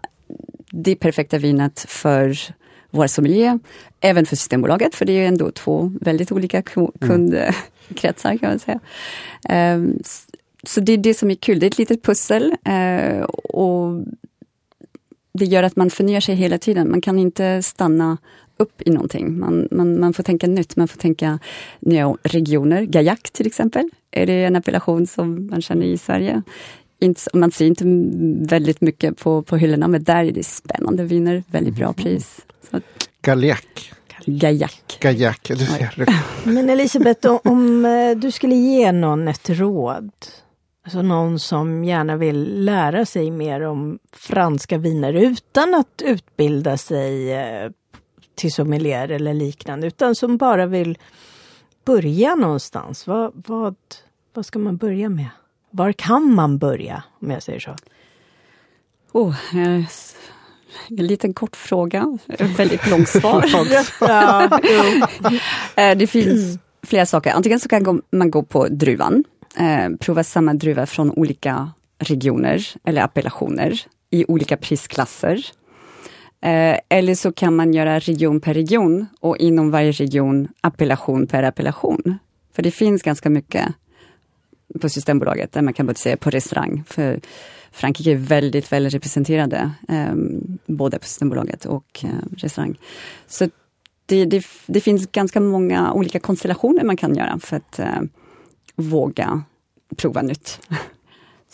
det 0.76 0.96
perfekta 0.96 1.38
vinet 1.38 1.86
för 1.88 2.38
vår 2.92 3.08
sommelier, 3.08 3.60
även 4.00 4.26
för 4.26 4.36
Systembolaget, 4.36 4.96
för 4.96 5.06
det 5.06 5.14
är 5.14 5.28
ändå 5.28 5.52
två 5.52 5.92
väldigt 6.02 6.32
olika 6.32 6.62
ku- 6.62 6.92
kundkretsar 7.00 8.38
kan 8.38 8.50
man 8.50 8.60
säga. 8.60 8.80
Ehm, 9.50 10.00
så 10.64 10.82
det 10.82 10.94
är 10.94 10.98
det 10.98 11.14
som 11.14 11.32
är 11.32 11.36
kul, 11.36 11.60
det 11.60 11.66
är 11.66 11.68
ett 11.68 11.78
litet 11.78 12.04
pussel 12.04 12.56
eh, 12.66 13.22
och 13.24 14.04
det 15.34 15.46
gör 15.46 15.64
att 15.64 15.76
man 15.76 15.90
förnyar 15.90 16.20
sig 16.20 16.36
hela 16.36 16.58
tiden. 16.58 16.92
Man 16.92 17.02
kan 17.02 17.20
inte 17.20 17.62
stanna 17.64 18.18
upp 18.58 18.82
i 18.82 18.90
någonting. 18.90 19.40
Man, 19.40 19.68
man, 19.72 20.00
man 20.00 20.14
får 20.14 20.24
tänka 20.24 20.48
nytt, 20.48 20.76
man 20.76 20.88
får 20.88 20.98
tänka 20.98 21.40
nya 21.80 22.18
regioner. 22.24 22.82
Gaillac 22.82 23.22
till 23.22 23.48
exempel, 23.48 23.90
är 24.12 24.26
det 24.26 24.44
en 24.44 24.56
appellation 24.56 25.08
som 25.08 25.48
man 25.48 25.62
känner 25.62 25.86
i 25.86 25.98
Sverige. 25.98 26.42
Inte, 27.04 27.22
man 27.34 27.52
ser 27.52 27.66
inte 27.66 27.84
väldigt 28.56 28.82
mycket 28.82 29.18
på, 29.18 29.42
på 29.42 29.58
hyllorna, 29.58 29.88
men 29.88 30.04
där 30.04 30.26
är 30.26 30.32
det 30.32 30.46
spännande 30.46 31.04
viner, 31.04 31.44
väldigt 31.48 31.76
bra 31.76 31.94
pris. 31.94 32.46
Så, 32.72 32.82
Galliac. 33.22 33.60
Gaillac. 34.26 34.82
Gaillac. 35.00 35.40
Du 35.48 35.56
ser. 35.58 36.06
Men 36.44 36.70
Elisabeth, 36.70 37.28
om, 37.28 37.40
om 37.44 37.86
eh, 37.86 38.18
du 38.18 38.32
skulle 38.32 38.56
ge 38.56 38.92
någon 38.92 39.28
ett 39.28 39.50
råd, 39.50 40.12
alltså 40.84 41.02
någon 41.02 41.40
som 41.40 41.84
gärna 41.84 42.18
vill 42.18 42.66
lära 42.66 43.06
sig 43.06 43.32
mer 43.32 43.62
om 43.62 44.00
franska 44.12 44.78
viner 44.78 45.14
utan 45.14 45.74
att 45.74 46.02
utbilda 46.06 46.78
sig 46.78 47.34
eh, 47.34 47.72
till 48.36 48.54
sommelier 48.54 49.10
eller 49.10 49.34
liknande, 49.34 49.88
utan 49.88 50.16
som 50.16 50.38
bara 50.38 50.66
vill 50.66 50.98
börja 51.86 52.36
någonstans. 52.36 53.08
Vad, 53.08 53.32
vad, 53.48 53.76
vad 54.34 54.46
ska 54.46 54.60
man 54.60 54.78
börja 54.78 55.10
med? 55.10 55.30
Var 55.76 55.92
kan 55.92 56.34
man 56.34 56.58
börja, 56.58 57.04
om 57.22 57.32
jag 57.32 57.44
säger 57.44 57.60
så? 57.60 57.76
Oh, 59.12 59.36
eh, 59.56 59.86
en 60.90 61.08
liten 61.08 61.34
kort 61.34 61.56
fråga, 61.56 62.18
väldigt 62.58 62.90
långt 62.90 63.10
svar. 63.10 63.46
ja. 64.00 64.60
Eh, 65.76 65.98
Det 65.98 66.08
finns 66.08 66.60
flera 66.84 67.06
saker. 67.06 67.32
Antingen 67.32 67.60
så 67.60 67.70
kan 67.70 68.02
man 68.12 68.32
gå 68.32 68.44
på 68.44 68.68
druvan, 68.68 69.24
eh, 69.58 69.90
prova 70.00 70.24
samma 70.24 70.54
druva 70.54 70.86
från 70.86 71.12
olika 71.12 71.72
regioner 72.00 72.66
eller 72.84 73.02
appellationer 73.02 73.80
i 74.10 74.26
olika 74.28 74.58
prisklasser. 74.58 75.36
Eh, 76.42 76.78
eller 76.90 77.16
så 77.16 77.32
kan 77.32 77.56
man 77.56 77.74
göra 77.74 78.00
region 78.00 78.42
per 78.42 78.54
region 78.54 79.08
och 79.20 79.38
inom 79.38 79.72
varje 79.72 79.92
region 79.92 80.48
appellation 80.62 81.28
per 81.28 81.44
appellation. 81.44 82.18
För 82.56 82.64
det 82.64 82.72
finns 82.72 83.02
ganska 83.04 83.30
mycket 83.30 83.66
på 84.82 84.90
Systembolaget, 84.90 85.52
där 85.52 85.62
man 85.62 85.74
kan 85.74 85.86
både 85.86 86.00
säga 86.00 86.18
på 86.18 86.30
restaurang. 86.30 86.84
För 86.88 87.20
Frankrike 87.72 88.12
är 88.12 88.16
väldigt 88.16 88.72
väl 88.72 88.90
representerade, 88.90 89.72
eh, 89.90 90.14
både 90.66 91.00
på 91.00 91.06
Systembolaget 91.06 91.66
och 91.66 92.04
eh, 92.04 92.10
restaurang. 92.38 92.80
Så 93.28 93.50
det, 94.06 94.26
det, 94.26 94.46
det 94.66 94.82
finns 94.82 95.08
ganska 95.12 95.40
många 95.40 95.94
olika 95.94 96.20
konstellationer 96.20 96.84
man 96.84 96.98
kan 96.98 97.16
göra 97.16 97.40
för 97.40 97.58
att 97.58 97.80
eh, 97.80 98.02
våga 98.76 99.44
prova 99.98 100.22
nytt. 100.22 100.60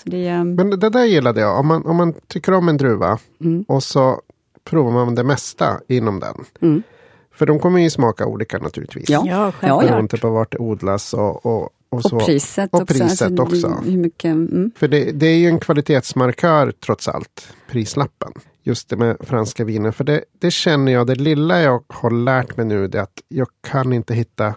Så 0.04 0.10
det, 0.10 0.28
eh, 0.28 0.44
Men 0.44 0.70
det 0.70 0.90
där 0.90 1.06
gillade 1.06 1.42
jag. 1.42 1.60
Om 1.60 1.68
man, 1.68 1.86
om 1.86 1.98
man 1.98 2.14
tycker 2.28 2.54
om 2.54 2.70
en 2.70 2.78
druva 2.78 3.20
mm, 3.42 3.66
och 3.68 3.84
så 3.84 4.22
provar 4.64 4.92
man 4.92 5.16
det 5.16 5.24
mesta 5.24 5.80
inom 5.88 6.20
den. 6.20 6.46
mm. 6.62 6.84
För 7.32 7.46
de 7.46 7.60
kommer 7.60 7.80
ju 7.80 7.90
smaka 7.90 8.26
olika 8.26 8.58
naturligtvis. 8.58 9.10
Ja. 9.10 9.24
ja, 9.26 9.36
Ja, 9.36 9.52
självklart. 9.52 9.90
Beroende 9.90 10.18
på 10.18 10.30
vart 10.30 10.52
det 10.52 10.58
odlas 10.58 11.14
och, 11.14 11.46
och, 11.46 11.70
och 11.90 12.04
så. 12.04 12.16
Och 12.16 12.26
priset 12.26 12.74
Och 12.74 12.82
också. 12.82 12.94
priset 12.94 13.40
också. 13.40 13.68
Hur 13.68 13.98
mycket, 13.98 14.26
mm, 14.26 14.72
För 14.76 14.88
det, 14.88 15.12
det 15.12 15.28
är 15.28 15.38
ju 15.38 15.48
en 15.48 15.60
kvalitetsmarkör 15.60 16.72
trots 16.72 17.08
allt, 17.08 17.54
prislappen. 17.72 18.32
Just 18.64 18.90
det 18.90 18.96
med 18.96 19.18
franska 19.20 19.66
viner. 19.66 19.92
För 19.92 20.04
det, 20.04 20.24
det 20.40 20.52
känner 20.52 20.92
jag, 20.92 21.08
det 21.08 21.16
lilla 21.16 21.62
jag 21.62 21.84
har 21.88 22.12
lärt 22.12 22.58
mig 22.58 22.66
nu, 22.66 22.88
det 22.88 22.98
är 22.98 23.02
att 23.02 23.22
jag 23.28 23.48
kan 23.68 23.94
inte 23.94 24.14
hitta 24.14 24.56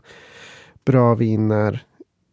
bra 0.85 1.15
viner 1.15 1.85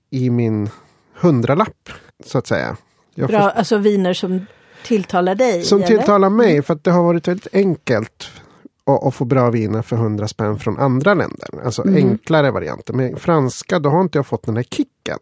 i 0.09 0.29
min 0.29 0.69
hundralapp, 1.13 1.89
så 2.25 2.37
att 2.37 2.47
säga. 2.47 2.77
Jag 3.15 3.29
Bra, 3.29 3.39
alltså 3.39 3.77
viner 3.77 4.13
som 4.13 4.45
tilltalar 4.83 5.35
dig? 5.35 5.63
Som 5.63 5.77
eller? 5.77 5.87
tilltalar 5.87 6.29
mig, 6.29 6.61
för 6.61 6.73
att 6.73 6.83
det 6.83 6.91
har 6.91 7.03
varit 7.03 7.27
väldigt 7.27 7.53
enkelt 7.53 8.29
att, 8.95 9.03
att 9.03 9.15
få 9.15 9.25
bra 9.25 9.49
viner 9.49 9.81
för 9.81 9.95
100 9.95 10.27
spänn 10.27 10.59
från 10.59 10.77
andra 10.79 11.13
länder. 11.13 11.49
Alltså 11.65 11.83
Mhm. 11.87 11.95
enklare 11.95 12.51
varianter. 12.51 12.93
Men 12.93 13.15
franska, 13.15 13.79
då 13.79 13.89
har 13.89 14.01
inte 14.01 14.17
jag 14.17 14.27
fått 14.27 14.43
den 14.43 14.55
här 14.55 14.63
kicken. 14.63 15.19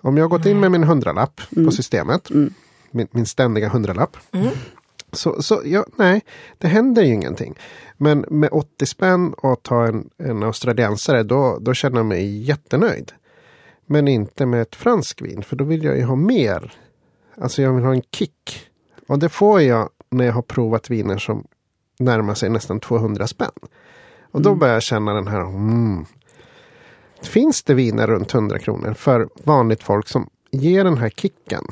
Om 0.00 0.16
jag 0.16 0.24
har 0.24 0.28
gått 0.28 0.46
in 0.46 0.60
med 0.60 0.70
min 0.70 0.84
hundralapp 0.84 1.40
på 1.64 1.70
systemet, 1.70 2.30
Mm. 2.30 2.54
min, 2.90 3.06
min 3.10 3.26
ständiga 3.26 3.68
hundralapp. 3.68 4.16
Mm. 4.32 4.48
Så, 5.12 5.42
så 5.42 5.60
ja, 5.64 5.84
nej, 5.96 6.20
det 6.58 6.68
händer 6.68 7.02
ju 7.02 7.14
ingenting. 7.14 7.54
Men 7.96 8.24
med 8.30 8.48
80 8.52 8.86
spänn 8.86 9.32
och 9.36 9.62
ta 9.62 9.86
en, 9.86 10.10
en 10.18 10.42
australiensare, 10.42 11.22
då, 11.22 11.58
då 11.60 11.74
känner 11.74 11.96
jag 11.96 12.06
mig 12.06 12.42
jättenöjd. 12.42 13.12
Men 13.86 14.08
inte 14.08 14.46
med 14.46 14.62
ett 14.62 14.76
fransk 14.76 15.22
vin, 15.22 15.42
för 15.42 15.56
då 15.56 15.64
vill 15.64 15.84
jag 15.84 15.96
ju 15.96 16.04
ha 16.04 16.16
mer. 16.16 16.72
Alltså 17.40 17.62
jag 17.62 17.72
vill 17.72 17.84
ha 17.84 17.92
en 17.94 18.02
kick. 18.12 18.66
Och 19.08 19.18
det 19.18 19.28
får 19.28 19.60
jag 19.62 19.88
när 20.10 20.24
jag 20.26 20.32
har 20.32 20.42
provat 20.42 20.90
viner 20.90 21.18
som 21.18 21.44
närmar 22.00 22.34
sig 22.34 22.50
nästan 22.50 22.80
200 22.80 23.26
spänn. 23.26 23.50
Och 24.32 24.42
då 24.42 24.54
börjar 24.54 24.74
jag 24.74 24.82
känna 24.82 25.14
den 25.14 25.26
här, 25.26 25.40
mm. 25.40 26.06
Finns 27.22 27.62
det 27.62 27.74
viner 27.74 28.06
runt 28.06 28.34
100 28.34 28.58
kronor 28.58 28.94
för 28.94 29.28
vanligt 29.44 29.82
folk 29.82 30.08
som 30.08 30.30
ger 30.50 30.84
den 30.84 30.98
här 30.98 31.10
kicken? 31.10 31.64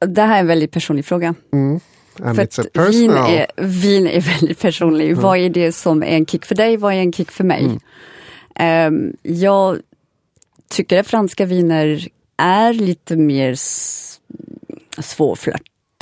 Det 0.00 0.22
här 0.22 0.36
är 0.36 0.40
en 0.40 0.46
väldigt 0.46 0.72
personlig 0.72 1.04
fråga. 1.04 1.34
Mm. 1.52 1.80
För 2.16 2.90
vin 2.90 3.10
är, 3.10 3.46
vin 3.56 4.06
är 4.06 4.20
väldigt 4.20 4.60
personlig. 4.60 5.16
Vad 5.16 5.38
är 5.38 5.50
det 5.50 5.72
som 5.72 6.02
är 6.02 6.06
en 6.06 6.26
kick 6.26 6.44
för 6.44 6.54
dig? 6.54 6.76
Vad 6.76 6.94
är 6.94 6.98
en 6.98 7.12
kick 7.12 7.30
för 7.30 7.44
mig? 7.44 7.64
Mm. 7.64 7.78
Ehm, 8.54 9.16
jag 9.22 9.78
tycker 10.68 11.00
att 11.00 11.06
franska 11.06 11.46
viner 11.46 12.08
är 12.36 12.72
lite 12.72 13.16
mer 13.16 13.54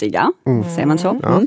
s- 0.03 0.11
svårflörtiga, 0.11 0.33
säger 0.75 0.87
man 0.87 0.99
så? 0.99 1.21
Ja. 1.23 1.37
Mm. 1.37 1.47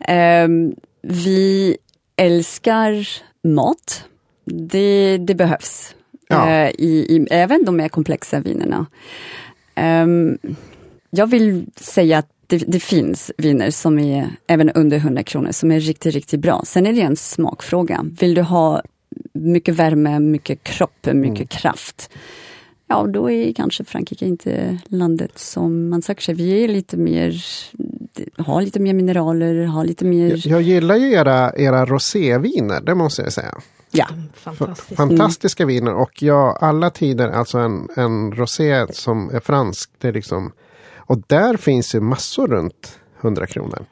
Ehm, 0.00 0.74
vi 1.02 1.76
älskar 2.16 3.06
mat. 3.48 4.04
Det, 4.44 5.18
det 5.18 5.34
behövs. 5.34 5.94
Ja. 6.28 6.50
Eh, 6.50 6.70
i, 6.78 7.06
i, 7.16 7.26
även 7.30 7.64
de 7.64 7.76
mer 7.76 7.88
komplexa 7.88 8.40
vinerna. 8.40 8.86
Ehm, 9.74 10.38
jag 11.10 11.26
vill 11.26 11.66
säga 11.76 12.18
att 12.18 12.28
det, 12.46 12.56
det 12.68 12.80
finns 12.80 13.32
viner 13.38 13.70
som 13.70 13.98
är 13.98 14.28
även 14.46 14.70
under 14.70 14.96
100 14.96 15.22
kronor 15.22 15.52
som 15.52 15.70
är 15.72 15.80
riktigt, 15.80 16.14
riktigt 16.14 16.40
bra. 16.40 16.62
Sen 16.66 16.86
är 16.86 16.92
det 16.92 17.00
en 17.00 17.16
smakfråga. 17.16 18.04
Vill 18.20 18.34
du 18.34 18.42
ha 18.42 18.82
mycket 19.32 19.74
värme, 19.74 20.20
mycket 20.20 20.62
kropp, 20.64 21.06
mycket 21.12 21.48
kraft? 21.48 22.10
Ja, 22.94 23.06
då 23.06 23.30
är 23.30 23.52
kanske 23.52 23.84
Frankrike 23.84 24.26
inte 24.26 24.78
landet 24.88 25.38
som 25.38 25.88
man 25.88 26.02
söker 26.02 26.22
sig. 26.22 26.34
Vi 26.34 26.64
är 26.64 26.68
lite 26.68 26.96
mer, 26.96 27.44
har 28.36 28.62
lite 28.62 28.80
mer 28.80 28.94
mineraler, 28.94 29.64
har 29.64 29.84
lite 29.84 30.04
mer... 30.04 30.30
Jag, 30.30 30.38
jag 30.38 30.62
gillar 30.62 30.96
ju 30.96 31.12
era, 31.12 31.52
era 31.56 31.86
roséviner, 31.86 32.80
det 32.80 32.94
måste 32.94 33.22
jag 33.22 33.32
säga. 33.32 33.54
Ja, 33.90 34.06
Fantastiskt. 34.34 34.96
Fantastiska 34.96 35.66
viner 35.66 35.94
och 35.94 36.22
ja, 36.22 36.58
alla 36.60 36.90
tider, 36.90 37.28
alltså 37.28 37.58
en, 37.58 37.88
en 37.96 38.32
rosé 38.32 38.86
som 38.92 39.30
är 39.30 39.40
fransk. 39.40 39.90
Det 39.98 40.08
är 40.08 40.12
liksom, 40.12 40.52
och 40.96 41.22
där 41.26 41.56
finns 41.56 41.94
ju 41.94 42.00
massor 42.00 42.48
runt 42.48 42.98
100 43.20 43.46
kronor. 43.46 43.84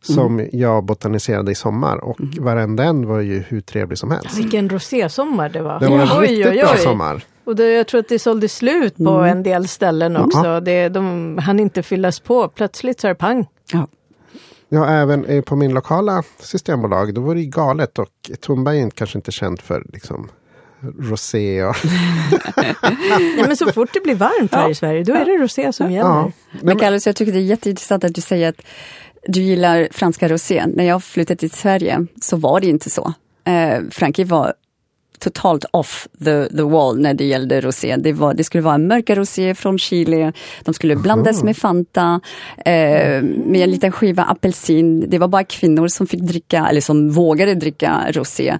Som 0.00 0.48
jag 0.52 0.84
botaniserade 0.84 1.52
i 1.52 1.54
sommar 1.54 2.04
och 2.04 2.16
varenda 2.38 2.84
en 2.84 3.06
var 3.06 3.20
ju 3.20 3.38
hur 3.38 3.60
trevlig 3.60 3.98
som 3.98 4.10
helst. 4.10 4.38
Vilken 4.38 4.68
rosésommar 4.68 5.48
det 5.48 5.62
var. 5.62 5.80
Det 5.80 5.88
var 5.88 5.98
en 5.98 6.08
Oj, 6.18 6.26
riktigt 6.26 6.46
oj, 6.46 6.60
bra 6.60 6.70
oj. 6.74 6.78
sommar. 6.78 7.24
Och 7.48 7.56
det, 7.56 7.72
jag 7.72 7.86
tror 7.86 8.00
att 8.00 8.08
det 8.08 8.18
sålde 8.18 8.48
slut 8.48 8.96
på 8.96 9.10
Mm. 9.10 9.24
en 9.36 9.42
del 9.42 9.68
ställen 9.68 10.16
också. 10.16 10.60
Det, 10.60 10.88
de 10.88 11.38
hann 11.38 11.60
inte 11.60 11.82
fyllas 11.82 12.20
på. 12.20 12.48
Plötsligt 12.48 13.00
så 13.00 13.06
är 13.06 13.08
det 13.08 13.14
pang. 13.14 13.46
ja. 13.72 13.86
Ja, 14.68 14.88
även 14.88 15.42
på 15.42 15.56
min 15.56 15.74
lokala 15.74 16.22
systembolag, 16.40 17.14
då 17.14 17.20
var 17.20 17.34
det 17.34 17.44
galet 17.44 17.98
och 17.98 18.08
Thunberg 18.46 18.80
är 18.80 18.90
kanske 18.90 19.18
inte 19.18 19.32
känd 19.32 19.60
för 19.60 19.84
liksom 19.92 20.28
rosé 20.98 21.64
och... 21.64 21.76
Nej, 23.20 23.44
men 23.46 23.56
så 23.56 23.72
fort 23.72 23.90
det 23.92 24.00
blir 24.00 24.14
varmt 24.14 24.54
här 24.54 24.70
i 24.70 24.74
Sverige, 24.74 25.04
då 25.04 25.14
är 25.14 25.24
det 25.24 25.32
rosé 25.44 25.72
som 25.72 25.90
gäller. 25.92 26.08
Ja. 26.10 26.32
Men, 26.62 26.78
Carlos, 26.78 27.06
jag 27.06 27.16
tycker 27.16 27.32
det 27.32 27.38
är 27.38 27.42
jätteintressant 27.42 28.04
att 28.04 28.14
du 28.14 28.20
säger 28.20 28.48
att 28.48 28.62
du 29.26 29.40
gillar 29.40 29.88
franska 29.92 30.28
rosé. 30.28 30.64
När 30.66 30.84
jag 30.84 31.04
flyttade 31.04 31.38
till 31.38 31.50
Sverige 31.50 32.06
så 32.22 32.36
var 32.36 32.60
det 32.60 32.66
inte 32.66 32.90
så. 32.90 33.12
Eh, 33.44 33.80
Frankrike 33.90 34.30
var 34.30 34.54
totalt 35.18 35.64
off 35.70 36.08
the, 36.18 36.48
the 36.48 36.62
wall 36.62 37.00
när 37.00 37.14
det 37.14 37.24
gällde 37.24 37.60
rosé. 37.60 37.96
Det, 37.96 38.12
var, 38.12 38.34
det 38.34 38.44
skulle 38.44 38.62
vara 38.62 38.74
en 38.74 38.86
mörka 38.86 39.14
rosé 39.14 39.54
från 39.54 39.78
Chile, 39.78 40.32
de 40.64 40.74
skulle 40.74 40.96
blandas 40.96 41.42
med 41.42 41.56
Fanta, 41.56 42.20
eh, 42.64 43.22
med 43.22 43.60
en 43.60 43.70
liten 43.70 43.92
skiva 43.92 44.22
apelsin. 44.22 45.10
Det 45.10 45.18
var 45.18 45.28
bara 45.28 45.44
kvinnor 45.44 45.88
som 45.88 46.06
fick 46.06 46.20
dricka, 46.20 46.66
eller 46.70 46.80
som 46.80 47.10
vågade 47.10 47.54
dricka 47.54 48.06
rosé. 48.12 48.58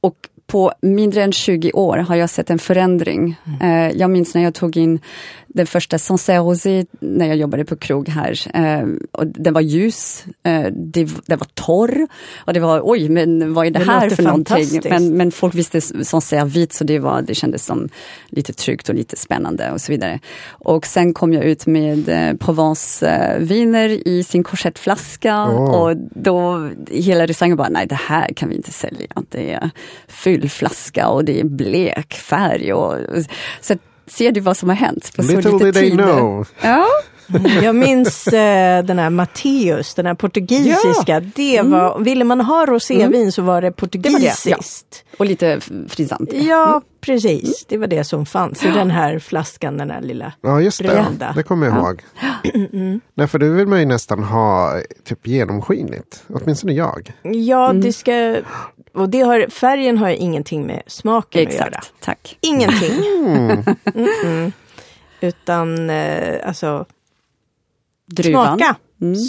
Och 0.00 0.16
på 0.46 0.72
mindre 0.82 1.22
än 1.22 1.32
20 1.32 1.72
år 1.72 1.96
har 1.96 2.16
jag 2.16 2.30
sett 2.30 2.50
en 2.50 2.58
förändring. 2.58 3.36
Eh, 3.62 3.90
jag 3.90 4.10
minns 4.10 4.34
när 4.34 4.42
jag 4.42 4.54
tog 4.54 4.76
in 4.76 5.00
den 5.48 5.66
första 5.66 5.98
Sancerre 5.98 6.38
Rosé 6.38 6.86
när 7.00 7.26
jag 7.26 7.36
jobbade 7.36 7.64
på 7.64 7.76
krog 7.76 8.08
här. 8.08 8.40
Eh, 8.54 8.86
och 9.12 9.26
den 9.26 9.54
var 9.54 9.60
ljus, 9.60 10.24
eh, 10.42 10.66
det, 10.72 11.04
den 11.26 11.38
var 11.38 11.48
torr 11.54 12.06
och 12.36 12.52
det 12.52 12.60
var 12.60 12.80
oj, 12.84 13.08
men 13.08 13.54
vad 13.54 13.66
är 13.66 13.70
det, 13.70 13.78
Det 13.78 13.84
här 13.84 14.10
för 14.10 14.22
någonting? 14.22 14.80
Men, 14.84 15.16
men 15.16 15.32
folk 15.32 15.54
visste 15.54 15.80
Sancerre 15.80 16.44
vit 16.44 16.72
så 16.72 16.84
det, 16.84 16.98
var, 16.98 17.22
det 17.22 17.34
kändes 17.34 17.64
som 17.64 17.88
lite 18.28 18.52
tryggt 18.52 18.88
och 18.88 18.94
lite 18.94 19.16
spännande 19.16 19.72
och 19.72 19.80
så 19.80 19.92
vidare. 19.92 20.20
Och 20.50 20.86
sen 20.86 21.14
kom 21.14 21.32
jag 21.32 21.44
ut 21.44 21.66
med 21.66 22.08
eh, 22.08 22.34
Provence-viner 22.36 24.08
i 24.08 24.24
sin 24.24 24.44
korsettflaska 24.44 25.46
Åh. 25.48 25.70
och 25.70 25.96
då 25.96 26.70
hela 26.90 27.26
restaurangen 27.26 27.56
bara, 27.56 27.68
nej 27.68 27.86
det 27.86 27.94
här 27.94 28.28
kan 28.28 28.48
vi 28.48 28.56
inte 28.56 28.72
sälja. 28.72 29.06
Det 29.28 29.52
är 29.52 29.70
fyllflaska 30.08 31.08
och 31.08 31.24
det 31.24 31.40
är 31.40 31.44
blek 31.44 32.14
färg. 32.14 32.72
Och, 32.72 32.96
så 33.60 33.74
ser 34.08 34.32
du 34.32 34.40
vad 34.40 34.56
som 34.56 34.68
har 34.68 34.76
hänt 34.76 35.12
på 35.16 35.22
så 35.22 35.28
Little 35.32 35.52
lite 35.52 35.64
did 35.64 35.74
they 35.74 35.90
tid? 35.90 35.98
know. 35.98 36.46
Ja, 36.60 36.86
Jag 37.62 37.76
minns 37.76 38.26
eh, 38.26 38.84
den 38.84 38.98
här 38.98 39.10
Matteus, 39.10 39.94
den 39.94 40.06
här 40.06 40.14
portugisiska. 40.14 41.20
Det 41.20 41.62
var, 41.62 41.98
Ville 41.98 42.24
man 42.24 42.40
ha 42.40 42.66
rosévin 42.66 43.32
så 43.32 43.42
var 43.42 43.62
det 43.62 43.66
var 43.66 43.70
det, 43.70 43.76
portugisiskt. 43.76 45.04
och 45.18 45.26
lite 45.26 45.60
frisant. 45.88 46.32
Ja, 46.32 46.82
precis. 47.00 47.64
Det 47.68 47.78
var 47.78 47.86
det 47.86 48.04
som 48.04 48.26
fanns 48.26 48.64
i 48.64 48.68
den 48.68 48.90
här 48.90 49.18
flaskan, 49.18 49.76
den 49.76 49.90
här 49.90 50.00
lilla. 50.00 50.32
Ja, 50.40 50.60
just 50.60 50.82
det. 50.82 50.88
Brända. 50.88 51.32
Det 51.36 51.42
kommer 51.42 51.66
jag 51.66 51.76
ihåg. 51.76 52.02
Nej, 53.14 53.26
för 53.26 53.38
det 53.38 53.48
vill 53.48 53.66
man 53.66 53.80
ju 53.80 53.86
nästan 53.86 54.24
ha 54.24 54.80
typ 55.04 55.26
genomskinligt. 55.26 56.24
Åtminstone 56.28 56.72
jag. 56.72 57.12
Ja, 57.22 57.72
det 57.72 57.92
ska... 57.92 58.36
Och 58.94 59.08
det 59.08 59.20
har, 59.20 59.50
färgen 59.50 59.98
har 59.98 60.08
ingenting 60.08 60.66
med 60.66 60.82
smaken 60.86 61.48
att 61.48 61.54
göra. 61.54 61.66
Exakt, 61.66 61.92
tack. 62.00 62.38
Ingenting. 62.40 63.04
Utan 65.20 65.90
eh, 65.90 66.48
alltså 66.48 66.86
Druvan. 68.08 68.58
smaka. 68.58 68.76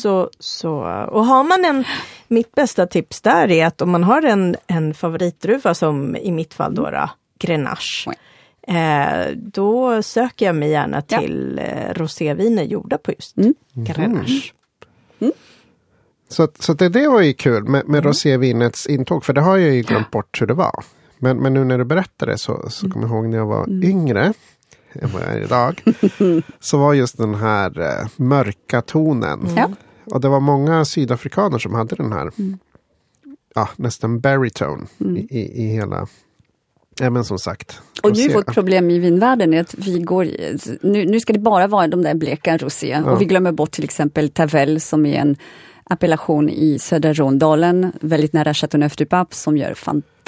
Så, 0.02 0.30
så, 0.40 0.72
och 1.12 1.26
har 1.26 1.44
man 1.44 1.66
en, 1.66 1.84
mitt 2.28 2.56
bästa 2.56 2.88
tips 2.88 3.22
där 3.22 3.52
är 3.52 3.66
att 3.66 3.82
om 3.82 3.90
man 3.90 4.04
har 4.04 4.22
en, 4.22 4.56
en 4.68 4.94
favoritdruva 4.94 5.74
som 5.74 6.16
i 6.16 6.32
mitt 6.32 6.54
fall 6.54 6.76
då, 6.76 6.90
då 6.92 7.10
Grenache. 7.40 8.08
Oj. 8.08 8.16
Eh, 8.76 9.28
då 9.36 10.02
söker 10.04 10.46
jag 10.46 10.56
mig 10.56 10.70
gärna 10.70 11.04
Ja. 11.08 11.20
till 11.20 11.60
eh, 11.60 11.94
roséviner 11.94 12.64
gjorda 12.64 12.98
på 12.98 13.12
just 13.12 13.38
Mm. 13.38 13.54
Grenache. 13.74 14.52
Så, 16.32 16.48
så 16.60 16.74
det, 16.74 16.90
det 16.90 17.08
var 17.08 17.22
ju 17.22 17.34
kul 17.34 17.64
med, 17.64 17.88
med 17.88 18.06
rosévinets 18.06 18.88
intåg. 18.88 19.26
För 19.26 19.34
det 19.34 19.42
har 19.42 19.58
jag 19.58 19.76
ju 19.76 19.82
glömt 19.82 20.12
bort 20.12 20.42
hur 20.42 20.48
det 20.48 20.54
var. 20.54 20.84
Men, 21.18 21.38
men 21.38 21.54
nu 21.54 21.64
när 21.64 21.78
du 21.78 21.86
berättade 21.86 22.38
så, 22.38 22.70
så 22.70 22.90
kommer 22.90 23.08
jag 23.08 23.16
ihåg 23.16 23.26
när 23.30 23.38
jag 23.38 23.46
var 23.46 23.70
yngre. 23.70 24.34
Än 25.02 25.10
vad 25.14 25.22
jag 25.22 25.34
är 25.34 25.42
idag. 25.42 25.84
så 26.60 26.78
var 26.78 26.94
just 26.94 27.18
den 27.18 27.36
här 27.36 27.80
eh, 27.82 28.08
mörka 28.16 28.82
tonen. 28.82 29.48
Ja. 29.56 29.70
Och 30.06 30.22
det 30.22 30.30
var 30.30 30.40
många 30.40 30.86
sydafrikaner 30.86 31.60
som 31.60 31.74
hade 31.74 31.96
den 31.96 32.12
här. 32.12 32.32
Ja, 33.56 33.70
nästan 33.76 34.20
baritone 34.20 34.86
i, 34.98 35.40
i, 35.40 35.64
i 35.64 35.68
hela. 35.68 36.08
Ja 37.00 37.10
men 37.10 37.24
som 37.24 37.40
sagt. 37.40 37.82
Och 38.04 38.18
nu 38.18 38.30
vårt 38.30 38.54
problem 38.54 38.90
i 38.90 39.00
vinvärlden 39.00 39.54
är 39.54 39.62
att 39.62 39.76
vi 39.78 40.00
går, 40.00 40.28
nu, 40.82 41.06
nu 41.06 41.20
ska 41.20 41.34
det 41.34 41.40
bara 41.40 41.68
vara 41.68 41.88
de 41.88 42.04
där 42.04 42.14
bleka 42.14 42.58
rosé 42.58 43.02
och 43.02 43.22
vi 43.22 43.26
glömmer 43.26 43.52
bort 43.52 43.72
till 43.72 43.84
exempel 43.84 44.30
Tavel 44.30 44.82
som 44.82 45.06
är 45.06 45.16
en 45.16 45.36
appellation 45.84 46.50
i 46.50 46.80
södra 46.80 47.14
Rhônedalen, 47.14 47.92
väldigt 48.02 48.34
nära 48.34 48.54
Chateauneuf 48.54 48.96
du 48.96 49.06
Pape 49.06 49.36
som 49.36 49.58
gör 49.58 49.74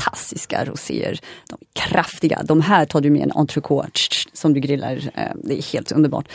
fantastiska 0.02 0.66
roséer. 0.66 1.20
De 1.50 1.58
är 1.62 1.90
kraftiga, 1.90 2.42
de 2.44 2.62
här 2.62 2.86
tar 2.86 3.02
du 3.02 3.10
med 3.10 3.22
en 3.22 3.32
entrecote 3.32 3.92
som 4.34 4.54
du 4.54 4.60
grillar, 4.60 5.12
eh, 5.16 5.32
det 5.44 5.58
är 5.58 5.74
helt 5.74 5.92
underbart. 5.92 6.28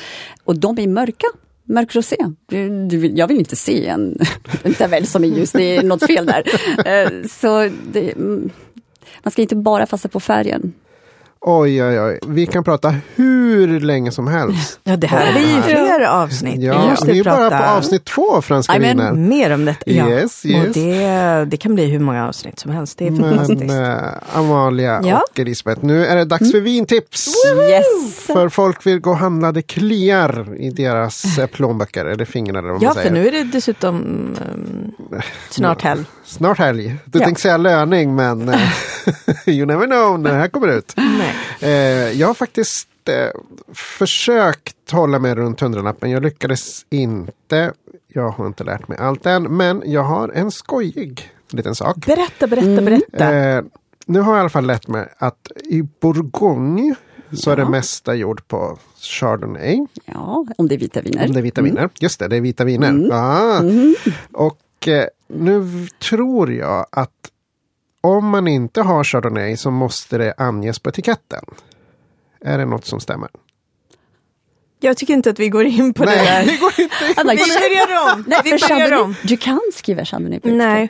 Och 0.45 0.59
de 0.59 0.79
är 0.79 0.87
mörka. 0.87 1.27
Mörk 1.69 1.95
rosé. 1.95 2.17
Jag 3.15 3.29
vill 3.29 3.39
inte 3.39 3.57
se 3.57 3.87
en, 3.87 4.19
en 4.63 4.75
Tavel 4.75 5.07
som 5.07 5.25
är 5.25 5.29
ljus, 5.29 5.53
det 5.53 5.77
är 5.77 5.83
något 5.83 6.07
fel 6.07 6.27
där. 6.27 6.43
Eh, 6.87 7.29
så 7.29 7.71
det, 7.93 8.13
mm, 8.13 8.51
man 9.23 9.33
ska 9.33 9.43
inte 9.43 9.57
bara 9.57 9.87
fasta 9.87 10.09
på 10.09 10.21
färgen. 10.21 10.73
Oj, 11.49 11.85
oj, 11.85 12.01
oj. 12.01 12.19
Vi 12.27 12.47
kan 12.47 12.65
prata 12.65 12.95
hur 13.15 13.81
länge 13.81 14.13
som 14.13 14.27
helst. 14.29 14.81
Ja, 14.85 14.97
det 14.97 15.07
här 15.07 15.33
blir 15.33 15.57
ju 15.57 15.63
fler 15.63 16.01
avsnitt. 16.07 16.63
Ja, 16.63 16.97
vi 17.07 17.13
vi 17.13 17.19
är 17.19 17.25
bara 17.25 17.37
prata 17.51 17.59
på 17.59 17.65
avsnitt 17.65 18.05
två 18.05 18.43
Franska 18.43 18.73
Amen. 18.73 18.97
viner. 18.99 19.13
mer 19.13 19.55
om 19.55 19.65
detta. 19.65 19.91
Ja. 19.91 20.09
Yes, 20.11 20.47
yes. 20.47 20.67
Och 20.69 20.73
det, 20.75 21.45
det 21.51 21.57
kan 21.57 21.75
bli 21.75 21.87
hur 21.87 21.99
många 21.99 22.29
avsnitt 22.29 22.59
som 22.59 22.71
helst. 22.71 22.99
Det 22.99 23.07
är 23.07 23.11
Men 23.11 23.21
fantastiskt. 23.37 23.75
eh, 23.75 24.39
Amalia 24.39 25.01
Ja. 25.05 25.23
och 25.31 25.41
Elisabeth, 25.41 25.85
nu 25.85 26.07
är 26.07 26.17
det 26.17 26.25
dags 26.25 26.53
för 26.53 26.61
vintips. 26.61 27.29
Yes! 27.71 28.27
För 28.27 28.49
folk 28.49 28.87
vill 28.87 28.99
gå 29.01 29.11
och 29.11 29.17
handla, 29.17 29.53
det 29.53 29.63
kliar 29.63 30.55
i 30.61 30.71
deras 30.71 31.39
eh, 31.39 31.47
plånböcker 31.47 32.05
eller 32.05 32.25
fingrar. 32.25 32.59
Eller 32.59 32.71
vad 32.73 32.83
Ja, 32.83 32.87
man 32.89 32.95
för 32.95 33.03
säger. 33.03 33.15
nu 33.15 33.29
är 33.29 33.33
det 33.33 33.45
dessutom 33.45 33.95
um, 34.55 34.93
snart 35.51 35.83
helg. 35.83 36.05
Snart 36.27 36.59
helg. 36.59 36.97
Du 37.05 37.19
Ja. 37.19 37.25
tänkte 37.25 37.43
säga 37.43 37.57
löning 37.57 38.15
men 38.15 38.49
eh, 38.49 38.61
you 39.47 39.67
never 39.67 39.87
know 39.87 40.21
när 40.21 40.31
det 40.33 40.37
här 40.39 40.49
kommer 40.49 40.69
ut. 40.69 40.95
Nej. 40.97 41.35
Eh, 41.61 42.13
jag 42.21 42.27
har 42.27 42.35
faktiskt 42.35 42.89
eh, 43.09 43.41
försökt 43.75 44.91
hålla 44.91 45.19
mig 45.19 45.35
runt 45.35 45.61
hundralappen. 45.61 46.11
Jag 46.11 46.23
lyckades 46.23 46.87
inte. 46.91 47.73
Jag 48.09 48.31
har 48.31 48.47
inte 48.47 48.65
lärt 48.65 48.89
mig 48.89 48.99
allt 48.99 49.27
än. 49.27 49.43
Men 49.57 49.83
jag 49.87 50.03
har 50.03 50.29
en 50.29 50.51
skojig 50.51 51.31
liten 51.51 51.75
sak. 51.75 51.97
Berätta, 52.07 52.47
berätta, 52.47 52.83
berätta. 52.83 53.35
Eh, 53.37 53.63
nu 54.07 54.21
har 54.21 54.33
jag 54.33 54.39
i 54.39 54.41
alla 54.41 54.49
fall 54.49 54.67
lärt 54.67 54.89
mig 54.89 55.09
att 55.19 55.51
i 55.65 55.83
Bourgogne 56.01 56.95
så 57.33 57.51
är 57.51 57.57
det 57.57 57.65
mesta 57.69 58.15
gjort 58.15 58.49
på 58.49 58.79
Chardonnay. 59.01 59.87
Ja, 60.05 60.47
om 60.59 60.69
det 60.69 60.75
är 60.75 60.79
vita 60.79 61.01
viner. 61.01 61.27
Om 61.27 61.33
det 61.33 61.39
är 61.41 61.43
vita 61.43 61.63
viner. 61.63 61.89
Just 62.01 62.19
det, 62.19 62.29
det 62.29 62.37
är 62.37 62.41
vita 62.41 62.65
viner. 62.65 63.11
Ah. 63.13 63.63
Och 64.33 64.89
eh, 64.89 65.05
nu 65.29 65.87
tror 66.03 66.53
jag 66.53 66.87
att 66.93 67.31
om 68.01 68.29
man 68.29 68.49
inte 68.49 68.83
har 68.83 69.05
Chardonnay 69.05 69.57
så 69.57 69.71
måste 69.71 70.19
det 70.19 70.35
anges 70.37 70.79
på 70.79 70.89
etiketten. 70.89 71.45
Är 72.41 72.59
det 72.59 72.65
något 72.65 72.85
som 72.87 73.01
stämmer? 73.01 73.29
Jag 74.81 74.97
tycker 74.97 75.15
inte 75.15 75.31
att 75.31 75.39
vi 75.39 75.49
går 75.49 75.65
in 75.65 75.95
på 75.95 76.05
det 76.05 76.11
Nej, 76.11 76.25
där. 76.27 76.53
det 76.53 76.57
går 76.61 76.73
inte. 76.81 77.21
Alla- 77.21 77.33
Vi 77.33 77.39
börjar 77.39 78.15
om. 78.15 78.25
Nej, 78.27 78.41
vi 78.45 78.51
börjar 78.69 79.03
om. 79.03 79.15
Du 79.23 79.37
kan 79.37 79.61
skriva 79.75 80.05
Chardonnay 80.05 80.41
på 80.41 80.49
Nej. 80.49 80.89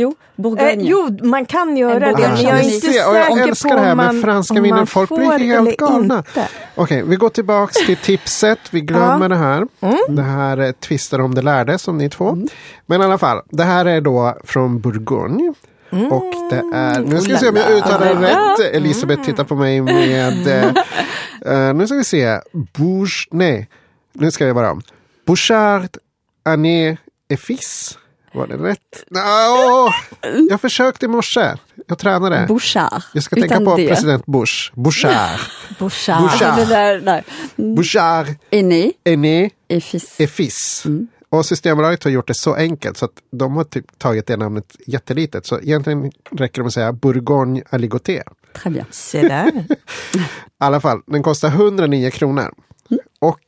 Jo, 0.00 0.08
Eh, 0.10 0.42
Bourgogne. 0.42 0.84
jo, 0.84 1.18
man 1.22 1.46
kan 1.46 1.76
göra 1.76 1.98
det, 1.98 2.12
men 2.28 2.36
jag 2.42 2.58
är 2.58 2.74
inte 2.74 2.92
Se, 2.92 3.04
och 3.04 3.16
jag 3.16 3.26
säker 3.26 3.48
älskar 3.48 3.68
på 3.68 3.74
det 3.74 3.80
här 3.80 3.94
med 3.94 4.06
man, 4.14 4.22
franska 4.22 4.60
viner. 4.60 4.84
Folk 4.84 5.10
blir 5.10 5.38
helt 5.38 5.76
galna. 5.76 6.24
Okej, 6.74 7.02
vi 7.02 7.16
går 7.16 7.28
tillbaks 7.28 7.76
till 7.86 7.96
tipset. 7.96 8.58
Vi 8.70 8.80
glömmer 8.80 9.24
Ja. 9.24 9.28
det 9.28 9.36
här. 9.36 9.66
Det 10.08 10.22
här 10.22 10.58
eh, 10.58 10.72
tvistar 10.72 11.18
om 11.20 11.34
det 11.34 11.42
lärde 11.42 11.78
som 11.78 11.98
ni 11.98 12.10
två. 12.10 12.36
Men 12.86 13.00
i 13.00 13.04
alla 13.04 13.18
fall, 13.18 13.42
det 13.50 13.64
här 13.64 13.84
är 13.86 14.00
då 14.00 14.36
från 14.44 14.80
Bourgogne. 14.80 15.52
Och 16.10 16.34
det 16.50 16.62
är, 16.74 17.00
nu 17.00 17.20
ska 17.20 17.32
vi 17.32 17.38
se 17.38 17.48
om 17.48 17.56
jag 17.56 17.70
uttalar 17.72 18.14
det 18.14 18.28
rätt. 18.28 18.74
Elisabeth 18.74 19.22
tittar 19.22 19.44
på 19.44 19.54
mig 19.54 19.80
med, 19.80 20.46
eh, 20.46 20.64
eh, 21.68 21.74
nu 21.74 21.86
ska 21.86 21.96
vi 21.96 22.04
se, 22.04 22.40
Bouche, 22.78 23.28
nej, 23.30 23.68
nu 24.12 24.30
ska 24.30 24.46
vi 24.46 24.52
bara 24.52 24.70
om. 24.70 24.82
Bouchard, 25.26 25.88
Ané, 26.44 26.96
Effis. 27.28 27.98
Var 28.32 28.46
det 28.46 28.56
rätt? 28.56 29.04
No, 29.10 29.18
jag 30.50 30.60
försökte 30.60 31.06
i 31.06 31.08
morse. 31.08 31.54
Jag 31.86 31.98
tränade. 31.98 32.44
Bouchard. 32.48 33.02
Jag 33.12 33.22
ska 33.22 33.36
Utan 33.36 33.48
tänka 33.48 33.64
på 33.70 33.76
det. 33.76 33.88
president 33.88 34.26
Bush. 34.26 34.72
Bouchard. 34.74 35.38
Bouchard. 35.78 36.20
Bouchard. 36.20 36.48
Alltså 36.50 36.74
där, 36.74 37.00
där. 37.00 37.24
Bouchard, 37.56 38.26
Aîné 38.52 38.92
Aîné, 39.04 39.50
et 39.68 39.84
fils. 39.84 40.20
Effis. 40.20 40.84
Och 41.30 41.46
Systembolaget 41.46 42.04
har 42.04 42.10
gjort 42.10 42.26
det 42.26 42.34
så 42.34 42.54
enkelt 42.54 42.96
så 42.96 43.04
att 43.04 43.12
de 43.32 43.56
har 43.56 43.64
typ 43.64 43.98
tagit 43.98 44.26
det 44.26 44.36
namnet 44.36 44.76
jättelitet. 44.86 45.46
Så 45.46 45.60
egentligen 45.60 46.12
räcker 46.30 46.54
det 46.54 46.62
med 46.62 46.66
att 46.66 46.72
säga 46.72 46.92
Bourgogne 46.92 47.62
Aligoté. 47.70 48.22
Très 48.52 48.70
bien. 48.72 48.86
I 50.14 50.20
alla 50.58 50.80
fall, 50.80 51.00
den 51.06 51.22
kostar 51.22 51.48
109 51.48 52.10
kronor. 52.10 52.54
Och 53.20 53.40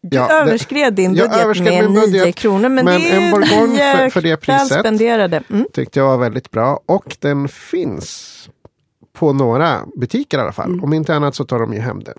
Du 0.00 0.16
ja, 0.16 0.32
överskred 0.32 0.94
din 0.94 1.14
budget 1.14 1.58
med 1.58 1.82
min 1.82 1.92
9 1.92 2.00
budget, 2.00 2.34
kronor. 2.34 2.68
Men, 2.68 2.84
men 2.84 3.00
det 3.00 3.10
är 3.10 3.20
en 3.20 3.30
Bourgogne 3.30 3.72
nio 3.74 3.96
för- 3.96 4.10
för 4.10 4.20
det 4.20 4.36
priset. 4.36 4.80
spenderade. 4.80 5.42
Mm. 5.50 5.66
tyckte 5.72 5.98
jag 5.98 6.06
var 6.06 6.18
väldigt 6.18 6.50
bra. 6.50 6.80
Och 6.86 7.16
den 7.20 7.48
finns 7.48 8.34
på 9.12 9.32
några 9.32 9.80
butiker 9.96 10.38
i 10.38 10.40
alla 10.40 10.52
fall. 10.52 10.80
Om 10.82 10.92
inte 10.92 11.14
annat 11.14 11.34
så 11.34 11.44
tar 11.44 11.58
de 11.58 11.72
ju 11.72 11.80
hem 11.80 12.02
den. 12.04 12.18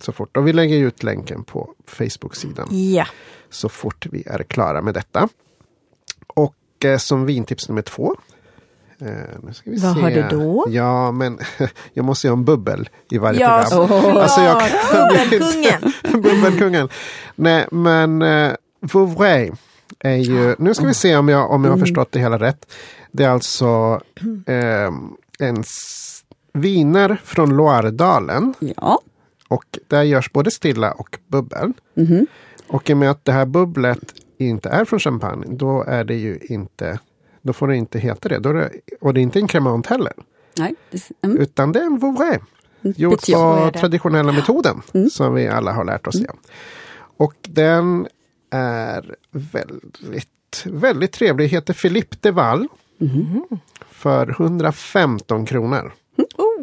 Så 0.00 0.12
fort. 0.12 0.36
Och 0.36 0.46
vi 0.48 0.52
lägger 0.52 0.76
ut 0.76 1.02
länken 1.02 1.44
på 1.44 1.70
Facebook-sidan. 1.86 2.68
Ja. 2.70 3.06
så 3.50 3.68
fort 3.68 4.06
vi 4.10 4.22
är 4.26 4.42
klara 4.42 4.82
med 4.82 4.94
detta. 4.94 5.28
Och 6.26 6.54
eh, 6.84 6.98
som 6.98 7.26
vintips 7.26 7.68
nummer 7.68 7.82
två. 7.82 8.16
Eh, 9.00 9.08
Vad 9.42 9.56
se. 9.56 9.86
har 10.00 10.10
du 10.10 10.22
då? 10.30 10.66
Ja, 10.68 11.12
men 11.12 11.38
jag 11.92 12.04
måste 12.04 12.26
ju 12.26 12.30
ha 12.30 12.36
en 12.38 12.44
bubbel 12.44 12.88
i 13.10 13.18
varje 13.18 13.40
Ja, 13.40 13.64
program. 13.70 13.88
såklart. 13.88 14.16
Alltså, 14.22 14.40
jag 14.40 14.60
kan 14.60 15.08
Bubbelkungen. 15.08 15.92
Bubbelkungen. 16.22 16.88
Nej, 17.34 17.66
men 17.70 18.22
eh, 18.22 18.52
Vouvray 18.80 19.50
är 19.98 20.16
ju, 20.16 20.54
nu 20.58 20.74
ska 20.74 20.86
vi 20.86 20.94
se 20.94 21.16
om 21.16 21.28
jag, 21.28 21.50
om 21.50 21.64
jag 21.64 21.70
har 21.70 21.76
Mm. 21.76 21.86
förstått 21.86 22.12
det 22.12 22.18
hela 22.20 22.38
rätt. 22.38 22.72
Det 23.12 23.24
är 23.24 23.28
alltså 23.28 24.00
eh, 24.46 24.90
en 25.38 25.64
viner 26.52 27.20
från 27.24 27.56
Loiredalen. 27.56 28.54
Ja, 28.76 28.98
Och 29.48 29.64
där 29.88 30.02
görs 30.02 30.32
både 30.32 30.50
stilla 30.50 30.92
och 30.92 31.18
bubbel. 31.26 31.72
Mhm. 31.94 32.26
Och 32.68 32.90
i 32.90 32.92
och 32.92 32.96
med 32.96 33.10
att 33.10 33.24
det 33.24 33.32
här 33.32 33.46
bubblet 33.46 33.98
inte 34.38 34.68
är 34.68 34.84
från 34.84 34.98
champagne, 35.00 35.46
då 35.48 35.82
är 35.82 36.04
det 36.04 36.14
ju 36.14 36.38
inte 36.42 36.98
då 37.44 37.52
får 37.52 37.68
det 37.68 37.76
inte 37.76 37.98
heta 37.98 38.28
det. 38.28 38.38
Då 38.38 38.48
är 38.50 38.54
det 38.54 38.70
och 39.00 39.14
det 39.14 39.20
är 39.20 39.22
inte 39.22 39.38
en 39.38 39.48
cremant 39.48 39.86
heller. 39.86 40.12
Nej, 40.58 40.74
det, 40.90 41.10
mm. 41.22 41.36
Utan 41.36 41.72
det 41.72 41.80
är 41.80 41.84
en 41.84 41.98
Vouvray. 41.98 42.38
Så 42.82 42.88
är 42.88 43.70
på 43.70 43.78
traditionella 43.78 44.32
metoden. 44.32 44.82
Mm. 44.94 45.10
Som 45.10 45.34
vi 45.34 45.48
alla 45.48 45.72
har 45.72 45.84
lärt 45.84 46.06
oss 46.06 46.20
det. 46.20 46.32
Och 47.16 47.34
den 47.40 48.06
är 48.50 49.16
väldigt, 49.30 50.66
väldigt 50.66 51.12
trevlig. 51.12 51.48
Heter 51.48 51.74
Philippe 51.74 52.16
de 52.20 52.30
Val. 52.30 52.68
Mhm. 52.98 53.44
För 53.90 54.30
115 54.30 55.46
kronor. 55.46 55.92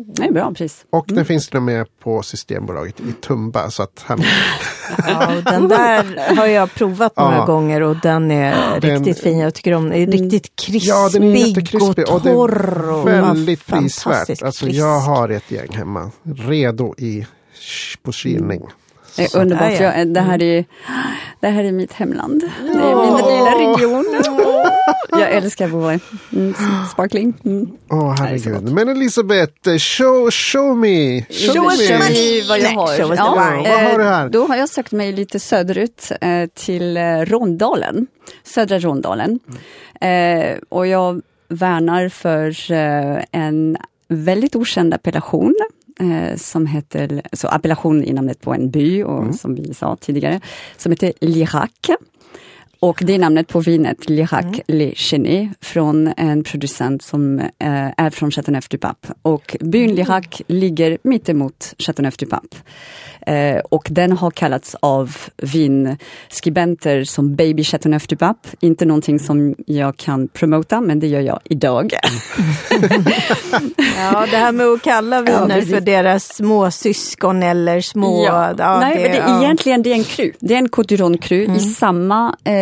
Det 0.06 0.24
är 0.24 0.32
bra 0.32 0.54
pris. 0.54 0.86
Och 0.90 1.06
den 1.08 1.26
finns 1.26 1.48
till 1.48 1.58
och 1.58 1.64
med 1.64 1.86
på 2.04 2.22
Systembolaget 2.24 3.00
i 3.00 3.14
Tumba. 3.22 3.70
Så 3.72 3.84
att 3.84 4.04
han, 4.06 4.24
Ja, 5.08 5.32
den 5.52 5.68
där 5.68 6.36
har 6.36 6.46
jag 6.46 6.74
provat 6.74 7.18
några 7.18 7.36
Ja. 7.36 7.46
gånger 7.46 7.82
och 7.82 7.96
den 7.96 8.32
är 8.32 8.80
Den- 8.80 8.96
riktigt 9.06 9.20
fin. 9.24 9.38
Jag 9.40 9.54
tycker 9.54 9.74
om 9.74 9.90
den. 9.90 9.94
är 10.02 10.08
riktigt 10.08 10.56
krispig 10.56 10.90
ja, 10.90 11.10
den 11.14 11.24
är 11.24 11.36
jättekrispig 11.48 12.10
och 12.10 12.24
torr. 12.24 12.90
Och 12.92 13.10
är 13.12 13.22
väldigt 13.22 13.66
prisvärt. 13.68 14.42
Alltså, 14.44 14.68
jag 14.68 15.00
har 15.00 15.30
ett 15.30 15.52
gäng 15.52 15.74
hemma. 15.74 16.12
Redo 16.24 16.96
i, 16.98 17.26
på 18.04 18.12
kylning. 18.12 18.62
Det 19.16 19.36
är 19.36 19.40
underbart. 19.42 19.78
Det, 20.14 20.20
här 20.22 20.44
är, 20.44 20.66
det 21.40 21.48
här 21.50 21.64
är 21.64 21.72
mitt 21.72 21.94
hemland. 21.94 22.42
Det 22.62 22.68
är 22.68 22.96
min 22.96 23.16
lilla 23.18 23.52
region. 23.72 24.06
Jag 25.12 25.32
älskar 25.32 25.68
vår 25.68 26.00
mm, 26.34 26.54
sparkling. 26.94 27.34
Mm. 27.46 27.70
Åh 27.92 28.16
Nej, 28.20 28.40
så 28.40 28.50
herregud. 28.50 28.74
Men 28.74 28.90
Elisabeth, 28.90 29.70
eh, 29.70 29.78
show, 29.78 30.32
show 30.32 30.78
me! 30.78 31.22
Show 31.30 31.66
us 31.66 31.88
Show 31.88 31.98
money. 32.00 32.42
me 32.42 32.48
vad 32.50 32.60
jag 32.60 32.70
har. 32.70 32.98
show 32.98 33.10
us 33.12 33.20
the 33.20 33.26
Ja, 33.26 33.52
wine. 33.56 33.70
Vad 33.70 33.92
har 33.92 33.98
du 34.00 34.04
eh, 34.04 34.10
här? 34.10 34.30
Då 34.30 34.46
har 34.48 34.56
jag 34.56 34.70
sökt 34.70 34.92
mig 34.92 35.12
lite 35.14 35.40
söderut 35.40 36.12
eh, 36.22 36.46
till 36.54 36.98
eh, 36.98 37.04
Rondalen, 37.20 38.08
södra 38.44 38.80
Rondalen. 38.80 39.40
Eh, 40.02 40.58
och 40.70 40.88
jag 40.88 41.22
värnar 41.48 42.10
för 42.10 42.72
eh, 42.72 43.24
en 43.32 43.78
väldigt 44.08 44.56
okänd 44.56 44.94
appellation 44.94 45.56
eh, 46.00 46.38
som 46.38 46.66
heter, 46.68 47.22
så 47.34 47.48
appellation 47.48 48.04
i 48.04 48.14
namnet 48.14 48.42
på 48.42 48.54
en 48.54 48.70
by, 48.70 49.04
och 49.04 49.36
som 49.36 49.56
vi 49.56 49.74
sa 49.74 49.96
tidigare, 49.96 50.40
som 50.78 50.92
heter 50.92 51.14
Lirac. 51.22 51.70
Och 52.84 53.00
det 53.02 53.14
är 53.14 53.20
namnet 53.20 53.48
på 53.48 53.60
vinet, 53.60 54.10
Lirac 54.10 54.46
Le 54.68 54.94
Chenet, 54.96 55.50
från 55.62 56.14
en 56.18 56.44
producent 56.44 57.02
som 57.02 57.40
eh, 57.40 57.50
är 57.98 58.10
från 58.10 58.32
Chateauneuf 58.32 58.70
du 58.70 58.78
Pape. 58.78 59.08
Och 59.22 59.58
byn 59.60 59.96
Lirac 59.96 60.26
ligger 60.48 60.98
mittemot 61.04 61.74
Chateauneuf 61.78 62.18
du 62.18 62.26
Pape. 62.26 62.58
Eh, 63.28 63.58
och 63.70 63.88
den 63.92 64.12
har 64.12 64.32
kallats 64.32 64.76
av 64.80 65.18
vinskribenter 65.38 67.04
som 67.04 67.36
Baby 67.36 67.64
Chateauneuf 67.64 68.08
du 68.08 68.16
Pape. 68.16 68.50
Inte 68.60 68.86
någonting 68.86 69.20
som 69.20 69.56
jag 69.68 69.98
kan 69.98 70.28
promota, 70.28 70.82
men 70.82 71.00
det 71.00 71.08
gör 71.08 71.22
jag 71.22 71.40
idag. 71.44 71.94
Ja, 73.98 74.26
det 74.32 74.38
här 74.38 74.52
med 74.52 74.66
att 74.66 74.82
kalla 74.82 75.16
Ja, 75.16 75.22
viner 75.22 75.56
precis. 75.56 75.74
för 75.74 75.82
deras 75.82 76.36
små 76.36 76.72
syskon 76.72 77.44
eller 77.44 77.82
små... 77.82 78.26
Ja. 78.26 78.54
ja, 78.58 78.80
Nej, 78.80 78.96
men 78.96 79.12
det, 79.12 79.18
ja. 79.18 79.24
Mm. 79.24 79.42
egentligen 79.44 79.84
det 79.84 79.92
är 79.92 79.96
en 79.96 80.04
cru. 80.04 80.32
Det 80.40 80.54
är 80.54 80.58
en 80.58 80.70
Côte 80.70 80.98
Rhône 80.98 81.18
cru 81.18 81.56
i 81.56 81.60
samma, 81.60 82.36
eh, 82.44 82.54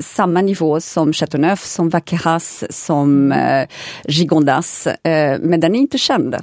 samma 0.00 0.42
nivå 0.42 0.80
som 0.80 1.12
Chateauneuf, 1.12 1.64
som 1.64 1.88
Vaqueras, 1.88 2.64
som 2.70 3.32
eh, 3.32 3.68
Gigondas. 4.04 4.86
Eh, 4.86 5.38
men 5.40 5.60
den 5.60 5.74
är 5.74 5.78
inte 5.78 5.98
känd. 5.98 6.34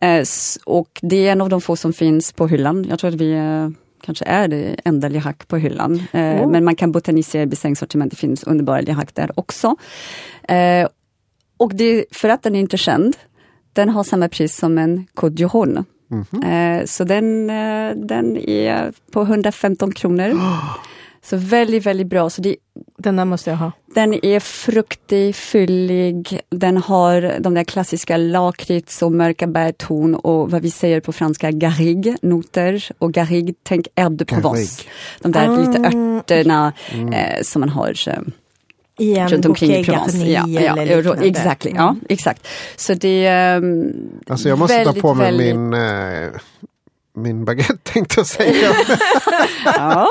Eh, 0.00 0.24
och 0.64 1.00
det 1.02 1.28
är 1.28 1.32
en 1.32 1.40
av 1.40 1.48
de 1.48 1.60
få 1.60 1.76
som 1.76 1.92
finns 1.92 2.32
på 2.32 2.46
hyllan. 2.46 2.86
Jag 2.88 2.98
tror 2.98 3.10
att 3.10 3.20
vi 3.20 3.32
eh, 3.32 3.68
kanske 4.04 4.24
är 4.24 4.48
det 4.48 4.76
enda 4.84 5.08
Lirac 5.08 5.36
på 5.46 5.56
hyllan. 5.56 6.02
Eh, 6.12 6.22
Oh. 6.22 6.50
Men 6.50 6.64
man 6.64 6.76
kan 6.76 6.92
botanisera 6.92 7.42
i 7.42 7.46
beställningssortiment. 7.46 8.10
Det 8.10 8.16
finns 8.16 8.44
underbara 8.44 8.80
Lirac 8.80 9.08
där 9.12 9.30
också. 9.34 9.76
Eh, 10.48 10.88
och 11.56 11.74
det, 11.74 12.04
för 12.10 12.28
att 12.28 12.42
den 12.42 12.56
är 12.56 12.60
inte 12.60 12.76
känd, 12.76 13.16
den 13.72 13.88
har 13.88 14.04
samma 14.04 14.28
pris 14.28 14.56
som 14.56 14.78
en 14.78 15.06
Côte 15.14 15.46
Rhône. 15.46 15.84
Eh, 16.44 16.84
så 16.84 17.04
den, 17.04 17.50
eh, 17.50 17.96
den 17.96 18.36
är 18.36 18.92
på 19.12 19.22
115 19.22 19.92
kronor. 19.92 20.32
Så 21.24 21.36
väldigt, 21.36 21.86
väldigt 21.86 22.06
bra. 22.06 22.30
Så 22.30 22.42
det, 22.42 22.56
Den 22.98 23.16
där 23.16 23.24
måste 23.24 23.50
jag 23.50 23.56
ha. 23.56 23.72
den 23.94 24.24
är 24.24 24.40
fruktig, 24.40 25.34
fyllig, 25.36 26.40
den 26.50 26.76
har 26.76 27.36
de 27.40 27.54
där 27.54 27.64
klassiska 27.64 28.16
lakrits 28.16 29.02
och 29.02 29.12
mörka 29.12 29.46
bärton 29.46 30.14
och 30.14 30.50
vad 30.50 30.62
vi 30.62 30.70
säger 30.70 31.00
på 31.00 31.12
franska 31.12 31.50
garrigue, 31.50 32.16
noter. 32.22 32.84
Och 32.98 33.12
garrigue, 33.12 33.54
tänk 33.62 33.88
herbe 33.96 34.16
de 34.16 34.24
Provence. 34.24 34.82
De 35.20 35.32
där 35.32 35.56
lite 35.58 35.96
örterna 35.98 36.72
eh, 37.12 37.42
som 37.42 37.60
man 37.60 37.68
har 37.68 38.08
eh, 38.08 38.14
I 38.98 39.16
en 39.16 39.28
runt 39.28 39.46
omkring 39.46 39.70
i 39.72 39.84
Provence. 39.84 40.16
Ja, 40.26 40.44
ja, 40.48 40.76
eller 40.76 40.96
liknande. 40.96 41.26
exakt, 41.26 41.66
ja, 41.74 41.96
exakt. 42.08 42.48
Så 42.76 42.94
det 42.94 43.26
är 43.26 43.56
ehm, 43.56 43.92
Alltså 44.28 44.48
jag 44.48 44.58
måste 44.58 44.76
ta 44.76 44.84
väldigt, 44.84 45.02
på 45.02 45.14
mig 45.14 45.26
väldigt- 45.26 45.56
min, 45.56 45.72
eh, 45.74 46.30
min 47.14 47.44
baguette 47.44 47.76
tänkte 47.92 48.14
jag 48.20 48.26
säga. 48.26 48.72
Ja, 49.64 50.08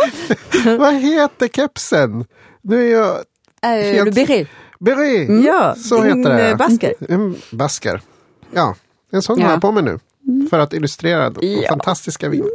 Vad 0.79 0.93
heter 0.93 1.47
kepsen? 1.47 2.25
Nu 2.61 2.87
är 2.93 2.97
jag 2.99 3.15
äh, 3.61 3.69
Helt- 3.69 4.05
Le 4.15 4.25
Béret. 4.25 4.47
Beret. 4.79 5.45
Ja, 5.45 5.75
Så 5.75 6.01
heter 6.03 6.29
det. 6.37 6.49
eh, 6.49 6.57
basker. 6.57 6.93
En 7.09 7.35
basker. 7.51 8.01
Ja, 8.53 8.75
en 9.11 9.21
sån 9.21 9.39
Ja. 9.39 9.45
har 9.45 9.51
jag 9.51 9.61
på 9.61 9.71
mig 9.71 9.83
nu. 9.83 9.99
För 10.49 10.59
att 10.59 10.73
illustrera 10.73 11.29
det 11.29 11.45
Ja. 11.45 11.69
fantastiska 11.69 12.29
vinet. 12.29 12.47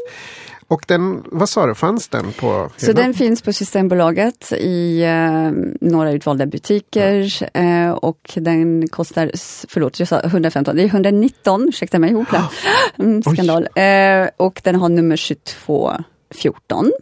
Och 0.69 0.85
den, 0.89 1.25
vad 1.27 1.49
sa 1.49 1.67
du, 1.67 1.75
fanns 1.75 2.09
den 2.09 2.33
på 2.33 2.71
Så 2.77 2.87
hyllan? 2.87 3.05
den 3.05 3.15
finns 3.15 3.43
på 3.43 3.53
Systembolaget 3.53 4.53
i 4.53 5.03
eh, 5.03 5.51
några 5.81 6.13
utvalda 6.13 6.47
butiker 6.47 7.33
eh, 7.57 7.91
och 7.91 8.33
den 8.37 8.89
kostar, 8.89 9.31
förlåt 9.69 9.99
jag 9.99 10.09
sa 10.09 10.21
115, 10.21 10.77
det 10.77 10.83
är 10.83 10.87
119, 10.87 11.69
ursäkta 11.69 11.99
mig, 11.99 12.13
hopla. 12.13 12.51
Mm, 12.99 13.23
skandal. 13.23 13.69
Eh, 13.75 14.29
och 14.37 14.61
den 14.65 14.75
har 14.75 14.89
nummer 14.89 15.17
2214. 15.17 16.93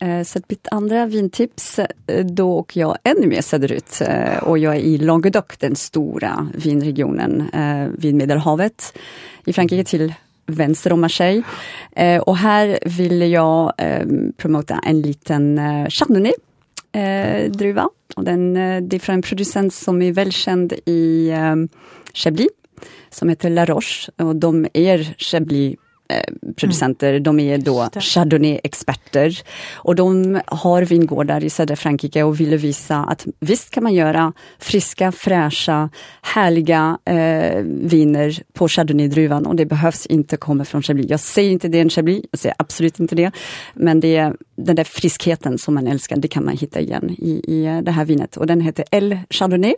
Eh, 0.00 0.22
så 0.22 0.40
mitt 0.48 0.68
andra 0.70 1.06
vintips, 1.06 1.78
eh, 1.78 2.24
då 2.24 2.52
åker 2.52 2.80
jag 2.80 2.98
ännu 3.04 3.26
mer 3.26 3.42
söderut 3.42 4.00
eh, 4.00 4.38
och 4.38 4.58
jag 4.58 4.76
är 4.76 4.80
i 4.80 4.98
Languedoc, 4.98 5.44
den 5.58 5.76
stora 5.76 6.48
vinregionen 6.54 7.50
vid 7.98 8.14
Medelhavet 8.14 8.98
i 9.44 9.52
Frankrike 9.52 9.84
till 9.84 10.14
vänster 10.46 10.92
om 10.92 11.00
Marseille. 11.00 11.42
Eh, 11.92 12.20
och 12.20 12.36
här 12.36 12.78
vill 12.86 13.30
jag 13.32 13.72
eh, 13.78 14.06
promota 14.36 14.80
en 14.86 15.00
liten 15.00 15.58
eh, 15.58 15.86
Chardonnay 15.88 16.32
eh, 16.92 17.50
druva. 17.50 17.88
Och 18.16 18.24
den, 18.24 18.56
eh, 18.56 18.82
det 18.82 18.96
är 18.96 19.00
från 19.00 19.14
en 19.14 19.22
producent 19.22 19.74
som 19.74 20.02
är 20.02 20.12
välkänd 20.12 20.72
i 20.86 21.30
eh, 21.30 21.56
Chablis, 22.14 22.48
som 23.10 23.28
heter 23.28 23.50
La 23.50 23.64
Roche. 23.64 24.10
Och 24.16 24.36
de 24.36 24.66
är 24.72 25.14
Chablis 25.18 25.76
eh, 26.08 26.52
producenter, 26.56 27.20
de 27.20 27.40
är 27.40 27.58
då. 27.58 27.88
Chardonnay-experter. 28.00 29.42
Och 29.74 29.94
de 29.94 30.40
har 30.46 30.82
vingårdar 30.82 31.44
i 31.44 31.50
södra 31.50 31.76
Frankrike 31.76 32.22
och 32.22 32.40
ville 32.40 32.56
visa 32.56 32.96
att 32.96 33.26
visst 33.40 33.70
kan 33.70 33.82
man 33.82 33.94
göra 33.94 34.32
friska, 34.58 35.12
fräscha, 35.12 35.90
härliga 36.22 36.98
eh, 37.04 37.62
viner 37.64 38.42
på 38.52 38.68
Chardonnay-druvan 38.68 39.46
och 39.46 39.56
det 39.56 39.66
behövs 39.66 40.06
inte 40.06 40.36
komma 40.36 40.64
från 40.64 40.82
Chablis. 40.82 41.10
Jag 41.10 41.20
säger 41.20 41.50
inte 41.50 41.68
det 41.68 41.78
är 41.78 41.82
en 41.82 41.90
Chablis, 41.90 42.24
jag 42.30 42.38
säger 42.38 42.56
absolut 42.58 43.00
inte 43.00 43.14
det. 43.14 43.30
Men 43.74 44.00
det 44.00 44.16
är 44.16 44.36
den 44.56 44.76
där 44.76 44.84
friskheten 44.84 45.58
som 45.58 45.74
man 45.74 45.86
älskar, 45.86 46.16
det 46.16 46.28
kan 46.28 46.44
man 46.44 46.56
hitta 46.56 46.80
igen 46.80 47.10
i, 47.18 47.42
i 47.46 47.66
eh, 47.66 47.78
det 47.78 47.90
här 47.90 48.04
vinet. 48.04 48.36
Och 48.36 48.46
den 48.46 48.60
heter 48.60 48.84
El 48.90 49.18
Chardonnay. 49.30 49.74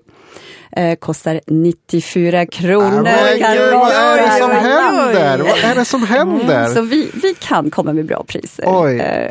Eh, 0.72 0.94
kostar 0.94 1.40
94 1.46 2.38
Ja, 2.38 2.46
kronor. 2.46 3.02
vad 3.02 3.92
är 3.92 4.22
det 4.26 4.38
som 4.38 4.50
händer? 4.50 5.38
Vad 5.38 5.58
är 5.70 5.74
det 5.74 5.84
som 5.84 6.02
händer? 6.06 6.66
Så 6.66 6.82
vi, 6.82 7.10
vi 7.22 7.34
kan 7.34 7.70
komma 7.70 7.92
med 7.92 8.06
bra 8.06 8.24
priser. 8.24 8.64
Oj, 8.66 8.98
Eh, 8.98 9.30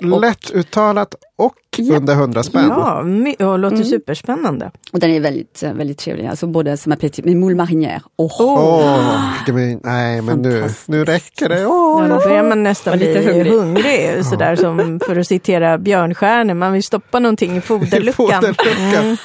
och, 1.37 1.45
och 1.45 1.53
Ja. 1.77 1.95
under 1.95 2.13
100 2.13 2.43
spänn. 2.43 2.67
Ja, 2.69 2.99
och 3.51 3.59
låter 3.59 3.75
Mm. 3.75 3.87
superspännande. 3.87 4.71
och 4.93 4.99
den 4.99 5.09
är 5.11 5.19
väldigt, 5.19 5.63
eh, 5.63 5.73
väldigt 5.73 5.97
trevlig, 5.97 6.25
alltså 6.27 6.47
både 6.47 6.77
som 6.77 6.91
aperitif 6.91 7.25
med 7.25 7.35
moule 7.37 7.55
marinière. 7.55 8.01
Oh. 8.17 8.41
Åh, 8.41 9.33
det 9.45 9.53
men, 9.53 9.79
nej 9.83 10.21
men 10.21 10.41
nu, 10.41 10.69
nu 10.85 11.05
räcker 11.05 11.49
det. 11.49 11.65
Åh, 11.65 12.07
Ja, 12.07 12.15
då 12.15 12.15
börjar 12.29 12.43
man 12.43 12.63
nästan 12.63 12.91
Var 12.91 12.97
lite 12.97 13.19
bli 13.19 13.31
hungrig. 13.31 13.51
hungrig. 13.51 14.25
sådär 14.29 14.55
som 14.55 14.99
för 15.05 15.15
att 15.19 15.27
citera 15.27 15.77
Björnstjärne. 15.77 16.53
Man 16.53 16.73
vill 16.73 16.83
stoppa 16.83 17.19
någonting 17.19 17.57
i 17.57 17.61
foderluckan. 17.61 18.13
Foderluckan. 18.13 19.03
Mm. 19.03 19.17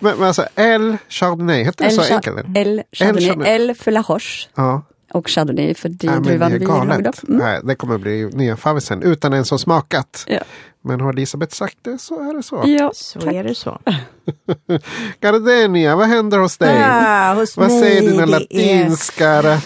Men, 0.00 0.16
men 0.18 0.26
alltså, 0.28 0.44
El 0.56 0.96
Chardonnay, 1.08 1.64
heter 1.64 1.84
det 1.84 1.90
El 1.90 1.96
så 1.96 2.14
enkelt? 2.14 2.36
El 2.56 2.82
Chardonnay, 2.92 3.24
Chardonnay. 3.26 3.50
El 3.54 3.74
för 3.74 3.90
La 3.90 4.02
Roche 4.02 4.48
Ja. 4.54 4.82
Och 5.14 5.28
Chardonnay 5.28 5.74
för 5.74 5.88
det 5.88 6.06
är 6.06 6.10
Nej, 6.10 6.20
men 6.20 6.22
det 6.50 6.58
druvan 6.58 6.90
är 6.90 6.98
vi 7.02 7.08
upp. 7.08 7.28
Mm. 7.28 7.38
Nej, 7.40 7.60
det 7.64 7.74
kommer 7.74 7.98
bli 7.98 8.30
nya 8.32 8.56
favisen 8.56 9.02
utan 9.02 9.32
ens 9.32 9.50
ha 9.50 9.58
smakat. 9.58 10.24
Ja. 10.28 10.40
Men 10.82 11.00
har 11.00 11.12
Elisabeth 11.12 11.54
sagt 11.54 11.78
det 11.82 11.98
så 11.98 12.30
är 12.30 12.34
det 12.34 12.42
så. 12.42 12.62
Ja, 12.66 12.90
Så 12.94 13.30
är 13.30 13.44
det 13.44 13.54
så. 13.54 13.78
Gardenia, 15.20 15.96
vad 15.96 16.06
händer 16.08 16.38
hos 16.38 16.58
dig? 16.58 16.82
Ah, 16.84 17.34
hos 17.34 17.56
vad 17.56 17.68
mig, 17.70 17.80
säger 17.80 18.00
dina 18.00 18.26
det 18.26 18.32
är- 18.32 18.40
latinska? 18.40 19.60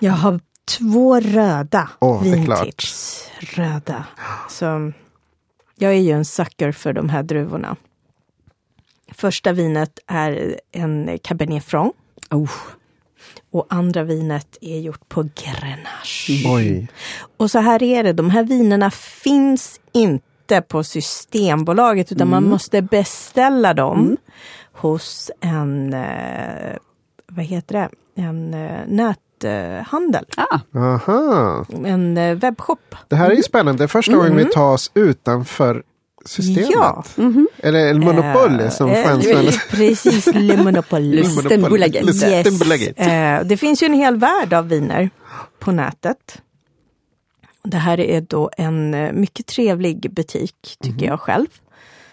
Jag 0.00 0.12
har 0.12 0.40
två 0.78 1.20
röda 1.20 1.90
klart. 2.00 2.22
vintips. 2.24 3.24
Röda. 3.40 4.04
Så 4.50 4.92
jag 5.76 5.90
är 5.92 5.96
ju 6.00 6.10
en 6.12 6.24
sucker 6.24 6.72
för 6.72 6.92
de 6.92 7.08
här 7.08 7.22
druvorna. 7.22 7.76
Första 9.14 9.52
vinet 9.52 9.98
är 10.06 10.56
en 10.72 11.18
Cabernet 11.22 11.64
Franc. 11.64 11.92
Oh. 12.30 12.50
Och 13.52 13.66
andra 13.68 14.02
vinet 14.02 14.58
är 14.60 14.78
gjort 14.78 15.08
på 15.08 15.22
Grenache. 15.22 16.52
Oj. 16.54 16.88
Och 17.36 17.50
så 17.50 17.58
här 17.58 17.82
är 17.82 18.04
det, 18.04 18.12
de 18.12 18.30
här 18.30 18.44
vinerna 18.44 18.90
finns 18.90 19.80
inte 19.92 20.62
på 20.68 20.84
Systembolaget 20.84 22.12
utan 22.12 22.28
man 22.28 22.44
måste 22.48 22.82
beställa 22.82 23.74
dem 23.74 24.16
hos 24.72 25.30
en, 25.40 25.94
eh, 25.94 26.76
vad 27.26 27.44
heter 27.44 27.74
det, 27.74 27.88
en 28.22 28.54
eh, 28.54 28.80
näthandel. 28.86 30.24
Ah, 30.36 30.58
Aha. 30.74 31.64
En 31.84 32.16
eh, 32.16 32.34
webbshop. 32.36 32.94
Det 33.08 33.16
här 33.16 33.30
är 33.30 33.34
ju 33.34 33.42
spännande. 33.42 33.82
Det 33.82 33.84
är 33.84 33.88
första 33.88 34.16
gången 34.16 34.36
vi 34.36 34.44
tar 34.44 34.72
oss 34.72 34.90
utanför 34.94 35.82
systemet. 36.24 36.70
Ja. 36.70 37.04
Eller 37.62 37.78
El 37.78 38.00
Monopoly 38.00 38.70
som 38.70 38.90
Eh, 38.90 39.04
fransmännen 39.04 39.48
eh, 39.48 39.54
Precis, 39.70 40.26
Le 40.34 40.56
Monopoly. 40.56 41.16
Le 41.16 41.24
Systembolaget. 41.24 42.04
Le 42.04 42.12
Systembolaget. 42.12 43.00
Eh, 43.00 43.40
det 43.44 43.56
finns 43.56 43.82
ju 43.82 43.86
en 43.86 43.94
hel 43.94 44.16
värld 44.16 44.52
av 44.52 44.68
viner 44.68 45.10
på 45.58 45.72
nätet. 45.72 46.42
Det 47.64 47.76
här 47.76 48.00
är 48.00 48.20
då 48.20 48.50
en 48.56 48.90
mycket 49.20 49.46
trevlig 49.46 50.12
butik, 50.12 50.76
tycker 50.82 51.06
jag 51.06 51.20
själv. 51.20 51.46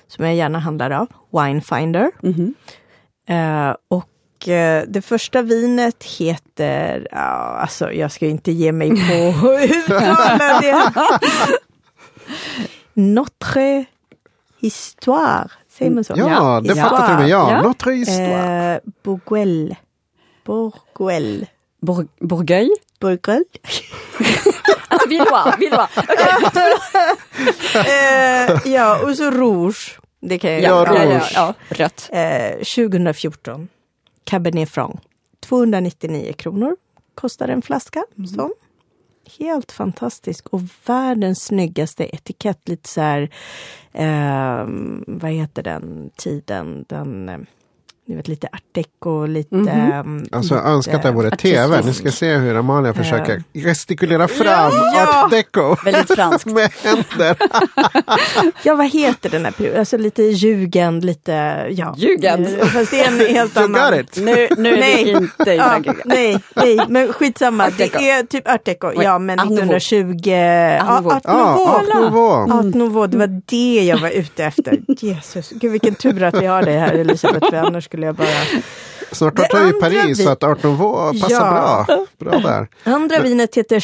Som 0.07 0.26
jag 0.26 0.36
gärna 0.36 0.60
handlar 0.60 0.91
av. 0.91 1.07
Winefinder. 1.32 2.12
mhm. 2.22 2.53
Eh, 3.30 3.76
och 3.88 4.47
eh, 4.47 4.84
det 4.88 5.01
första 5.01 5.41
vinet 5.41 6.03
heter, 6.03 7.07
ja, 7.12 7.18
alltså 7.62 7.91
jag 7.91 8.12
ska 8.12 8.26
inte 8.28 8.51
ge 8.51 8.72
mig 8.72 8.89
på 8.89 9.47
att 9.49 9.70
uttala 9.70 10.62
det. 10.62 10.91
Notre 12.93 13.86
Histoire, 14.62 15.49
säger 15.78 15.91
man 15.91 16.03
så? 16.03 16.14
Ja, 16.18 16.62
det 16.64 16.70
Histoire. 16.70 16.89
fattar 16.89 17.05
till 17.05 17.14
och 17.16 17.20
med 17.22 17.30
jag. 17.30 17.51
Ja. 17.51 17.62
Notre 17.62 17.91
histoire. 17.91 18.74
Eh, 18.76 18.80
Bourguel. 19.03 19.76
Bourguel. 20.45 21.45
Bour 21.82 22.07
Bourgueil. 22.20 22.70
Bourguel. 22.99 23.43
Alltså 24.91 25.10
Villois, 25.10 25.55
Villois. 25.60 25.89
eh, 27.76 28.72
ja, 28.74 28.99
och 29.03 29.16
så 29.18 29.32
Rouge. 29.32 29.99
Det 30.22 30.39
kan 30.39 30.51
jag 30.51 30.62
Ja, 30.62 30.68
göra. 30.68 30.95
ja, 30.95 31.03
ja, 31.03 31.14
rouge. 31.16 31.32
ja, 31.36 31.53
rött. 31.70 32.10
Eh, 32.12 32.51
2014. 32.57 33.68
Cabernet 34.24 34.70
Franc. 34.70 34.95
299 35.45 36.34
kronor 36.38 36.76
kostar 37.16 37.47
en 37.47 37.62
flaska. 37.62 38.03
Sån. 38.36 38.51
Helt 39.39 39.72
fantastisk 39.72 40.47
och 40.47 40.62
världens 40.86 41.43
snyggaste 41.45 42.16
etikett. 42.16 42.70
Lite 42.70 42.89
så 42.89 43.01
här, 43.01 43.30
eh, 43.93 44.65
vad 45.07 45.31
heter 45.31 45.63
den 45.63 46.11
tiden? 46.15 46.85
Den, 46.87 47.29
eh, 47.29 47.39
ni 48.10 48.16
vet 48.16 48.28
lite 48.28 48.47
art 48.47 48.64
deco, 48.76 49.26
lite... 49.26 49.55
Mhm. 49.55 49.70
eh, 50.32 50.38
Alltså 50.38 50.53
jag 50.55 50.62
lite, 50.62 50.70
önskar 50.70 50.95
att 50.95 51.03
det 51.03 51.12
vore 51.12 51.32
tv. 51.36 51.82
Ni 51.86 51.93
ska 51.93 52.12
se 52.12 52.36
hur 52.36 52.55
Amalia 52.55 52.93
försöker 52.93 53.43
gestikulera 53.53 54.28
fram 54.28 54.72
Ja. 54.95 55.24
art 55.24 55.32
deco. 55.32 55.76
Väldigt 55.86 56.16
franskt. 56.16 56.45
Med 56.53 56.72
händer. 56.84 57.38
Ja, 58.64 58.76
vad 58.76 58.89
heter 58.89 59.30
den 59.30 59.45
här 59.45 59.51
perioden? 59.51 59.80
Alltså 59.80 59.97
lite 59.97 60.24
jugend, 60.24 61.05
lite... 61.05 61.32
Ja. 61.72 61.93
Jugend. 61.97 62.47
Eh, 62.60 62.66
Fast 62.66 62.91
det 62.91 62.99
är 62.99 63.07
en 63.07 63.20
helt 63.36 63.55
You 63.57 63.66
annan. 63.66 63.91
got 63.91 63.99
it. 63.99 64.24
Nu, 64.24 64.47
nu 64.57 64.74
är 64.74 64.80
Nej. 64.80 65.03
vi 65.03 65.10
inte 65.12 65.51
i 65.51 65.55
Ja, 65.57 65.82
nej, 66.05 66.38
nej, 66.55 66.80
men 66.88 67.14
skitsamma. 67.14 67.66
Art 67.66 67.78
deco. 67.78 67.97
Det 67.99 68.10
är 68.10 68.24
typ 68.24 68.47
art 68.47 68.66
deco. 68.66 68.88
Oj, 68.88 68.95
Ja, 69.03 69.20
men 69.20 69.39
Art 69.39 69.49
Nouveau. 69.49 69.76
1920... 69.76 70.30
Ja, 70.30 70.99
Nouveau. 71.01 71.16
Art 71.16 71.24
Nouveau. 71.28 71.68
art 71.68 71.93
nouveau. 71.95 72.51
Art 72.60 72.76
Nouveau, 72.76 73.07
det 73.07 73.18
var 73.18 73.41
det 73.45 73.84
jag 73.86 73.97
var 73.97 74.10
ute 74.10 74.43
efter. 74.45 74.78
Jesus, 74.88 75.49
gud 75.49 75.72
vilken 75.72 75.95
tur 75.95 76.24
att 76.24 76.41
vi 76.41 76.45
har 76.45 76.64
dig 76.64 76.78
här 76.78 76.93
Elisabeth, 76.93 77.49
för 77.49 77.57
annars 77.57 77.86
skulle 77.86 77.98
jag 78.07 78.15
bara... 78.15 78.27
Snart 79.11 79.35
tar 79.35 79.59
vi 79.59 79.65
andra 79.65 79.79
Paris 79.79 80.19
vi- 80.19 80.23
så 80.23 80.29
att 80.29 80.43
art 80.43 80.63
nouveau 80.63 81.21
passar 81.21 81.35
Ja. 81.35 81.85
bra. 81.87 82.05
Bra 82.19 82.39
där. 82.39 82.67
Andra 82.93 83.19
vinet 83.19 83.55
heter. 83.55 83.79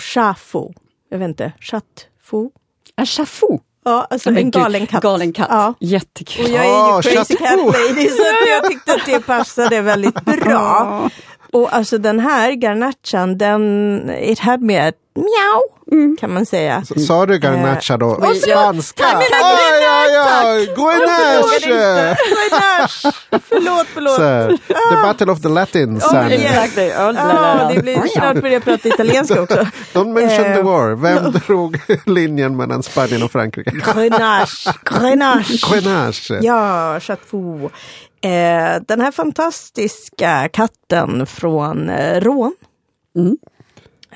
Chafou. 0.00 0.72
Jag 1.10 1.18
vet 1.18 1.28
inte. 1.28 1.52
Chatfou. 1.60 2.50
En 2.96 3.06
chaffou. 3.06 3.60
Ja, 3.84 4.06
alltså 4.10 4.30
Men 4.30 4.42
en 4.42 4.50
galen 4.50 4.86
katt. 4.86 5.02
Galen 5.02 5.32
katt. 5.32 5.46
Ja. 5.50 5.74
Jättekul. 5.80 6.44
Och 6.44 6.50
jag 6.50 6.64
är 6.64 6.68
ju 6.68 6.72
Ah, 6.74 7.02
crazy 7.02 7.36
cat 7.36 7.56
lady 7.58 8.08
så 8.08 8.22
jag 8.48 8.64
tyckte 8.70 8.94
att 8.94 9.06
det 9.06 9.20
passade 9.20 9.80
väldigt 9.80 10.24
bra. 10.24 11.10
Och 11.56 11.74
alltså 11.74 11.98
den 11.98 12.20
här 12.20 12.52
garnachan, 12.52 13.38
den, 13.38 14.10
it 14.20 14.38
had 14.38 14.62
me 14.62 14.88
at 14.88 14.94
miau, 15.14 15.62
kan 16.20 16.32
man 16.34 16.46
säga. 16.46 16.82
Sa 17.06 17.26
du 17.26 17.38
garnacha 17.38 17.96
då? 17.96 18.06
Och 18.06 18.36
så- 18.36 18.50
Spanska? 18.50 19.04
Jag 19.04 19.18
inte. 20.62 20.76
Grenache. 20.76 22.16
Förlåt, 23.48 23.86
förlåt. 23.94 24.14
Så, 24.16 24.56
The 24.68 25.02
battle 25.02 25.32
of 25.32 25.42
the 25.42 25.48
Latins. 25.48 26.04
Oh. 26.04 26.32
Exakt. 26.32 26.78
Oh, 26.78 26.84
la, 26.84 27.12
la, 27.12 27.20
Ja, 27.20 27.54
la. 27.62 27.70
det 27.74 27.82
blir 27.82 28.06
snart 28.08 28.34
börjar 28.34 28.52
jag 28.54 28.64
prata 28.64 28.88
italienska 28.88 29.42
också. 29.42 29.56
Don't 29.94 30.12
mention 30.14 30.44
the 30.44 30.60
Eh. 30.60 30.64
war. 30.64 30.94
Vem 30.94 31.32
drog 31.46 31.78
linjen 32.06 32.56
mellan 32.56 32.82
Spanien 32.82 33.22
och 33.22 33.32
Frankrike? 33.32 33.70
Grenache, 33.70 34.72
Grenache. 34.90 35.58
Grenache. 35.70 36.38
Ja, 36.42 37.00
Chatfou. 37.00 37.70
Eh, 38.20 38.82
den 38.86 39.00
här 39.00 39.12
fantastiska 39.12 40.48
katten 40.52 41.26
från 41.26 41.88
eh, 41.88 42.20
Rån 42.20 42.54
Mm. 43.16 43.36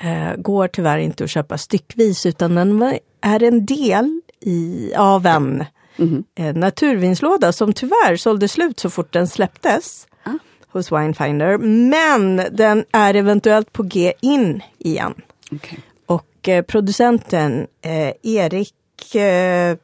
eh, 0.01 0.35
går 0.37 0.67
tyvärr 0.67 0.97
inte 0.97 1.23
att 1.23 1.29
köpa 1.29 1.57
styckvis 1.57 2.25
utan 2.25 2.55
den 2.55 2.99
är 3.21 3.43
en 3.43 3.65
del 3.65 4.21
i, 4.39 4.93
av 4.95 5.25
en 5.25 5.65
Mhm. 5.97 6.23
eh, 6.35 6.55
naturvinslåda 6.55 7.51
som 7.51 7.73
tyvärr 7.73 8.15
sålde 8.15 8.47
slut 8.47 8.79
så 8.79 8.89
fort 8.89 9.13
den 9.13 9.27
släpptes 9.27 10.07
Ah. 10.23 10.29
hos 10.67 10.91
Winefinder. 10.91 11.57
Men 11.57 12.35
den 12.51 12.85
är 12.91 13.13
eventuellt 13.15 13.73
på 13.73 13.83
G 13.83 14.13
in 14.21 14.61
igen. 14.77 15.13
Okej. 15.51 15.79
Och 16.05 16.49
eh, 16.49 16.61
producenten 16.63 17.67
eh, 17.81 18.11
Erik, 18.23 19.15
eh, 19.15 19.77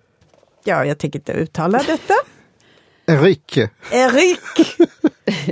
ja 0.63 0.85
jag 0.85 0.97
tänker 0.97 1.19
inte 1.19 1.31
uttala 1.31 1.77
detta. 1.87 2.13
Erik. 3.07 3.57
Erik! 3.91 4.39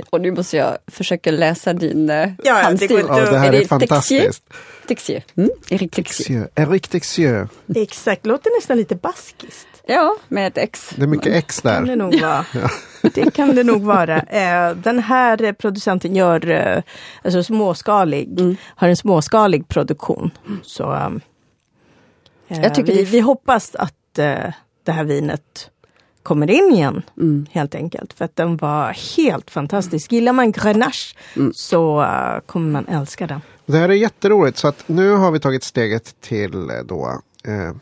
Och 0.10 0.20
nu 0.20 0.30
måste 0.32 0.56
jag 0.56 0.78
försöka 0.86 1.30
läsa 1.30 1.72
din 1.72 2.10
uh, 2.10 2.16
ja, 2.16 2.28
det 2.42 2.50
handstil. 2.62 2.88
går 2.88 3.00
inte 3.00 3.12
Ja, 3.12 3.30
det 3.30 3.38
här 3.38 3.46
är 3.48 3.52
Texier? 3.52 3.68
fantastiskt. 3.68 4.42
Texier. 4.88 5.24
Mm? 5.36 5.50
Erik 5.70 5.94
Texier. 5.94 6.48
Erik 6.54 6.88
Texieux. 6.88 7.50
Exakt, 7.74 8.26
låter 8.26 8.50
nästan 8.58 8.76
lite 8.76 8.94
baskiskt. 8.96 9.66
Ja, 9.86 10.16
med 10.28 10.46
ett 10.46 10.58
X. 10.58 10.90
Det 10.96 11.02
är 11.02 11.06
mycket 11.06 11.34
X 11.34 11.60
Kan 11.60 11.82
det 11.86 11.88
där. 11.90 11.96
nog 11.96 12.20
vara. 12.20 12.44
Det 13.14 13.34
kan 13.34 13.54
det 13.54 13.64
nog 13.64 13.82
vara. 13.82 14.20
Eh, 14.20 14.76
Den 14.76 14.98
här 14.98 15.42
eh, 15.42 15.52
producenten 15.52 16.16
gör 16.16 16.50
eh, 16.50 16.82
alltså 17.24 17.42
småskalig, 17.42 18.40
Mm. 18.40 18.56
har 18.76 18.88
en 18.88 18.96
småskalig 18.96 19.68
produktion. 19.68 20.30
Så 20.62 20.92
eh, 20.92 21.10
Jag 22.62 22.74
tycker 22.74 22.92
vi, 22.92 22.98
det 22.98 23.02
är- 23.02 23.06
vi 23.12 23.20
hoppas 23.20 23.74
att 23.74 24.18
eh, 24.18 24.52
det 24.84 24.92
här 24.92 25.04
vinet 25.04 25.70
kommer 26.26 26.50
in 26.50 26.70
igen. 26.72 27.02
Mm. 27.16 27.46
Helt 27.50 27.74
enkelt. 27.74 28.12
För 28.12 28.24
att 28.24 28.36
den 28.36 28.56
var 28.56 29.16
helt 29.16 29.50
fantastisk. 29.50 30.12
Gillar 30.12 30.32
man 30.32 30.52
Grenache 30.52 31.16
Mm. 31.36 31.52
så 31.54 32.02
eh, 32.02 32.40
kommer 32.46 32.70
man 32.70 32.86
älska 32.88 33.26
den. 33.26 33.40
Det 33.66 33.78
här 33.78 33.88
är 33.88 33.92
jätteroligt. 33.94 34.58
Så 34.58 34.68
att 34.68 34.84
nu 34.88 35.10
har 35.10 35.30
vi 35.30 35.40
tagit 35.40 35.64
steget 35.64 36.20
till 36.20 36.54
eh, 36.70 36.76
då 36.84 37.20
eh, 37.48 37.74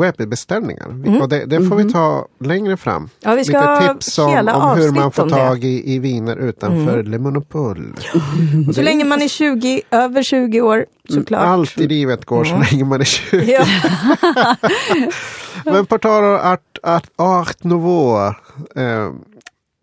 webbbeställningar. 0.00 0.86
Vi- 0.88 1.20
Och 1.20 1.28
det, 1.28 1.44
det 1.44 1.68
får 1.68 1.76
vi 1.76 1.92
ta 1.92 2.28
längre 2.40 2.76
fram. 2.76 2.96
Mm. 2.96 3.08
Ja, 3.20 3.34
vi 3.34 3.44
ska 3.44 3.80
Lite 3.80 3.92
tips 3.92 4.18
om, 4.18 4.30
hela 4.30 4.56
om 4.56 4.78
hur 4.78 4.90
man 4.90 5.12
får 5.12 5.28
tag 5.28 5.64
i, 5.64 5.94
i 5.94 5.98
viner 5.98 6.36
utanför 6.36 7.02
Le 7.02 7.18
Monopole. 7.18 7.82
Och 8.68 8.74
Så 8.74 8.82
länge 8.82 9.04
man 9.04 9.22
är 9.22 9.28
20, 9.28 9.82
över 9.90 10.22
20 10.22 10.60
år 10.60 10.86
såklart. 11.08 11.46
Allt 11.46 11.78
i 11.78 11.88
livet 11.88 12.24
går 12.24 12.44
så 12.44 12.62
länge 12.70 12.84
man 12.84 13.00
är 13.00 13.04
20. 13.04 13.52
Ja. 13.52 13.66
Men 15.64 15.86
på 15.86 15.98
tal 15.98 16.24
om 16.24 16.40
art, 16.52 16.78
art, 16.82 17.10
art 17.16 17.64
nouveau. 17.64 18.26
Eh, 18.76 19.12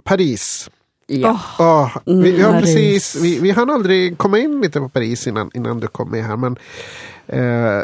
Paris. 0.04 0.70
Ja. 1.08 1.40
Oh, 1.60 1.98
vi, 2.06 2.32
vi 2.32 2.42
har 2.42 2.52
Paris. 2.52 2.64
precis, 2.66 3.24
vi, 3.24 3.40
vi 3.40 3.52
hann 3.52 3.70
aldrig 3.70 4.18
komma 4.18 4.40
in 4.40 4.62
lite 4.62 4.80
på 4.80 4.90
Paris 4.90 5.28
innan, 5.28 5.52
innan 5.54 5.80
du 5.80 5.88
kom 5.88 6.10
med 6.12 6.24
här. 6.26 6.38
Men, 6.38 6.58
eh, 7.28 7.84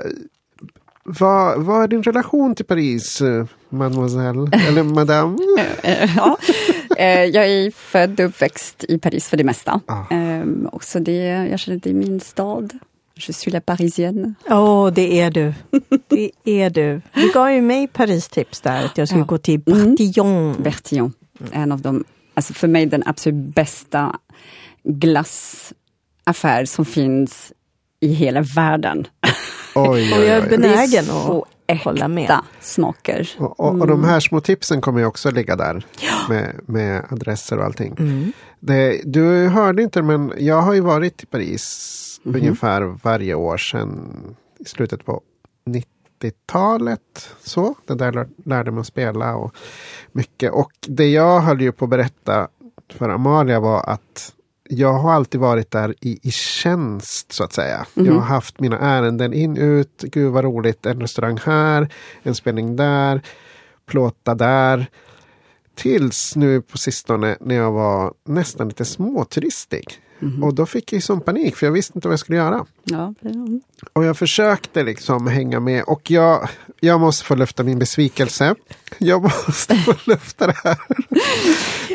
vad, 1.20 1.62
vad 1.64 1.84
är 1.84 1.88
din 1.88 2.03
relation 2.03 2.55
till 2.55 2.66
Paris, 2.66 3.22
eh, 3.22 3.45
mademoiselle? 3.70 4.49
Eller 4.68 4.84
madame? 4.84 5.38
Eh, 5.84 6.16
ja. 6.18 6.38
Eh, 6.97 7.24
jag 7.26 7.47
är 7.47 7.72
född 7.72 8.20
och 8.20 8.26
uppväxt 8.26 8.86
i 8.89 8.97
Paris 8.99 9.30
för 9.30 9.38
det 9.38 9.43
mesta. 9.43 9.82
Ah. 9.86 10.03
Och 10.72 10.84
så 10.84 10.99
det, 10.99 11.16
jag 11.51 11.60
känner 11.60 11.78
att 11.78 11.84
det 11.84 11.89
är 11.89 11.93
min 11.93 12.20
stad. 12.20 12.74
Je 13.16 13.34
suis 13.34 13.53
la 13.53 13.62
parisienne. 13.62 14.34
Åh, 14.49 14.91
det 14.93 15.20
är 15.22 15.32
du. 15.32 15.53
Det 16.07 16.32
är 16.45 16.70
du. 16.70 17.01
Du 17.14 17.32
gav 17.34 17.51
ju 17.51 17.62
mig 17.62 17.88
Paris-tips 17.88 18.62
där, 18.62 18.86
att 18.86 18.97
jag 18.97 19.07
skulle 19.07 19.22
Ja. 19.22 19.26
gå 19.26 19.38
till 19.38 19.62
Mm. 19.68 19.89
Bartillon. 19.89 20.55
Bertillon. 20.64 21.14
En 21.51 21.72
av 21.72 21.82
de, 21.82 22.03
alltså 22.34 22.53
för 22.53 22.68
mig 22.68 22.86
den 22.86 23.03
absolut 23.05 23.55
bästa 23.55 24.16
glassaffär 24.84 26.66
som 26.66 26.86
finns 26.86 27.53
i 27.99 28.07
hela 28.14 28.41
världen. 28.41 29.07
Oj, 29.76 29.86
Och 30.13 30.17
oj, 30.20 30.26
jag 30.26 30.38
är 30.38 30.41
oj. 30.43 30.49
benägen 30.49 30.89
det 30.91 30.97
är 30.97 31.03
så 31.03 31.45
att 31.67 31.84
hålla 31.84 32.07
med. 32.07 32.39
smaker. 32.59 33.30
Och, 33.38 33.59
och, 33.59 33.80
och 33.82 33.88
de 33.88 34.03
här 34.03 34.20
små 34.20 34.41
tipsen 34.41 34.82
kommer 34.82 34.99
ju 34.99 35.05
också 35.05 35.32
ligga 35.32 35.55
där 35.55 35.86
med, 36.30 36.55
med 36.65 37.05
adresser 37.11 37.57
och 37.57 37.65
allting. 37.65 37.95
Mm. 37.99 38.32
Det, 38.59 39.01
du 39.05 39.47
hörde 39.47 39.84
inte 39.84 40.01
men 40.01 40.34
jag 40.38 40.61
har 40.61 40.74
ju 40.74 40.82
varit 40.82 41.24
i 41.24 41.26
Paris 41.26 41.95
ungefär 42.24 42.82
varje 42.82 43.34
år 43.34 43.57
sedan 43.57 44.13
i 44.59 44.65
slutet 44.65 45.05
på 45.05 45.22
90-talet. 46.22 47.30
Så, 47.43 47.76
det 47.86 47.95
där 47.95 48.11
lär- 48.11 48.30
lärde 48.45 48.72
mig 48.72 48.82
att 48.82 48.88
spela 48.88 49.36
och 49.36 49.55
mycket. 50.11 50.51
Och 50.51 50.72
det 50.88 51.07
jag 51.07 51.39
höll 51.39 51.61
ju 51.61 51.72
på 51.72 51.86
att 51.86 51.89
berätta 51.91 52.47
för 52.93 53.09
Amalia 53.09 53.59
var 53.59 53.84
att 53.89 54.34
jag 54.72 54.93
har 54.93 55.13
alltid 55.13 55.41
varit 55.41 55.72
där 55.72 55.95
i, 56.01 56.20
i 56.22 56.32
tjänst 56.32 57.32
så 57.32 57.43
att 57.43 57.53
säga. 57.53 57.86
Jag 57.93 58.13
har 58.13 58.22
haft 58.22 58.59
mina 58.59 58.80
ärenden 58.80 59.34
in, 59.34 59.57
ut. 59.57 60.01
Gud 60.01 60.32
vad 60.32 60.43
roligt. 60.43 60.86
En 60.86 61.01
restaurang 61.01 61.38
här, 61.45 61.93
en 62.24 62.36
spelning 62.36 62.76
där, 62.76 63.22
plåta 63.86 64.36
där. 64.36 64.88
Tills 65.76 66.36
nu 66.36 66.61
på 66.61 66.78
sistone 66.78 67.38
när 67.39 67.55
jag 67.55 67.72
var 67.72 68.13
nästan 68.26 68.67
lite 68.67 68.86
småturistig. 68.86 69.86
Och 70.43 70.53
då 70.53 70.65
fick 70.65 70.93
jag 70.93 71.03
sån 71.03 71.22
panik 71.22 71.55
för 71.55 71.65
jag 71.65 71.74
visste 71.74 71.97
inte 71.97 72.07
vad 72.07 72.13
jag 72.13 72.20
skulle 72.20 72.38
göra. 72.38 72.65
Ja, 72.84 73.13
det- 73.22 73.59
Och 73.93 74.03
jag 74.05 74.17
försökte 74.17 74.84
liksom 74.84 75.28
hänga 75.28 75.59
med 75.59 75.84
och 75.84 76.11
jag, 76.11 76.49
jag 76.80 76.99
måste 76.99 77.26
få 77.26 77.36
lufta 77.36 77.63
min 77.63 77.80
besvikelse. 77.80 78.55
Jag 78.97 79.24
måste 79.24 79.76
få 79.76 79.93
lufta 80.05 80.47
det 80.47 80.55
här. 80.63 80.78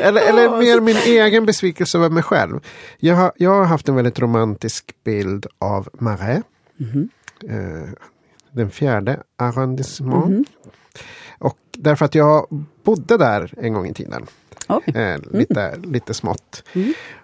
eller, 0.01 0.21
eller 0.29 0.59
mer 0.59 0.81
min 0.81 0.97
egen 0.97 1.45
besvikelse 1.45 1.97
över 1.97 2.09
mig 2.09 2.23
själv. 2.23 2.59
Jag 2.99 3.15
har, 3.15 3.31
jag 3.35 3.49
har 3.51 3.65
haft 3.65 3.89
en 3.89 3.95
väldigt 3.95 4.19
romantisk 4.19 4.95
bild 5.03 5.45
av 5.59 5.89
Marais. 5.99 6.43
Eh, 7.49 7.89
den 8.51 8.69
fjärde 8.69 9.23
arrondissement. 9.37 10.47
Och 11.39 11.57
därför 11.77 12.05
att 12.05 12.15
jag 12.15 12.65
bodde 12.83 13.17
där 13.17 13.53
en 13.57 13.73
gång 13.73 13.87
i 13.87 13.93
tiden. 13.93 14.25
Eh, 14.69 15.17
lite, 15.31 15.75
lite 15.83 16.13
smått. 16.13 16.63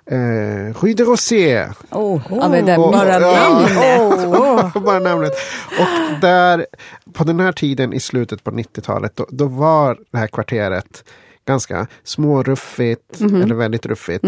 Eh, 0.05 0.73
Rue 0.81 0.93
de. 0.93 1.67
Oh, 1.91 2.21
ja, 2.29 2.49
men 2.49 2.65
det 2.65 2.77
Och- 2.77 2.91
bara 2.91 3.19
namnet. 3.19 4.73
Bara 4.85 4.99
namnet. 4.99 5.33
Och 5.79 6.19
där, 6.21 6.65
på 7.13 7.23
den 7.23 7.39
här 7.39 7.51
tiden 7.51 7.93
i 7.93 7.99
slutet 7.99 8.43
på 8.43 8.51
90-talet, 8.51 9.15
då, 9.15 9.25
då 9.29 9.45
var 9.45 9.97
det 10.11 10.17
här 10.17 10.27
kvarteret 10.27 11.03
ganska 11.45 11.87
småruffigt, 12.03 13.21
eller 13.21 13.55
väldigt 13.55 13.85
ruffigt. 13.85 14.23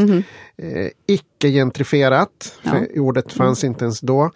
Eh, 0.57 0.88
icke 1.07 1.49
gentrifierat, 1.49 2.59
för 2.64 2.99
ordet 2.99 3.34
fanns 3.34 3.64
inte 3.64 3.86
ens 3.86 3.99
då. 3.99 4.32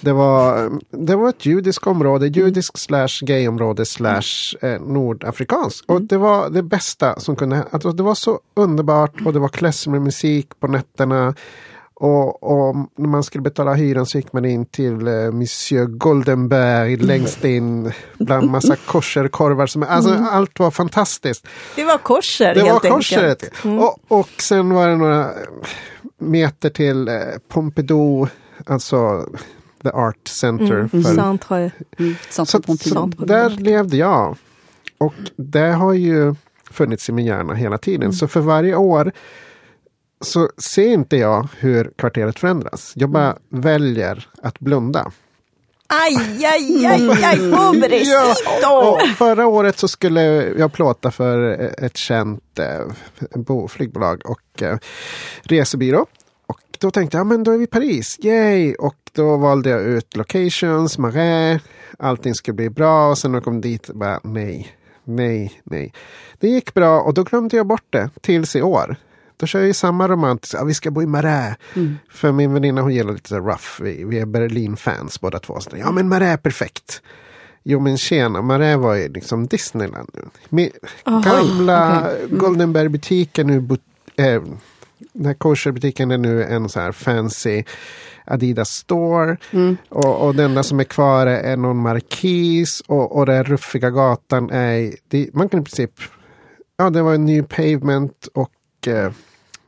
Det, 0.00 0.12
var, 0.12 0.70
det 0.90 1.16
var 1.16 1.28
ett 1.28 1.46
judiskt 1.46 1.86
område, 1.86 2.26
judisk 2.26 2.78
slash 2.78 3.20
gayområde 3.20 3.86
slash 3.86 4.56
eh, 4.60 4.80
nordafrikanskt. 4.80 5.90
Och 5.90 6.02
det 6.02 6.18
var 6.18 6.50
det 6.50 6.62
bästa 6.62 7.20
som 7.20 7.36
kunde 7.36 7.64
alltså 7.70 7.92
Det 7.92 8.02
var 8.02 8.14
så 8.14 8.40
underbart 8.54 9.20
och 9.24 9.32
det 9.32 9.38
var 9.38 9.48
klezmermusik 9.48 10.60
på 10.60 10.66
nätterna. 10.66 11.34
Och, 12.00 12.42
och 12.42 12.76
när 12.96 13.08
man 13.08 13.22
skulle 13.22 13.42
betala 13.42 13.74
hyran 13.74 14.06
så 14.06 14.18
gick 14.18 14.32
man 14.32 14.44
in 14.44 14.66
till 14.66 15.06
eh, 15.06 15.32
Monsieur 15.32 15.86
Goldenberg 15.86 16.96
längst 16.96 17.44
in 17.44 17.92
bland 18.18 18.50
massa 18.50 18.76
kosherkorvar. 18.86 19.66
Som, 19.66 19.82
alltså, 19.82 20.14
Allt 20.30 20.58
var 20.58 20.70
fantastiskt. 20.70 21.46
Det 21.76 21.84
var 21.84 21.98
korser 21.98 22.54
Det 22.54 22.62
var 22.62 22.68
helt 22.68 22.82
korseret. 22.82 23.42
enkelt. 23.42 23.64
Mm. 23.64 23.78
Och, 23.78 23.98
och 24.08 24.28
sen 24.38 24.74
var 24.74 24.88
det 24.88 24.96
några 24.96 25.30
meter 26.18 26.70
till 26.70 27.08
eh, 27.08 27.14
Pompidou, 27.48 28.26
alltså 28.66 29.26
The 29.82 29.90
Art 29.90 30.28
Center. 30.28 30.88
För, 30.88 31.02
Centre. 31.02 31.70
Mm, 31.98 32.14
sånt 32.30 32.48
så, 32.48 32.76
så 32.76 33.06
där 33.18 33.50
levde 33.50 33.96
jag. 33.96 34.36
Och 34.98 35.14
det 35.36 35.72
har 35.72 35.92
ju 35.92 36.34
funnits 36.70 37.08
i 37.08 37.12
min 37.12 37.26
hjärna 37.26 37.54
hela 37.54 37.78
tiden. 37.78 38.02
Mm. 38.02 38.12
Så 38.12 38.28
för 38.28 38.40
varje 38.40 38.74
år 38.74 39.12
så 40.20 40.48
ser 40.58 40.88
inte 40.88 41.16
jag 41.16 41.48
hur 41.58 41.90
kvarteret 41.98 42.38
förändras. 42.38 42.92
Jag 42.96 43.10
bara 43.10 43.30
Mm. 43.30 43.38
väljer 43.62 44.28
att 44.42 44.58
blunda. 44.58 45.12
Aj, 45.92 46.44
aj, 46.46 46.86
aj, 46.86 47.24
aj, 47.24 47.36
pobrecito! 47.52 48.68
Och 48.70 49.00
förra 49.18 49.46
året 49.46 49.78
så 49.78 49.88
skulle 49.88 50.22
jag 50.58 50.72
plåta 50.72 51.10
för 51.10 51.40
ett 51.84 51.96
känt 51.96 52.58
eh, 52.58 52.86
bo, 53.34 53.68
flygbolag 53.68 54.22
och 54.24 54.62
eh, 54.62 54.78
resebyrå. 55.42 56.06
Och 56.46 56.60
då 56.78 56.90
tänkte 56.90 57.16
jag, 57.16 57.20
ja, 57.20 57.24
men 57.28 57.44
då 57.44 57.50
är 57.52 57.58
vi 57.58 57.64
i 57.64 57.66
Paris, 57.66 58.16
yay! 58.22 58.74
Och 58.74 58.96
då 59.12 59.36
valde 59.36 59.70
jag 59.70 59.82
ut 59.82 60.16
locations, 60.16 60.98
Marais, 60.98 61.62
allting 61.98 62.34
skulle 62.34 62.54
bli 62.54 62.70
bra. 62.70 63.10
Och 63.10 63.18
sen 63.18 63.32
när 63.32 63.36
jag 63.36 63.44
kom 63.44 63.60
dit, 63.60 63.90
bara 63.94 64.20
nej, 64.24 64.76
nej, 65.04 65.60
nej. 65.64 65.92
Det 66.40 66.48
gick 66.48 66.74
bra 66.74 67.00
och 67.00 67.14
då 67.14 67.22
glömde 67.22 67.56
jag 67.56 67.66
bort 67.66 67.86
det 67.90 68.10
tills 68.20 68.56
i 68.56 68.62
år. 68.62 68.96
Då 69.40 69.46
kör 69.46 69.58
jag 69.58 69.68
ju 69.68 69.74
samma 69.74 70.08
romantiska, 70.08 70.58
ja, 70.58 70.64
vi 70.64 70.74
ska 70.74 70.90
bo 70.90 71.02
i 71.02 71.06
Marais. 71.06 71.56
För 72.10 72.32
min 72.32 72.54
väninna 72.54 72.82
hon 72.82 72.94
gillar 72.94 73.12
lite 73.12 73.28
så 73.28 73.38
rough, 73.38 73.82
vi, 73.82 74.04
vi 74.04 74.18
är 74.18 74.26
Berlin-fans 74.26 75.20
båda 75.20 75.38
två. 75.38 75.60
Så, 75.60 75.70
ja 75.76 75.90
men 75.92 76.08
Marais 76.08 76.32
är 76.32 76.36
perfekt. 76.36 77.02
Jo 77.62 77.80
men 77.80 77.98
tjena, 77.98 78.42
Marais 78.42 78.78
var 78.78 78.94
ju 78.94 79.08
liksom 79.08 79.46
Disneyland 79.46 80.10
nu. 80.14 80.22
Med 80.48 80.70
gamla 81.04 82.10
Goldenberg-butiken 82.30 83.46
nu, 83.46 83.60
but, 83.60 83.80
eh, 84.16 84.42
den 85.12 85.26
här 85.26 85.34
kosherbutiken 85.34 86.10
är 86.10 86.18
nu 86.18 86.44
en 86.44 86.68
så 86.68 86.80
här 86.80 86.92
fancy 86.92 87.64
Adidas 88.24 88.70
store. 88.70 89.36
Och, 89.88 90.26
och 90.26 90.34
det 90.34 90.44
enda 90.44 90.62
som 90.62 90.80
är 90.80 90.84
kvar 90.84 91.26
är 91.26 91.56
någon 91.56 91.76
markis 91.76 92.80
och, 92.86 93.16
och 93.16 93.26
den 93.26 93.44
ruffiga 93.44 93.90
gatan 93.90 94.50
är, 94.50 94.94
det, 95.08 95.34
man 95.34 95.48
kan 95.48 95.60
i 95.60 95.64
princip, 95.64 95.92
ja 96.76 96.90
det 96.90 97.02
var 97.02 97.14
en 97.14 97.24
ny 97.24 97.42
pavement 97.42 98.28
och 98.34 98.88
eh, 98.88 99.12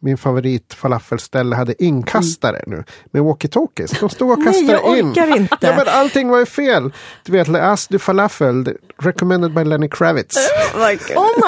min 0.05 0.17
favorit 0.19 0.75
falafelställe 0.75 1.57
hade 1.57 1.85
inkastare 1.85 2.65
nu 2.67 2.85
med 3.11 3.23
walkie-talkies. 3.23 4.01
De 4.01 4.09
stod 4.11 4.31
och 4.31 4.39
Nej, 4.39 4.47
kastade 4.47 4.73
jag 4.73 4.99
in. 4.99 5.11
orkar 5.11 5.37
inte. 5.37 5.57
Ja, 5.61 5.75
men 5.77 5.89
allting 5.89 6.29
var 6.29 6.39
ju 6.39 6.47
fel. 6.47 6.93
Du 7.25 7.33
vet, 7.33 7.49
Le 7.49 7.59
As 7.61 7.89
du 7.89 7.99
Falafel, 7.99 8.77
recommended 8.99 9.55
by 9.55 9.65
Lenny 9.65 9.89
Kravitz. 9.89 10.37
Oh 10.75 10.89
my 10.89 10.97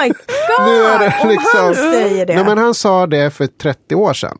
god! 0.09 0.17
Nu 0.69 0.85
är 0.85 0.99
det 0.99 1.19
Om 1.23 1.29
liksom- 1.29 1.61
han 1.65 1.75
säger 1.75 2.27
det. 2.27 2.35
Nej, 2.35 2.45
men 2.45 2.59
han 2.59 2.75
sa 2.75 3.07
det 3.07 3.31
för 3.31 3.47
30 3.47 3.95
år 3.95 4.13
sedan. 4.13 4.39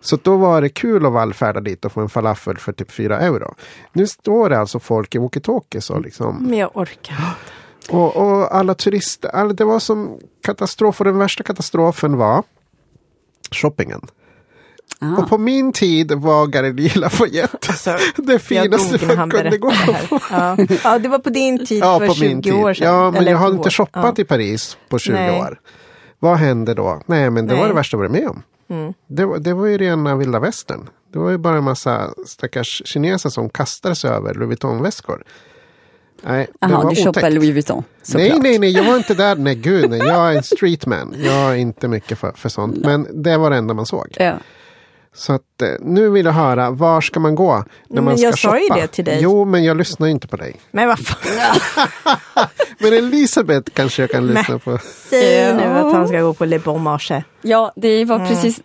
Så 0.00 0.16
då 0.22 0.36
var 0.36 0.60
det 0.60 0.68
kul 0.68 1.06
att 1.06 1.12
vallfärda 1.12 1.60
dit 1.60 1.84
och 1.84 1.92
få 1.92 2.00
en 2.00 2.08
falafel 2.08 2.56
för 2.58 2.72
typ 2.72 2.90
4 2.92 3.20
euro. 3.20 3.54
Nu 3.92 4.06
står 4.06 4.48
det 4.50 4.58
alltså 4.58 4.78
folk 4.78 5.14
i 5.14 5.18
walkie-talkies 5.18 5.90
och 5.92 6.00
liksom. 6.00 6.36
Men 6.48 6.58
jag 6.58 6.70
orkar 6.76 7.14
inte. 7.14 7.96
Och, 7.96 8.16
och 8.16 8.54
alla 8.54 8.74
turister, 8.74 9.28
alla, 9.28 9.52
det 9.52 9.64
var 9.64 9.78
som 9.78 10.18
katastrof. 10.44 11.00
Och 11.00 11.04
den 11.04 11.18
värsta 11.18 11.42
katastrofen 11.44 12.16
var 12.16 12.42
shoppingen. 13.56 14.00
Ah. 15.00 15.16
Och 15.22 15.28
på 15.28 15.38
min 15.38 15.72
tid 15.72 16.12
var 16.12 16.46
Galerie 16.46 16.92
Lafayette 16.94 17.68
Alltså, 17.68 17.96
det 18.16 18.38
finaste 18.38 19.16
man 19.16 19.30
kunde 19.30 19.58
gå 19.58 19.70
på. 19.70 20.18
Ja. 20.30 20.56
ja, 20.84 20.98
det 20.98 21.08
var 21.08 21.18
på 21.18 21.30
din 21.30 21.66
tid 21.66 21.78
Ja, 21.82 21.98
för 21.98 22.06
på 22.06 22.14
20 22.14 22.28
min 22.28 22.42
tid. 22.42 22.52
år 22.52 22.74
sedan. 22.74 22.86
Ja, 22.94 23.10
men 23.10 23.20
Eller 23.20 23.30
jag 23.32 23.38
har 23.38 23.50
inte 23.50 23.70
shoppat 23.70 24.14
Ja. 24.18 24.22
i 24.22 24.24
Paris 24.24 24.76
på 24.88 24.98
20 24.98 25.12
Nej. 25.14 25.40
år. 25.40 25.60
Vad 26.18 26.36
hände 26.36 26.74
då? 26.74 27.02
Nej, 27.06 27.30
men 27.30 27.46
det 27.46 27.54
var 27.54 27.60
Nej. 27.60 27.68
det 27.68 27.74
värsta 27.74 27.94
jag 27.96 27.98
varit 27.98 28.10
med 28.12 28.28
om. 28.28 28.42
Mm. 28.70 28.92
Det, 29.08 29.24
var- 29.24 29.38
det 29.38 29.54
var 29.54 29.66
ju 29.66 29.78
rena 29.78 30.16
vilda 30.16 30.38
västern. 30.40 30.88
Det 31.12 31.18
var 31.18 31.30
ju 31.30 31.38
bara 31.38 31.56
en 31.56 31.64
massa 31.64 32.10
stackars 32.26 32.82
kineser 32.84 33.30
som 33.30 33.50
kastade 33.50 33.94
sig 33.94 34.10
över 34.10 34.34
Louis 34.34 34.48
Vuitton-väskor. 34.48 35.22
Nej, 36.22 36.46
det 36.60 36.66
Jaha, 36.66 36.82
var 36.82 36.90
du 36.90 36.96
shoppar 36.96 37.10
otäckt. 37.10 37.34
Louis 37.34 37.50
Vuitton. 37.50 37.84
Nej, 38.14 38.38
nej, 38.40 38.58
nej, 38.58 38.70
jag 38.70 38.84
var 38.84 38.96
inte 38.96 39.14
där. 39.14 39.36
Nej, 39.36 39.54
gud, 39.54 39.90
nej. 39.90 39.98
Jag 39.98 40.32
är 40.32 40.36
en 40.36 40.42
streetman. 40.42 41.14
Jag 41.18 41.50
är 41.52 41.54
inte 41.54 41.88
mycket 41.88 42.18
för, 42.18 42.32
för 42.36 42.48
sånt. 42.48 42.76
Men 42.76 43.22
det 43.22 43.36
var 43.36 43.50
det 43.50 43.56
enda 43.56 43.74
man 43.74 43.86
såg. 43.86 44.16
Ja. 44.18 44.34
Så 45.16 45.32
att 45.32 45.62
eh, 45.62 45.68
nu 45.80 46.10
vill 46.10 46.26
jag 46.26 46.32
höra, 46.32 46.70
var 46.70 47.00
ska 47.00 47.20
man 47.20 47.34
gå 47.34 47.54
när 47.54 47.64
Men 47.88 48.04
man 48.04 48.18
ska 48.18 48.26
jag 48.26 48.38
sa 48.38 48.58
ju 48.58 48.68
shoppa? 48.68 48.80
det 48.80 48.86
till 48.86 49.04
dig. 49.04 49.18
Jo, 49.22 49.44
men 49.44 49.64
jag 49.64 49.76
lyssnar 49.76 50.08
inte 50.08 50.28
på 50.28 50.36
dig. 50.36 50.56
Men 50.70 50.88
vad 50.88 50.98
fan, 50.98 51.56
Men 52.78 52.92
Elisabeth 52.92 53.70
kanske 53.74 54.02
jag 54.02 54.10
kan 54.10 54.26
lyssna 54.26 54.58
på. 54.58 54.78
säg 55.10 55.54
nu 55.54 55.62
att 55.62 55.92
han 55.92 56.08
ska 56.08 56.20
gå 56.20 56.34
på 56.34 56.44
Le 56.44 56.58
Bon 56.58 56.82
Marché. 56.82 57.22
Ja, 57.42 57.72
det 57.76 58.04
var 58.04 58.16
Mm. 58.16 58.28
precis, 58.28 58.60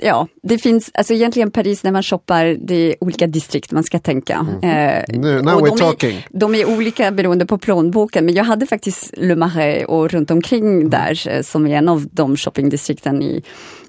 ja, 0.00 0.26
det 0.42 0.58
finns, 0.58 0.90
alltså 0.94 1.14
egentligen 1.14 1.50
Paris 1.50 1.82
när 1.82 1.92
man 1.92 2.02
shoppar, 2.02 2.56
det 2.60 2.74
är 2.74 2.94
olika 3.00 3.26
distrikt 3.26 3.72
man 3.72 3.84
ska 3.84 3.98
tänka. 3.98 4.46
Eh, 4.62 4.68
Mm. 4.68 5.20
Nu, 5.20 5.42
now 5.42 5.60
we're 5.60 5.66
de 5.66 5.74
är- 5.74 5.78
talking. 5.78 6.26
De 6.30 6.54
är 6.54 6.70
olika 6.76 7.10
beroende 7.10 7.46
på 7.46 7.58
plånboken, 7.58 8.24
men 8.26 8.34
jag 8.34 8.44
hade 8.44 8.66
faktiskt 8.66 9.10
Le 9.16 9.36
Marais 9.36 9.84
och 9.88 10.10
runt 10.10 10.30
Mm. 10.30 10.38
omkring 10.38 10.90
där 10.90 11.28
eh, 11.28 11.42
som 11.42 11.66
är 11.66 11.76
en 11.76 11.88
av 11.88 12.06
de 12.12 12.36
shoppingdistrikten 12.36 13.22
i, 13.22 13.42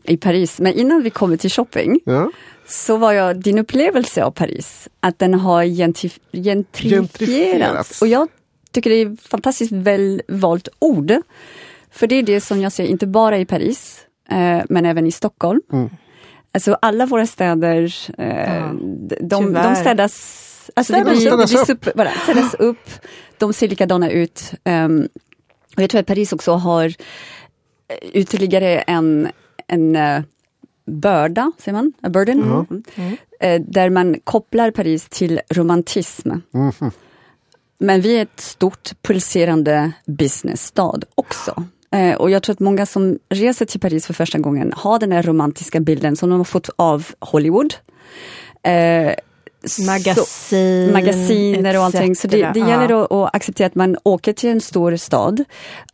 i 0.03 0.17
Paris. 0.17 0.59
Men 0.59 0.73
innan 0.73 1.03
vi 1.03 1.09
kommer 1.09 1.37
till 1.37 1.49
shopping 1.51 1.99
Ja. 2.05 2.31
så 2.67 2.97
var 2.97 3.11
jag 3.13 3.41
din 3.41 3.59
upplevelse 3.59 4.23
av 4.23 4.31
Paris, 4.31 4.87
att 4.99 5.19
den 5.19 5.33
har 5.33 5.63
gentrif- 5.63 6.19
gentrifierats. 6.33 7.17
Gentrifierats. 7.19 8.01
Och 8.01 8.07
jag 8.07 8.27
tycker 8.73 8.89
det 8.89 8.95
är 9.01 9.27
fantastiskt 9.29 9.71
väl 9.71 10.21
valt 10.27 10.67
ord. 10.79 11.13
För 11.91 12.07
det 12.07 12.15
är 12.15 12.23
det 12.23 12.41
som 12.41 12.61
jag 12.61 12.71
ser, 12.71 12.83
inte 12.85 13.07
bara 13.07 13.37
i 13.37 13.45
Paris, 13.45 13.99
eh, 14.29 14.61
men 14.69 14.85
även 14.85 15.07
i 15.07 15.11
Stockholm. 15.11 15.61
Mm. 15.71 15.89
Alltså 16.51 16.77
alla 16.81 17.05
våra 17.05 17.27
städer, 17.27 17.95
eh, 18.17 18.55
Ja, 18.55 18.73
de, 19.21 19.53
de, 19.53 19.75
städas, 19.75 20.71
alltså 20.75 20.93
det 20.93 20.99
Städas- 20.99 21.17
blir, 21.19 21.31
det 21.31 21.47
städas 21.47 21.51
blir 21.51 21.59
upp. 21.61 21.67
super, 21.67 21.93
bara, 21.95 22.09
städas 22.23 22.53
upp, 22.53 22.89
de 23.37 23.53
ser 23.53 23.67
likadana 23.67 24.09
ut. 24.09 24.53
Ehm, 24.63 25.07
och 25.75 25.81
jag 25.81 25.89
tror 25.89 26.01
att 26.01 26.07
Paris 26.07 26.33
också 26.33 26.51
har 26.51 26.85
eh, 26.85 26.93
ytterligare 28.13 28.79
en, 28.81 29.27
en 29.67 29.95
eh, 29.95 30.21
börda, 30.85 31.51
säger 31.59 31.73
man? 31.73 31.93
A 32.01 32.09
burden? 32.09 32.43
Mm. 32.95 33.17
Eh, 33.39 33.61
där 33.67 33.89
man 33.89 34.15
kopplar 34.23 34.71
Paris 34.71 35.07
till 35.09 35.39
romantism. 35.49 36.29
Mhm. 36.51 36.91
Men 37.83 38.01
vi 38.01 38.17
är 38.17 38.21
ett 38.21 38.39
stort 38.39 38.91
pulserande 39.01 39.91
businessstad 40.05 40.99
också. 41.15 41.63
Eh, 41.91 42.15
och 42.15 42.29
jag 42.29 42.43
tror 42.43 42.53
att 42.53 42.59
många 42.59 42.85
som 42.85 43.19
reser 43.29 43.65
till 43.65 43.79
Paris 43.79 44.05
för 44.05 44.13
första 44.13 44.37
gången 44.39 44.73
har 44.75 44.99
den 44.99 45.11
här 45.11 45.23
romantiska 45.23 45.79
bilden 45.79 46.15
som 46.15 46.29
de 46.29 46.37
har 46.39 46.43
fått 46.45 46.69
av 46.75 47.07
Hollywood. 47.19 47.73
Eh, 48.63 49.13
så- 49.65 49.81
Magasin, 49.83 50.91
magasiner 50.93 51.77
och 51.77 51.83
allting. 51.83 52.15
Så 52.15 52.27
det, 52.27 52.51
det 52.53 52.59
gäller 52.59 52.89
Ja. 52.89 53.03
att, 53.05 53.11
att 53.11 53.35
acceptera 53.35 53.67
att 53.67 53.75
man 53.75 53.97
åker 54.03 54.33
till 54.33 54.49
en 54.49 54.61
stor 54.61 54.95
stad, 54.95 55.43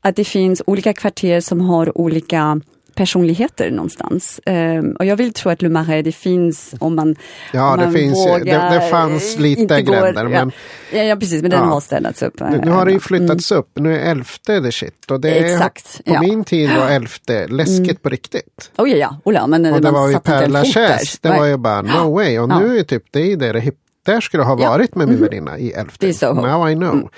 att 0.01 0.15
det 0.15 0.23
finns 0.23 0.61
olika 0.67 0.93
kvarter 0.93 1.41
som 1.41 1.61
har 1.61 1.97
olika 1.97 2.61
personligheter 3.03 3.71
någonstans. 3.71 4.39
Ehm, 4.45 4.91
och 4.99 5.05
jag 5.05 5.15
vill 5.15 5.33
tro 5.33 5.51
att 5.51 5.61
Le 5.61 5.69
Marais, 5.69 6.03
det 6.03 6.11
finns 6.11 6.75
om 6.79 6.95
man 6.95 7.15
Ja, 7.53 7.71
om 7.73 7.79
det 7.79 7.85
man 7.85 7.93
finns 7.93 8.17
ju- 8.17 8.31
vågar, 8.31 8.69
det- 8.69 8.79
det 8.79 8.89
fanns 8.89 9.37
lite 9.39 9.81
går- 9.81 9.93
gränder, 10.01 10.23
men- 10.27 10.51
Ja, 10.93 11.03
ja, 11.03 11.15
precis, 11.15 11.41
men 11.41 11.51
den 11.51 11.59
Ja. 11.59 11.65
har 11.65 11.79
städats 11.81 12.21
upp. 12.23 12.39
Nu, 12.39 12.61
nu 12.65 12.71
har 12.71 12.85
det 12.85 12.91
ju 12.91 12.93
Mm. 12.93 12.99
flyttats 13.01 13.51
upp, 13.51 13.69
nu 13.75 13.95
är 13.95 14.11
elfte 14.11 14.61
the 14.61 14.71
shit. 14.71 15.11
Och 15.11 15.21
det 15.21 15.29
är, 15.39 15.43
Exakt, 15.53 16.01
på 16.05 16.13
ja. 16.13 16.21
min 16.21 16.43
tid 16.43 16.69
var 16.77 16.89
elfte 16.89 17.47
läskigt 17.47 18.01
på 18.03 18.09
riktigt. 18.09 18.71
Oh, 18.77 18.89
ja, 18.89 18.97
ja, 18.97 19.17
Ola, 19.23 19.47
men 19.47 19.73
Och 19.73 19.81
det 19.81 19.91
var 19.91 20.07
ju 20.07 20.17
där. 20.23 20.47
Lachaise, 20.47 21.17
det 21.21 21.29
var 21.29 21.45
ju 21.45 21.57
bara 21.57 21.81
no 21.81 22.13
way. 22.15 22.39
Och 22.39 22.49
nu 22.49 22.77
är 22.79 22.83
typ 22.83 23.03
det 23.11 23.35
det, 23.35 23.51
det 23.51 23.71
där 24.05 24.21
skulle 24.21 24.43
ha 24.43 24.55
varit 24.55 24.95
med 24.95 25.07
min 25.07 25.21
väninna 25.21 25.57
i 25.57 25.71
elfte. 25.71 26.07
Det. 26.07 26.23
Mm. 26.23 26.43
Now 26.43 26.69
I 26.69 26.75
know. 26.75 27.09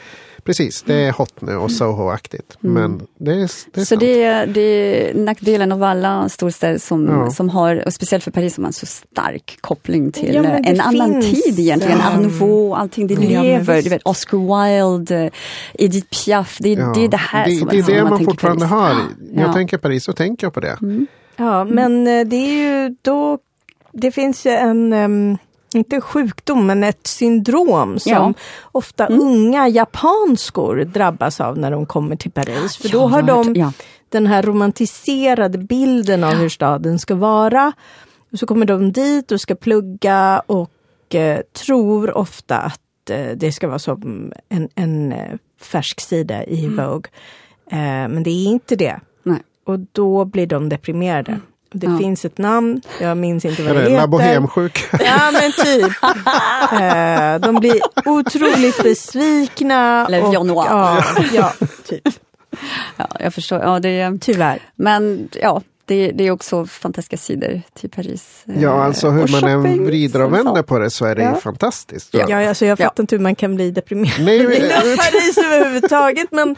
Precis, 0.44 0.82
det 0.84 0.94
är 0.96 1.12
hot 1.12 1.42
nu 1.42 1.56
och 1.56 1.72
Soho-aktigt. 1.72 2.58
Men 2.60 3.08
det 3.18 3.32
är, 3.32 3.36
det 3.36 3.42
är 3.44 3.48
Så 3.82 3.86
sant. 3.86 4.00
det 4.00 4.24
är, 4.24 4.48
det 4.48 4.62
är 4.62 5.14
nackdelen 5.14 5.72
av 5.72 5.84
alla 5.84 6.30
storstäder 6.30 6.78
som, 6.78 7.06
Ja. 7.08 7.32
som 7.32 7.50
har, 7.50 7.84
och 7.86 7.94
speciellt 7.94 8.24
för 8.24 8.32
Paris 8.32 8.56
som 8.56 8.64
har 8.64 8.70
en 8.70 8.74
så 8.74 8.86
stark 8.86 9.58
koppling 9.62 10.12
till 10.12 10.34
Ja, 10.36 10.44
en 10.46 10.82
annan 10.82 11.22
tid 11.22 11.60
egentligen. 11.60 12.00
ehm, 12.02 12.08
Art 12.08 12.20
nouveau, 12.22 12.74
allting 12.76 13.08
det 13.08 13.14
ja, 13.14 13.42
lever. 13.44 13.82
Du 13.82 13.90
vet, 13.90 14.02
Oscar 14.06 14.38
Wilde, 14.38 15.16
eh, 15.26 15.32
Edith 15.74 16.08
Piaf. 16.26 16.58
Det, 16.60 16.70
är- 16.74 16.78
Ja. 16.80 16.92
det 16.96 17.04
är 17.06 17.08
det 17.08 17.18
här 17.18 17.46
det, 17.46 17.56
som 17.56 17.68
det 17.68 17.78
är 17.78 17.84
det 17.96 18.04
man 18.04 18.12
tänker 18.18 18.26
fortfarande 18.32 18.68
Paris. 18.68 18.72
har. 18.96 19.02
Jag 19.34 19.50
Ja. 19.50 19.54
tänker 19.54 19.78
Paris 19.78 20.04
så 20.04 20.14
tänker 20.14 20.46
jag 20.46 20.54
på 20.54 20.60
det. 20.60 20.78
Ja, 21.36 21.64
men 21.64 22.08
eh, 22.08 22.26
det 22.28 22.36
är 22.36 22.86
ju 22.88 22.96
då, 23.02 23.38
det 23.92 24.12
finns 24.12 24.46
ju 24.46 24.52
en, 24.52 24.94
em, 24.94 25.38
inte 25.74 26.02
sjukdom, 26.02 26.68
men 26.68 26.84
ett 26.84 27.08
syndrom 27.08 28.00
som 28.00 28.12
Ja. 28.12 28.34
ofta 28.72 29.08
unga 29.08 29.68
japanskor 29.68 30.76
drabbas 30.76 31.42
av 31.42 31.58
när 31.58 31.72
de 31.72 31.86
kommer 31.86 32.16
till 32.16 32.32
Paris. 32.32 32.78
För 32.78 32.90
då 32.90 33.08
har 33.08 33.22
de 33.22 33.56
ja. 33.56 33.74
den 34.10 34.28
här 34.28 34.44
romantiserade 34.44 35.58
bilden 35.58 36.24
av 36.24 36.34
hur 36.34 36.50
staden 36.50 37.00
ska 37.00 37.16
vara. 37.16 37.74
Och 38.32 38.40
så 38.40 38.46
kommer 38.46 38.66
de 38.66 38.92
dit 38.92 39.32
och 39.32 39.42
ska 39.42 39.56
plugga 39.56 40.42
och 40.46 41.16
eh, 41.16 41.40
tror 41.66 42.18
ofta 42.18 42.58
att 42.58 43.10
eh, 43.10 43.32
det 43.36 43.52
ska 43.52 43.68
vara 43.68 43.80
som 43.80 44.34
en, 44.50 44.70
en 44.76 45.12
eh, 45.12 45.38
färsk 45.62 46.02
sida 46.02 46.44
i 46.44 46.68
Vogue. 46.68 47.12
Eh, 47.72 47.78
men 48.10 48.24
det 48.24 48.30
är 48.30 48.46
inte 48.46 48.76
det. 48.76 49.00
Nej. 49.24 49.40
Och 49.66 49.80
då 49.80 50.26
blir 50.26 50.48
de 50.48 50.70
deprimerade. 50.70 51.32
Och 51.32 51.51
det 51.72 51.88
Ja. 51.88 51.98
finns 51.98 52.26
ett 52.26 52.38
namn, 52.38 52.82
jag 53.02 53.18
minns 53.18 53.46
inte 53.46 53.64
vad 53.64 53.72
Är 53.72 53.76
det 53.76 53.82
det 53.82 53.90
La 53.90 53.96
heter. 53.96 54.08
Bohème-sjuka? 54.08 55.00
Ja 55.06 55.32
men 55.32 55.52
typ. 55.52 55.92
Eh, 56.82 57.40
de 57.40 57.60
blir 57.60 57.80
otroligt 58.06 58.84
besvikna. 58.84 60.08
Le 60.08 60.22
och-. 60.22 60.36
Ja, 60.70 61.04
ja, 61.34 61.54
typ. 61.88 62.02
Ja, 62.98 63.08
jag 63.20 63.34
förstår. 63.34 63.60
Ja, 63.60 63.80
det 63.80 63.90
är, 63.90 64.18
Tyvärr. 64.22 64.60
men 64.76 65.30
ja, 65.42 65.62
det, 65.86 66.12
det 66.12 66.28
är 66.28 66.32
också 66.32 66.66
fantastiska 66.66 67.18
sidor 67.18 67.62
till 67.74 67.90
Paris. 67.90 68.44
eh, 68.48 68.62
Ja, 68.64 68.84
alltså 68.84 69.10
hur 69.10 69.24
och 69.24 69.30
man 69.30 69.44
än 69.44 69.86
vrider 69.86 70.22
och 70.22 70.34
vänder 70.34 70.62
på 70.64 70.80
det 70.80 70.90
så 70.90 71.06
är 71.06 71.16
det 71.16 71.22
Ja. 71.24 71.34
ju 71.36 71.42
fantastiskt. 71.42 72.10
Ja, 72.12 72.48
alltså 72.50 72.66
jag 72.66 72.80
Ja. 72.80 72.86
fattar 72.86 73.04
inte 73.04 73.16
hur 73.16 73.24
man 73.24 73.36
kan 73.36 73.56
bli 73.56 73.72
deprimerad 73.72 74.30
i 74.88 74.98
Paris 74.98 75.38
överhuvudtaget. 75.38 76.28
Men, 76.32 76.56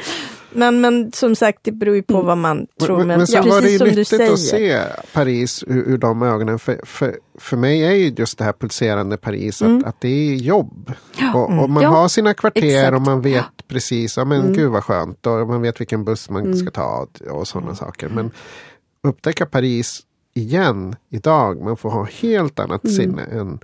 men, 0.56 0.82
men 0.82 1.12
som 1.12 1.36
sagt, 1.36 1.60
det 1.64 1.72
beror 1.72 1.96
ju 1.96 2.04
på 2.04 2.14
Mm. 2.14 2.26
vad 2.26 2.38
man 2.38 2.68
tror. 2.82 2.98
Men, 2.98 3.08
Men, 3.08 3.18
men 3.18 3.28
sen 3.28 3.44
precis 3.44 3.54
var 3.54 3.62
det 3.62 3.70
ju 3.72 3.78
som 3.78 3.88
du 3.88 3.96
nyttigt 3.96 4.08
säger. 4.08 4.32
att 4.34 4.40
se 4.40 4.82
Paris 5.14 5.64
ur, 5.68 5.84
ur 5.90 5.98
de 5.98 6.22
ögonen. 6.24 6.60
För, 6.60 6.80
för, 6.84 7.16
för 7.40 7.58
mig 7.58 7.84
är 7.84 7.92
ju 7.92 8.08
just 8.18 8.38
det 8.38 8.44
här 8.44 8.54
pulserande 8.54 9.18
Paris 9.18 9.62
att, 9.62 9.84
att 9.84 10.02
det 10.02 10.08
är 10.32 10.36
jobb. 10.36 10.94
Och, 11.34 11.44
och 11.44 11.52
man 11.52 11.70
Mm. 11.70 11.84
Ja, 11.84 11.90
har 11.90 12.08
sina 12.08 12.34
kvarter 12.34 12.64
exakt. 12.80 12.96
och 12.96 13.02
man 13.02 13.22
vet 13.22 13.68
precis, 13.68 14.18
ja 14.18 14.26
men 14.26 14.42
Mm. 14.42 14.54
gud 14.54 14.72
vad 14.72 14.84
skönt. 14.84 15.28
Och 15.28 15.48
man 15.48 15.62
vet 15.62 15.82
vilken 15.82 16.04
buss 16.06 16.30
man 16.30 16.58
ska 16.58 16.72
ta 16.72 17.08
och, 17.22 17.38
och 17.38 17.48
sådana 17.48 17.76
saker. 17.76 18.10
Men 18.10 18.32
upptäcka 19.04 19.46
Paris 19.46 20.02
igen 20.34 20.96
idag, 21.10 21.62
man 21.62 21.78
får 21.78 21.90
ha 21.90 22.04
helt 22.22 22.60
annat 22.60 22.84
Mm. 22.84 22.96
sinne 22.96 23.24
än, 23.24 23.60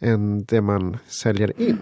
än 0.00 0.44
det 0.44 0.60
man 0.60 0.96
säljer 1.08 1.60
in. 1.60 1.78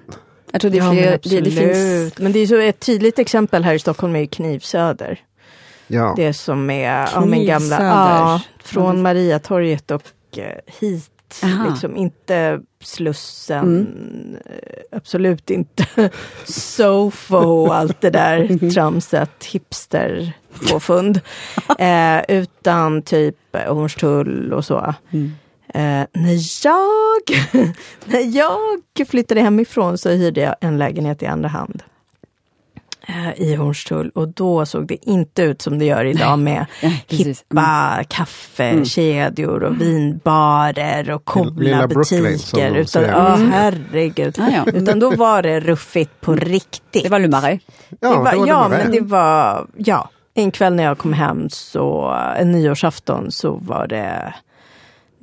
Jag 0.55 0.61
tror 0.61 0.71
det 0.71 0.79
är 0.79 0.83
Ja, 0.83 0.93
men 0.93 1.19
fler, 1.23 1.41
det, 1.41 1.41
det 1.41 1.51
finns 1.51 2.19
Men 2.19 2.33
det 2.33 2.39
är 2.39 2.47
så 2.47 2.59
ett 2.59 2.81
tydligt 2.81 3.19
exempel 3.19 3.65
här 3.65 3.75
i 3.75 3.79
Stockholm 3.79 4.17
är 4.17 4.21
ju 4.21 4.27
Knivsöder. 4.27 5.21
Ja. 5.87 6.15
Det 6.17 6.33
som 6.33 6.71
är 6.71 7.09
ja, 7.15 7.25
men 7.25 7.47
gamla, 7.47 7.83
ja, 7.83 8.41
från 8.65 9.03
Mariatorget 9.03 9.91
och 9.91 10.03
eh, 10.37 10.59
hit. 10.81 11.11
Aha. 11.43 11.69
Liksom 11.71 11.97
inte 11.97 12.61
Slussen, 12.81 13.87
eh, 14.45 14.97
absolut 14.97 15.51
inte 15.51 15.87
Sofo 16.45 17.37
och 17.37 17.75
allt 17.75 18.01
det 18.01 18.11
där 18.11 18.71
tramset, 18.75 19.45
hipster 19.45 20.33
påfund. 20.71 21.21
eh, 21.79 22.21
utan 22.29 23.03
typ 23.03 23.37
Hornstull 23.67 24.53
och 24.53 24.65
så. 24.65 24.95
Eh, 25.75 26.07
när, 26.13 26.67
jag, 26.67 27.23
när 28.05 28.37
jag 28.37 29.09
flyttade 29.09 29.41
hemifrån 29.41 29.99
så 29.99 30.11
hyrde 30.11 30.41
jag 30.41 30.55
en 30.61 30.79
lägenhet 30.79 31.23
i 31.23 31.27
andra 31.27 31.49
hand. 31.49 31.83
Eh, 33.07 33.41
I 33.43 33.55
Hornstull 33.55 34.11
och 34.11 34.29
då 34.29 34.67
såg 34.67 34.87
det 34.87 35.09
inte 35.09 35.43
ut 35.43 35.63
som 35.63 35.79
det 35.79 35.85
gör 35.85 36.05
idag 36.05 36.39
med 36.39 36.67
Nej, 36.83 37.05
hippa 37.09 38.05
kaffekedjor 38.09 39.63
och 39.63 39.81
vinbarer 39.81 41.11
och 41.11 41.25
coola 41.25 41.89
butiker. 41.89 42.75
Utan, 42.75 43.03
ja, 43.03 43.35
herregud. 43.35 44.39
Ah, 44.39 44.51
ja. 44.51 44.73
Utan 44.73 44.99
då 44.99 45.11
var 45.11 45.43
det 45.43 45.61
ruffigt 45.61 46.21
på 46.21 46.35
riktigt. 46.35 47.03
Det 47.03 47.09
var 47.09 47.19
Le 47.19 47.29
Marais. 47.29 47.61
Det 47.89 48.07
var, 48.07 48.33
det 48.33 48.39
var 48.39 48.47
ja, 48.47 48.69
men 48.69 48.91
det 48.91 49.01
var, 49.01 49.67
ja. 49.77 50.11
En 50.35 50.51
kväll 50.51 50.75
när 50.75 50.85
jag 50.85 50.99
kom 50.99 51.13
hem 51.13 51.51
så, 51.51 52.17
en 52.37 52.53
nyårsafton 52.53 53.31
så 53.31 53.53
var 53.57 53.87
det 53.87 54.35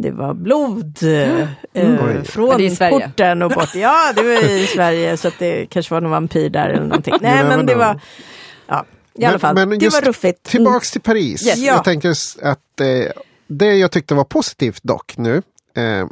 det 0.02 0.12
var 0.12 0.34
blod 0.34 0.98
eh, 1.04 2.24
från 2.24 2.58
det 2.58 2.64
är 2.64 2.72
i 2.72 2.76
Sverige. 2.76 3.00
porten 3.08 3.42
och 3.42 3.52
bort. 3.52 3.76
Ja, 3.76 4.14
det 4.16 4.24
var 4.24 4.50
i 4.50 4.68
Sverige 4.76 5.18
så 5.18 5.28
att 5.28 5.40
det 5.40 5.66
kanske 5.66 5.94
var 5.94 6.02
någon 6.02 6.12
vampyr 6.12 6.50
där 6.50 6.70
eller 6.70 6.84
någonting. 6.88 7.14
Nej, 7.22 7.44
men 7.44 7.66
det 7.66 7.76
var, 7.76 8.02
ja, 8.68 8.86
i 9.14 9.26
alla 9.26 9.40
fall, 9.40 9.56
det 9.56 9.76
just 9.76 10.02
var 10.02 10.08
ruffigt. 10.08 10.44
Tillbaks 10.44 10.92
till 10.92 11.02
Paris. 11.02 11.48
Yes. 11.48 11.58
Ja. 11.58 11.74
Jag 11.74 11.84
tänker 11.84 12.10
att 12.42 12.80
eh, 12.80 13.12
det 13.48 13.76
jag 13.76 13.92
tyckte 13.92 14.16
var 14.16 14.24
positivt 14.24 14.84
dock 14.84 15.18
nu, 15.18 15.36
eh, 15.76 16.08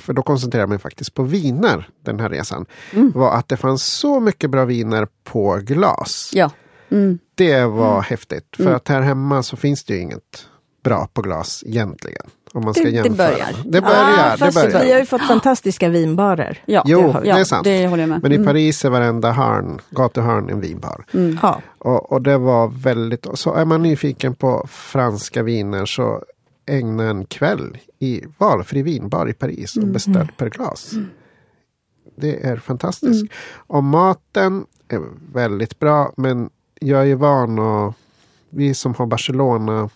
för 0.00 0.12
då 0.12 0.22
koncentrerar 0.22 0.62
jag 0.62 0.68
mig 0.68 0.78
faktiskt 0.78 1.14
på 1.14 1.22
viner 1.22 1.88
den 2.04 2.20
här 2.20 2.28
resan, 2.28 2.66
Mm. 2.92 3.12
var 3.14 3.32
att 3.36 3.48
det 3.48 3.56
fanns 3.56 3.84
så 3.86 4.20
mycket 4.20 4.50
bra 4.50 4.64
viner 4.64 5.08
på 5.24 5.58
glas. 5.62 6.30
Ja. 6.34 6.50
Mm. 6.90 7.18
Det 7.34 7.64
var 7.64 8.02
häftigt, 8.02 8.44
för 8.56 8.72
att 8.74 8.88
här 8.88 9.00
hemma 9.00 9.42
så 9.42 9.56
finns 9.56 9.84
det 9.84 9.94
ju 9.94 10.00
inget 10.00 10.46
bra 10.84 11.08
på 11.12 11.22
glas 11.22 11.64
egentligen. 11.66 12.26
Om 12.54 12.64
man 12.64 12.74
ska 12.74 12.82
Det- 12.84 12.90
det 12.90 12.96
jämföra. 12.96 13.16
börjar. 13.30 13.48
Det 13.64 13.80
börjar, 13.80 13.96
ah, 14.32 14.36
det 14.36 14.54
börjar. 14.54 14.84
vi 14.84 14.92
har 14.92 14.98
ju 15.00 15.06
fått 15.06 15.22
fantastiska 15.22 15.88
vinbarer. 15.88 16.58
Ja, 16.66 16.82
Jo, 16.86 17.12
det, 17.12 17.20
det 17.20 17.30
är 17.30 17.44
sant. 17.44 17.64
Det 17.64 17.86
håller 17.86 18.02
jag 18.02 18.08
med. 18.10 18.22
Men 18.22 18.32
i 18.32 18.44
Paris 18.44 18.84
är 18.84 18.90
varenda 18.90 19.32
hörn, 19.32 19.80
gatuhörn 19.90 20.48
en 20.50 20.60
vinbar. 20.60 21.04
Ja. 21.42 21.60
Och, 21.78 22.12
och 22.12 22.22
det 22.22 22.38
var 22.38 22.68
väldigt, 22.68 23.26
så 23.34 23.54
är 23.54 23.64
man 23.64 23.82
nyfiken 23.82 24.34
på 24.34 24.66
franska 24.70 25.42
viner 25.42 25.86
så 25.86 26.22
ägna 26.66 27.04
en 27.10 27.24
kväll 27.24 27.76
i 27.98 28.22
valfri 28.38 28.82
vinbar 28.82 29.28
i 29.28 29.32
Paris 29.32 29.76
och 29.76 29.86
beställ 29.86 30.28
per 30.36 30.48
glas. 30.50 30.90
Det 32.16 32.46
är 32.46 32.56
fantastiskt. 32.56 33.32
Och 33.66 33.84
maten 33.84 34.64
är 34.88 35.00
väldigt 35.32 35.78
bra 35.78 36.12
men 36.16 36.50
jag 36.80 37.00
är 37.00 37.04
ju 37.04 37.14
van 37.14 37.58
och 37.58 37.94
vi 38.54 38.74
som 38.74 38.94
har 38.94 39.06
Barcelona 39.06 39.88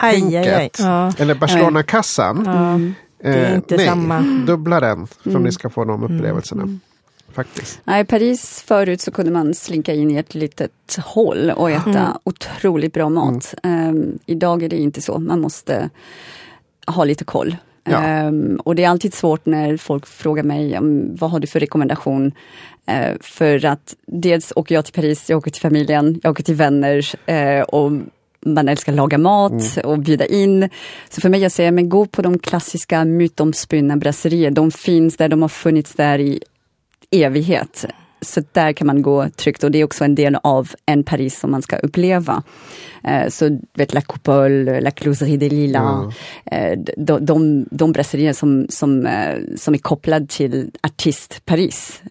tänket, 0.00 0.78
Ja. 0.78 1.12
eller 1.18 1.34
Barcelona-kassan. 1.34 2.42
Ja. 2.46 2.80
Det 3.22 3.38
är 3.38 3.50
eh, 3.50 3.54
inte 3.54 3.76
nej, 3.76 3.86
samma. 3.86 4.20
dubbla 4.46 4.80
den 4.80 5.06
för 5.06 5.36
om 5.36 5.42
ni 5.42 5.52
ska 5.52 5.70
få 5.70 5.84
de 5.84 6.02
upplevelserna. 6.02 6.78
Faktiskt. 7.32 7.80
Nej, 7.84 8.04
Paris 8.04 8.64
förut 8.66 9.00
så 9.00 9.10
kunde 9.10 9.30
man 9.32 9.54
slinka 9.54 9.94
in 9.94 10.10
i 10.10 10.16
ett 10.16 10.34
litet 10.34 10.98
hål 11.04 11.50
och 11.50 11.70
äta 11.70 12.18
otroligt 12.24 12.92
bra 12.94 13.08
mat. 13.08 13.54
Ehm, 13.62 14.18
idag 14.26 14.62
är 14.62 14.68
det 14.68 14.76
inte 14.76 15.02
så, 15.02 15.18
man 15.18 15.40
måste 15.40 15.90
ha 16.86 17.04
lite 17.04 17.24
koll. 17.24 17.56
Ja. 17.90 18.02
Ehm, 18.02 18.60
och 18.64 18.74
det 18.74 18.84
är 18.84 18.88
alltid 18.88 19.14
svårt 19.14 19.46
när 19.46 19.76
folk 19.76 20.06
frågar 20.06 20.42
mig 20.42 20.78
vad 21.18 21.30
har 21.30 21.40
du 21.40 21.46
för 21.46 21.60
rekommendation. 21.60 22.32
Eh, 22.86 23.16
för 23.20 23.64
att 23.64 23.96
dels 24.06 24.52
åker 24.56 24.74
jag 24.74 24.84
till 24.84 24.94
Paris, 24.94 25.30
jag 25.30 25.38
åker 25.38 25.50
till 25.50 25.62
familjen, 25.62 26.20
jag 26.22 26.30
åker 26.30 26.42
till 26.42 26.54
vänner 26.54 27.04
eh, 27.26 27.62
och 27.62 27.92
man 28.40 28.68
älskar 28.68 28.92
laga 28.92 29.18
mat 29.18 29.78
och 29.84 29.98
bjuda 29.98 30.26
in. 30.26 30.68
Så 31.08 31.20
för 31.20 31.28
mig 31.28 31.40
jag 31.40 31.52
säger, 31.52 31.70
men 31.70 31.88
gå 31.88 32.06
på 32.06 32.22
de 32.22 32.38
klassiska 32.38 33.04
mytomspunna 33.04 33.96
brasserier. 33.96 34.50
De 34.50 34.70
finns 34.70 35.16
där, 35.16 35.28
de 35.28 35.42
har 35.42 35.48
funnits 35.48 35.94
där 35.94 36.18
i 36.18 36.42
evighet. 37.10 37.86
Så 38.20 38.42
där 38.52 38.72
kan 38.72 38.86
man 38.86 39.02
gå 39.02 39.28
tryggt 39.28 39.64
och 39.64 39.70
det 39.70 39.78
är 39.78 39.84
också 39.84 40.04
en 40.04 40.14
del 40.14 40.36
av 40.42 40.70
en 40.86 41.04
Paris 41.04 41.38
som 41.40 41.50
man 41.50 41.62
ska 41.62 41.76
uppleva. 41.76 42.42
Eh, 43.04 43.28
så 43.28 43.58
vet 43.74 43.94
La 43.94 44.00
Coupole, 44.00 44.80
La 44.80 44.90
Closerie 44.90 45.36
des 45.36 45.52
Lilas, 45.52 46.14
eh, 46.44 46.78
de, 46.96 47.26
de, 47.26 47.66
de 47.70 47.92
brasserier 47.92 48.32
som, 48.32 48.66
som, 48.68 49.06
eh, 49.06 49.38
som 49.56 49.74
är 49.74 49.78
kopplade 49.78 50.26
till 50.26 50.70
artist 50.82 51.42
Paris. 51.44 52.02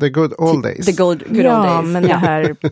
The 0.00 0.08
good 0.08 0.32
old 0.38 0.62
days. 0.62 0.86
The 0.86 0.92
good, 0.92 1.22
good 1.28 1.44
ja, 1.44 1.58
old 1.58 1.84
days. 1.84 1.92
men 1.92 2.02
det 2.02 2.14
här 2.14 2.56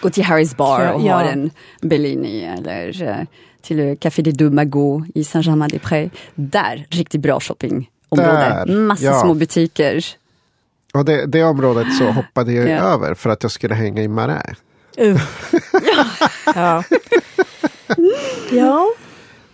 Gå 0.00 0.10
till 0.10 0.24
Harry's 0.24 0.56
Bar 0.56 0.92
och 0.92 1.02
Ja. 1.02 1.14
ha 1.14 1.22
en 1.22 1.50
Bellini 1.82 2.44
eller 2.44 3.26
till 3.62 3.96
Café 4.00 4.22
des 4.22 4.34
Deux 4.34 4.52
Magots 4.52 5.06
i 5.14 5.24
Saint-Germain-des-Prés. 5.24 6.10
Där, 6.34 6.86
riktigt 6.90 7.20
bra 7.20 7.40
shoppingområde. 7.40 8.64
Där, 8.66 8.66
Massa 8.66 9.04
ja. 9.04 9.20
små 9.20 9.34
butiker. 9.34 10.04
Och 10.94 11.04
det, 11.04 11.26
det 11.26 11.44
området 11.44 11.94
så 11.98 12.04
hoppade 12.10 12.52
jag 12.52 12.68
Ja. 12.68 12.76
över 12.78 13.14
för 13.14 13.30
att 13.30 13.42
jag 13.42 13.52
skulle 13.52 13.74
hänga 13.74 14.02
i 14.02 14.08
Marais. 14.08 14.56
Uh. 15.00 15.20
ja. 16.54 16.82
ja. 18.50 18.86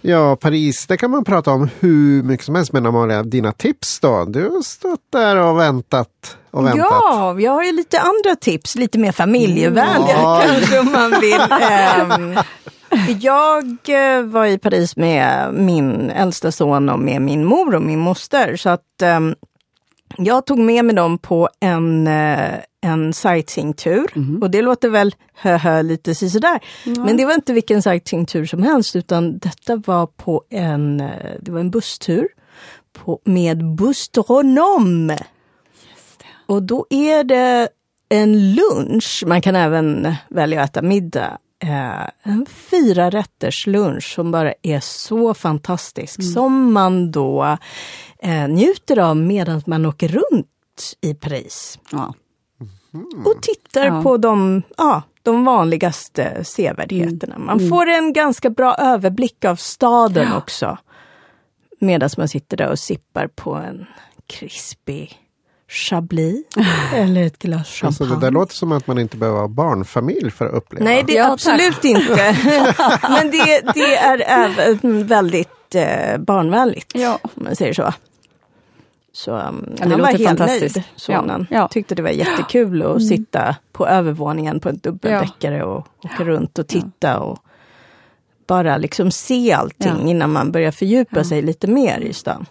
Ja, 0.01 0.37
Paris, 0.37 0.87
det 0.87 0.97
kan 0.97 1.11
man 1.11 1.25
prata 1.25 1.51
om 1.51 1.69
hur 1.81 2.23
mycket 2.23 2.47
som 2.47 2.55
helst. 2.55 2.73
Men 2.73 2.87
Amalia, 2.87 3.23
dina 3.23 3.53
tips 3.53 4.01
då? 4.01 4.25
Du 4.25 4.49
har 4.49 4.63
stått 4.63 5.01
där 5.13 5.37
och 5.37 5.59
väntat 5.59 6.37
och 6.51 6.67
väntat. 6.67 6.87
Ja, 6.91 7.41
jag 7.41 7.53
har 7.53 7.63
ju 7.65 7.73
lite 7.73 8.01
andra 8.01 8.37
tips, 8.41 8.75
lite 8.77 8.99
mer 8.99 9.13
familjevänliga 9.13 10.17
Ja. 10.17 10.43
kanske 10.47 10.79
om 10.79 10.93
man 10.93 11.11
vill. 11.21 11.41
Ehm, 11.61 12.37
jag 13.21 13.65
eh, 13.89 14.23
var 14.23 14.47
i 14.47 14.59
Paris 14.59 14.97
med 14.97 15.55
min 15.55 16.11
äldsta 16.11 16.53
son 16.53 16.89
och 16.89 16.99
med 16.99 17.23
min 17.23 17.45
mor 17.45 17.75
och 17.75 17.83
min 17.83 17.99
moster. 17.99 18.57
Så 18.57 18.69
att 18.69 19.03
ehm, 19.03 19.35
jag 20.17 20.47
tog 20.47 20.59
med 20.59 20.85
mig 20.85 20.95
dem 20.95 21.19
på 21.19 21.49
en, 21.61 22.07
eh, 22.07 22.55
en 22.81 23.13
sightseeingtur. 23.13 24.07
Och 24.43 24.51
det 24.51 24.63
låter 24.63 24.89
väl 24.89 25.15
hö 25.35 25.83
lite 25.83 26.15
sådär. 26.15 26.61
Men 26.85 27.17
det 27.17 27.25
var 27.25 27.35
inte 27.35 27.53
vilken 27.53 27.83
sightseeingtur 27.83 28.47
som 28.47 28.63
helst 28.63 28.97
utan 28.97 29.39
detta 29.39 29.77
var 29.77 30.07
på 30.07 30.43
en, 30.51 31.01
eh, 31.01 31.33
det 31.41 31.51
var 31.51 31.61
en 31.61 31.71
busstur 31.71 32.29
på, 32.93 33.21
med 33.25 33.75
Bustronom. 33.75 35.17
Och 36.47 36.63
då 36.63 36.87
är 36.91 37.25
det 37.25 37.69
en 38.09 38.55
lunch, 38.55 39.25
man 39.27 39.43
kan 39.43 39.57
även 39.57 40.15
välja 40.29 40.63
att 40.63 40.71
äta 40.71 40.83
middag. 40.83 41.39
Eh, 41.63 42.33
en 42.33 42.47
fyra 42.71 43.11
rätters 43.11 43.67
lunch 43.67 44.15
som 44.15 44.31
bara 44.31 44.55
är 44.63 44.81
så 44.81 45.35
fantastisk. 45.35 46.33
Som 46.33 46.73
man 46.73 47.11
då 47.11 47.57
eh, 48.23 48.49
njuter 48.49 48.99
av 48.99 49.17
medan 49.17 49.63
man 49.67 49.87
åker 49.87 50.09
runt 50.09 50.47
i 51.01 51.15
Paris. 51.15 51.79
Ja. 51.93 52.15
Och 53.25 53.43
tittar 53.43 53.87
Ja. 53.87 54.03
på 54.03 54.17
de, 54.17 54.63
ja, 54.77 55.03
de 55.23 55.45
vanligaste 55.45 56.45
sevärdheterna. 56.45 57.39
Man 57.39 57.69
får 57.69 57.87
en 57.87 58.13
ganska 58.13 58.51
bra 58.51 58.75
överblick 58.75 59.45
av 59.45 59.57
staden 59.57 60.33
också. 60.33 60.79
Medan 61.81 62.11
man 62.19 62.29
sitter 62.29 62.57
där 62.57 62.71
och 62.71 62.79
sippar 62.79 63.27
på 63.29 63.55
en 63.55 63.87
krispig 64.27 65.19
chablis 65.69 66.45
eller 66.95 67.23
ett 67.27 67.39
glas 67.39 67.69
champagne. 67.69 67.87
Alltså, 67.89 68.05
det 68.05 68.27
där 68.27 68.31
låter 68.31 68.55
som 68.55 68.73
att 68.73 68.87
man 68.87 68.99
inte 68.99 69.17
behöver 69.17 69.39
vara 69.39 69.49
barnfamilj 69.49 70.31
för 70.31 70.47
att 70.47 70.55
uppleva. 70.55 70.85
Nej, 70.85 71.05
det 71.07 71.13
är 71.17 71.17
Ja, 71.17 71.25
tack. 71.25 71.33
absolut 71.33 71.85
inte. 71.85 72.37
Men 73.03 73.31
det, 73.31 73.61
det 73.75 73.97
är 73.97 74.23
även 74.27 75.07
väldigt 75.07 75.49
barnvänligt, 76.19 76.93
Ja. 76.95 77.19
om 77.23 77.31
man 77.35 77.57
säger 77.57 77.73
så. 77.73 77.93
Så 79.13 79.31
um, 79.37 79.75
det 79.77 79.83
han 79.89 80.01
var 80.01 80.07
helt 80.19 80.39
nöjd, 80.39 80.83
sonen. 80.97 81.47
Ja, 81.51 81.57
ja. 81.57 81.69
Tyckte 81.69 81.95
det 81.95 82.03
var 82.03 82.11
jättekul 82.11 82.83
att 82.83 83.07
sitta 83.07 83.57
på 83.73 83.87
övervåningen 83.87 84.61
på 84.61 84.69
en 84.69 84.79
dubbeldäckare 84.79 85.65
och 85.65 85.87
åka 86.05 86.25
runt 86.25 86.59
och 86.59 86.67
titta 86.67 87.19
och 87.21 87.39
bara 88.47 88.77
liksom 88.77 89.11
se 89.11 89.53
allting 89.53 89.93
Ja. 90.03 90.09
innan 90.11 90.33
man 90.33 90.53
börjar 90.53 90.71
fördjupa 90.71 91.25
sig 91.25 91.43
lite 91.43 91.67
mer 91.67 92.01
i 92.01 92.13
stan. 92.13 92.47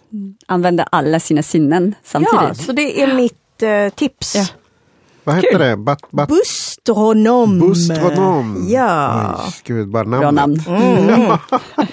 Använda 0.46 0.82
alla 0.92 1.20
sina 1.20 1.42
sinnen 1.42 1.94
Ja, 1.98 2.04
samtidigt. 2.04 2.66
så 2.66 2.72
det 2.72 3.02
är 3.02 3.14
mitt 3.14 3.62
eh, 3.62 3.88
tips. 3.94 4.52
Vad 5.26 5.36
heter 5.36 5.58
det? 5.58 5.76
Bat, 5.76 6.10
bat, 6.10 6.28
Bustronom. 6.28 7.58
Bustronom. 7.58 8.66
Ja. 8.68 9.34
Oj, 9.46 9.52
gud, 9.64 9.88
bara 9.88 10.04
Bra 10.04 10.30
namnet. 10.30 10.66
namn. 10.68 10.82
Mm. 11.08 11.38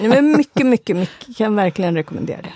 Men 0.10 0.36
mycket, 0.36 0.66
mycket, 0.66 0.96
mycket. 0.96 1.36
Kan 1.36 1.56
verkligen 1.56 1.94
rekommendera 1.94 2.42
det. 2.42 2.52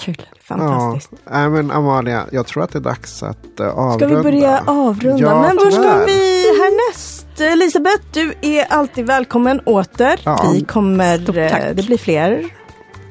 Kul. 0.00 0.22
Fantastiskt. 0.44 1.12
Ja, 1.24 1.30
nej, 1.32 1.48
men 1.48 1.70
Amalia, 1.70 2.26
jag 2.32 2.46
tror 2.46 2.62
att 2.62 2.72
det 2.72 2.78
är 2.78 2.80
dags 2.80 3.22
att 3.22 3.36
uh, 3.36 3.54
Ska 3.56 3.64
avrunda. 3.72 4.06
vi 4.16 4.22
börja 4.22 4.62
avrunda? 4.66 5.22
Ja, 5.22 5.40
men 5.42 5.56
var 5.56 5.70
ska 5.70 6.04
vi 6.06 6.44
härnäst? 6.60 7.26
Elisabeth, 7.40 8.02
du 8.12 8.34
är 8.42 8.64
alltid 8.72 9.06
välkommen 9.06 9.60
åter. 9.60 10.20
Ja. 10.24 10.50
Vi 10.54 10.64
kommer, 10.64 11.18
Stort 11.18 11.36
eh, 11.36 11.48
tack. 11.50 11.62
det 11.74 11.86
blir 11.86 11.98
fler 11.98 12.44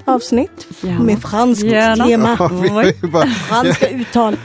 avsnitt 0.06 0.68
Ja. 0.82 1.00
med 1.00 1.22
franskt 1.22 1.64
Gärna. 1.64 2.06
tema. 2.08 2.38
Ja, 3.14 3.26
Franska 3.48 3.88
uttal. 3.90 4.38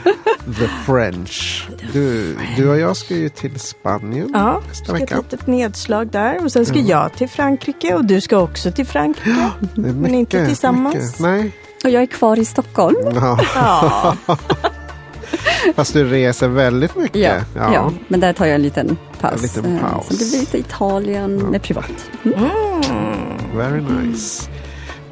the 0.59 0.67
French. 0.85 1.67
Du, 1.93 2.37
du 2.57 2.69
och 2.69 2.77
jag 2.79 2.97
ska 2.97 3.15
ju 3.15 3.29
till 3.29 3.59
Spanien 3.59 4.31
Ja, 4.33 4.61
nästa 4.67 4.85
ska 4.85 4.95
ett 4.95 5.01
vecka. 5.01 5.15
litet 5.17 5.47
nedslag 5.47 6.07
där. 6.07 6.43
Och 6.43 6.51
sen 6.51 6.65
ska 6.65 6.79
jag 6.79 7.13
till 7.13 7.29
Frankrike 7.29 7.95
och 7.95 8.05
du 8.05 8.21
ska 8.21 8.37
också 8.37 8.71
till 8.71 8.85
Frankrike. 8.85 9.49
Det 9.75 9.81
är 9.89 9.93
Men 9.93 10.15
inte 10.15 10.37
mycket, 10.37 10.47
tillsammans. 10.47 10.95
mycket. 10.95 11.19
Nej, 11.19 11.51
Och 11.83 11.89
jag 11.89 12.01
är 12.01 12.05
kvar 12.07 12.39
i 12.39 12.45
Stockholm. 12.45 12.95
ja, 13.15 13.39
Ja, 13.55 14.15
fast 15.75 15.93
du 15.93 16.03
reser 16.09 16.47
väldigt 16.47 16.95
mycket. 16.95 17.21
Ja, 17.55 17.73
ja. 17.73 17.91
men 18.07 18.19
där 18.19 18.33
tar 18.33 18.45
jag 18.45 18.55
en 18.55 18.61
liten 18.61 18.97
paus. 19.21 19.33
En 19.35 19.41
liten 19.41 19.75
Eh, 19.77 19.81
paus. 19.91 20.07
Det 20.09 20.15
blir 20.29 20.39
lite 20.39 20.57
Italien 20.57 21.35
med 21.37 21.61
privat. 21.61 21.91
Very 23.55 23.81
nice. 23.81 24.49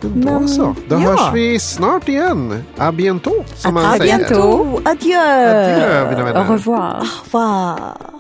Men 0.04 0.42
då 0.42 0.48
så, 0.48 0.76
då 0.90 0.96
ja. 0.96 1.00
hörs 1.00 1.34
vi 1.34 1.60
snart 1.60 2.10
igen. 2.10 2.64
A 2.78 2.92
bientôt, 2.92 3.46
som 3.56 3.74
man 3.74 3.86
à 3.86 3.98
säger. 3.98 4.18
bientôt. 4.18 4.88
Adjö. 4.88 5.20
Adjö, 5.50 6.10
mina 6.10 6.24
vänner. 6.24 6.50
Au 6.50 6.54
revoir. 6.54 7.00
Au 7.00 7.06
revoir. 7.26 8.13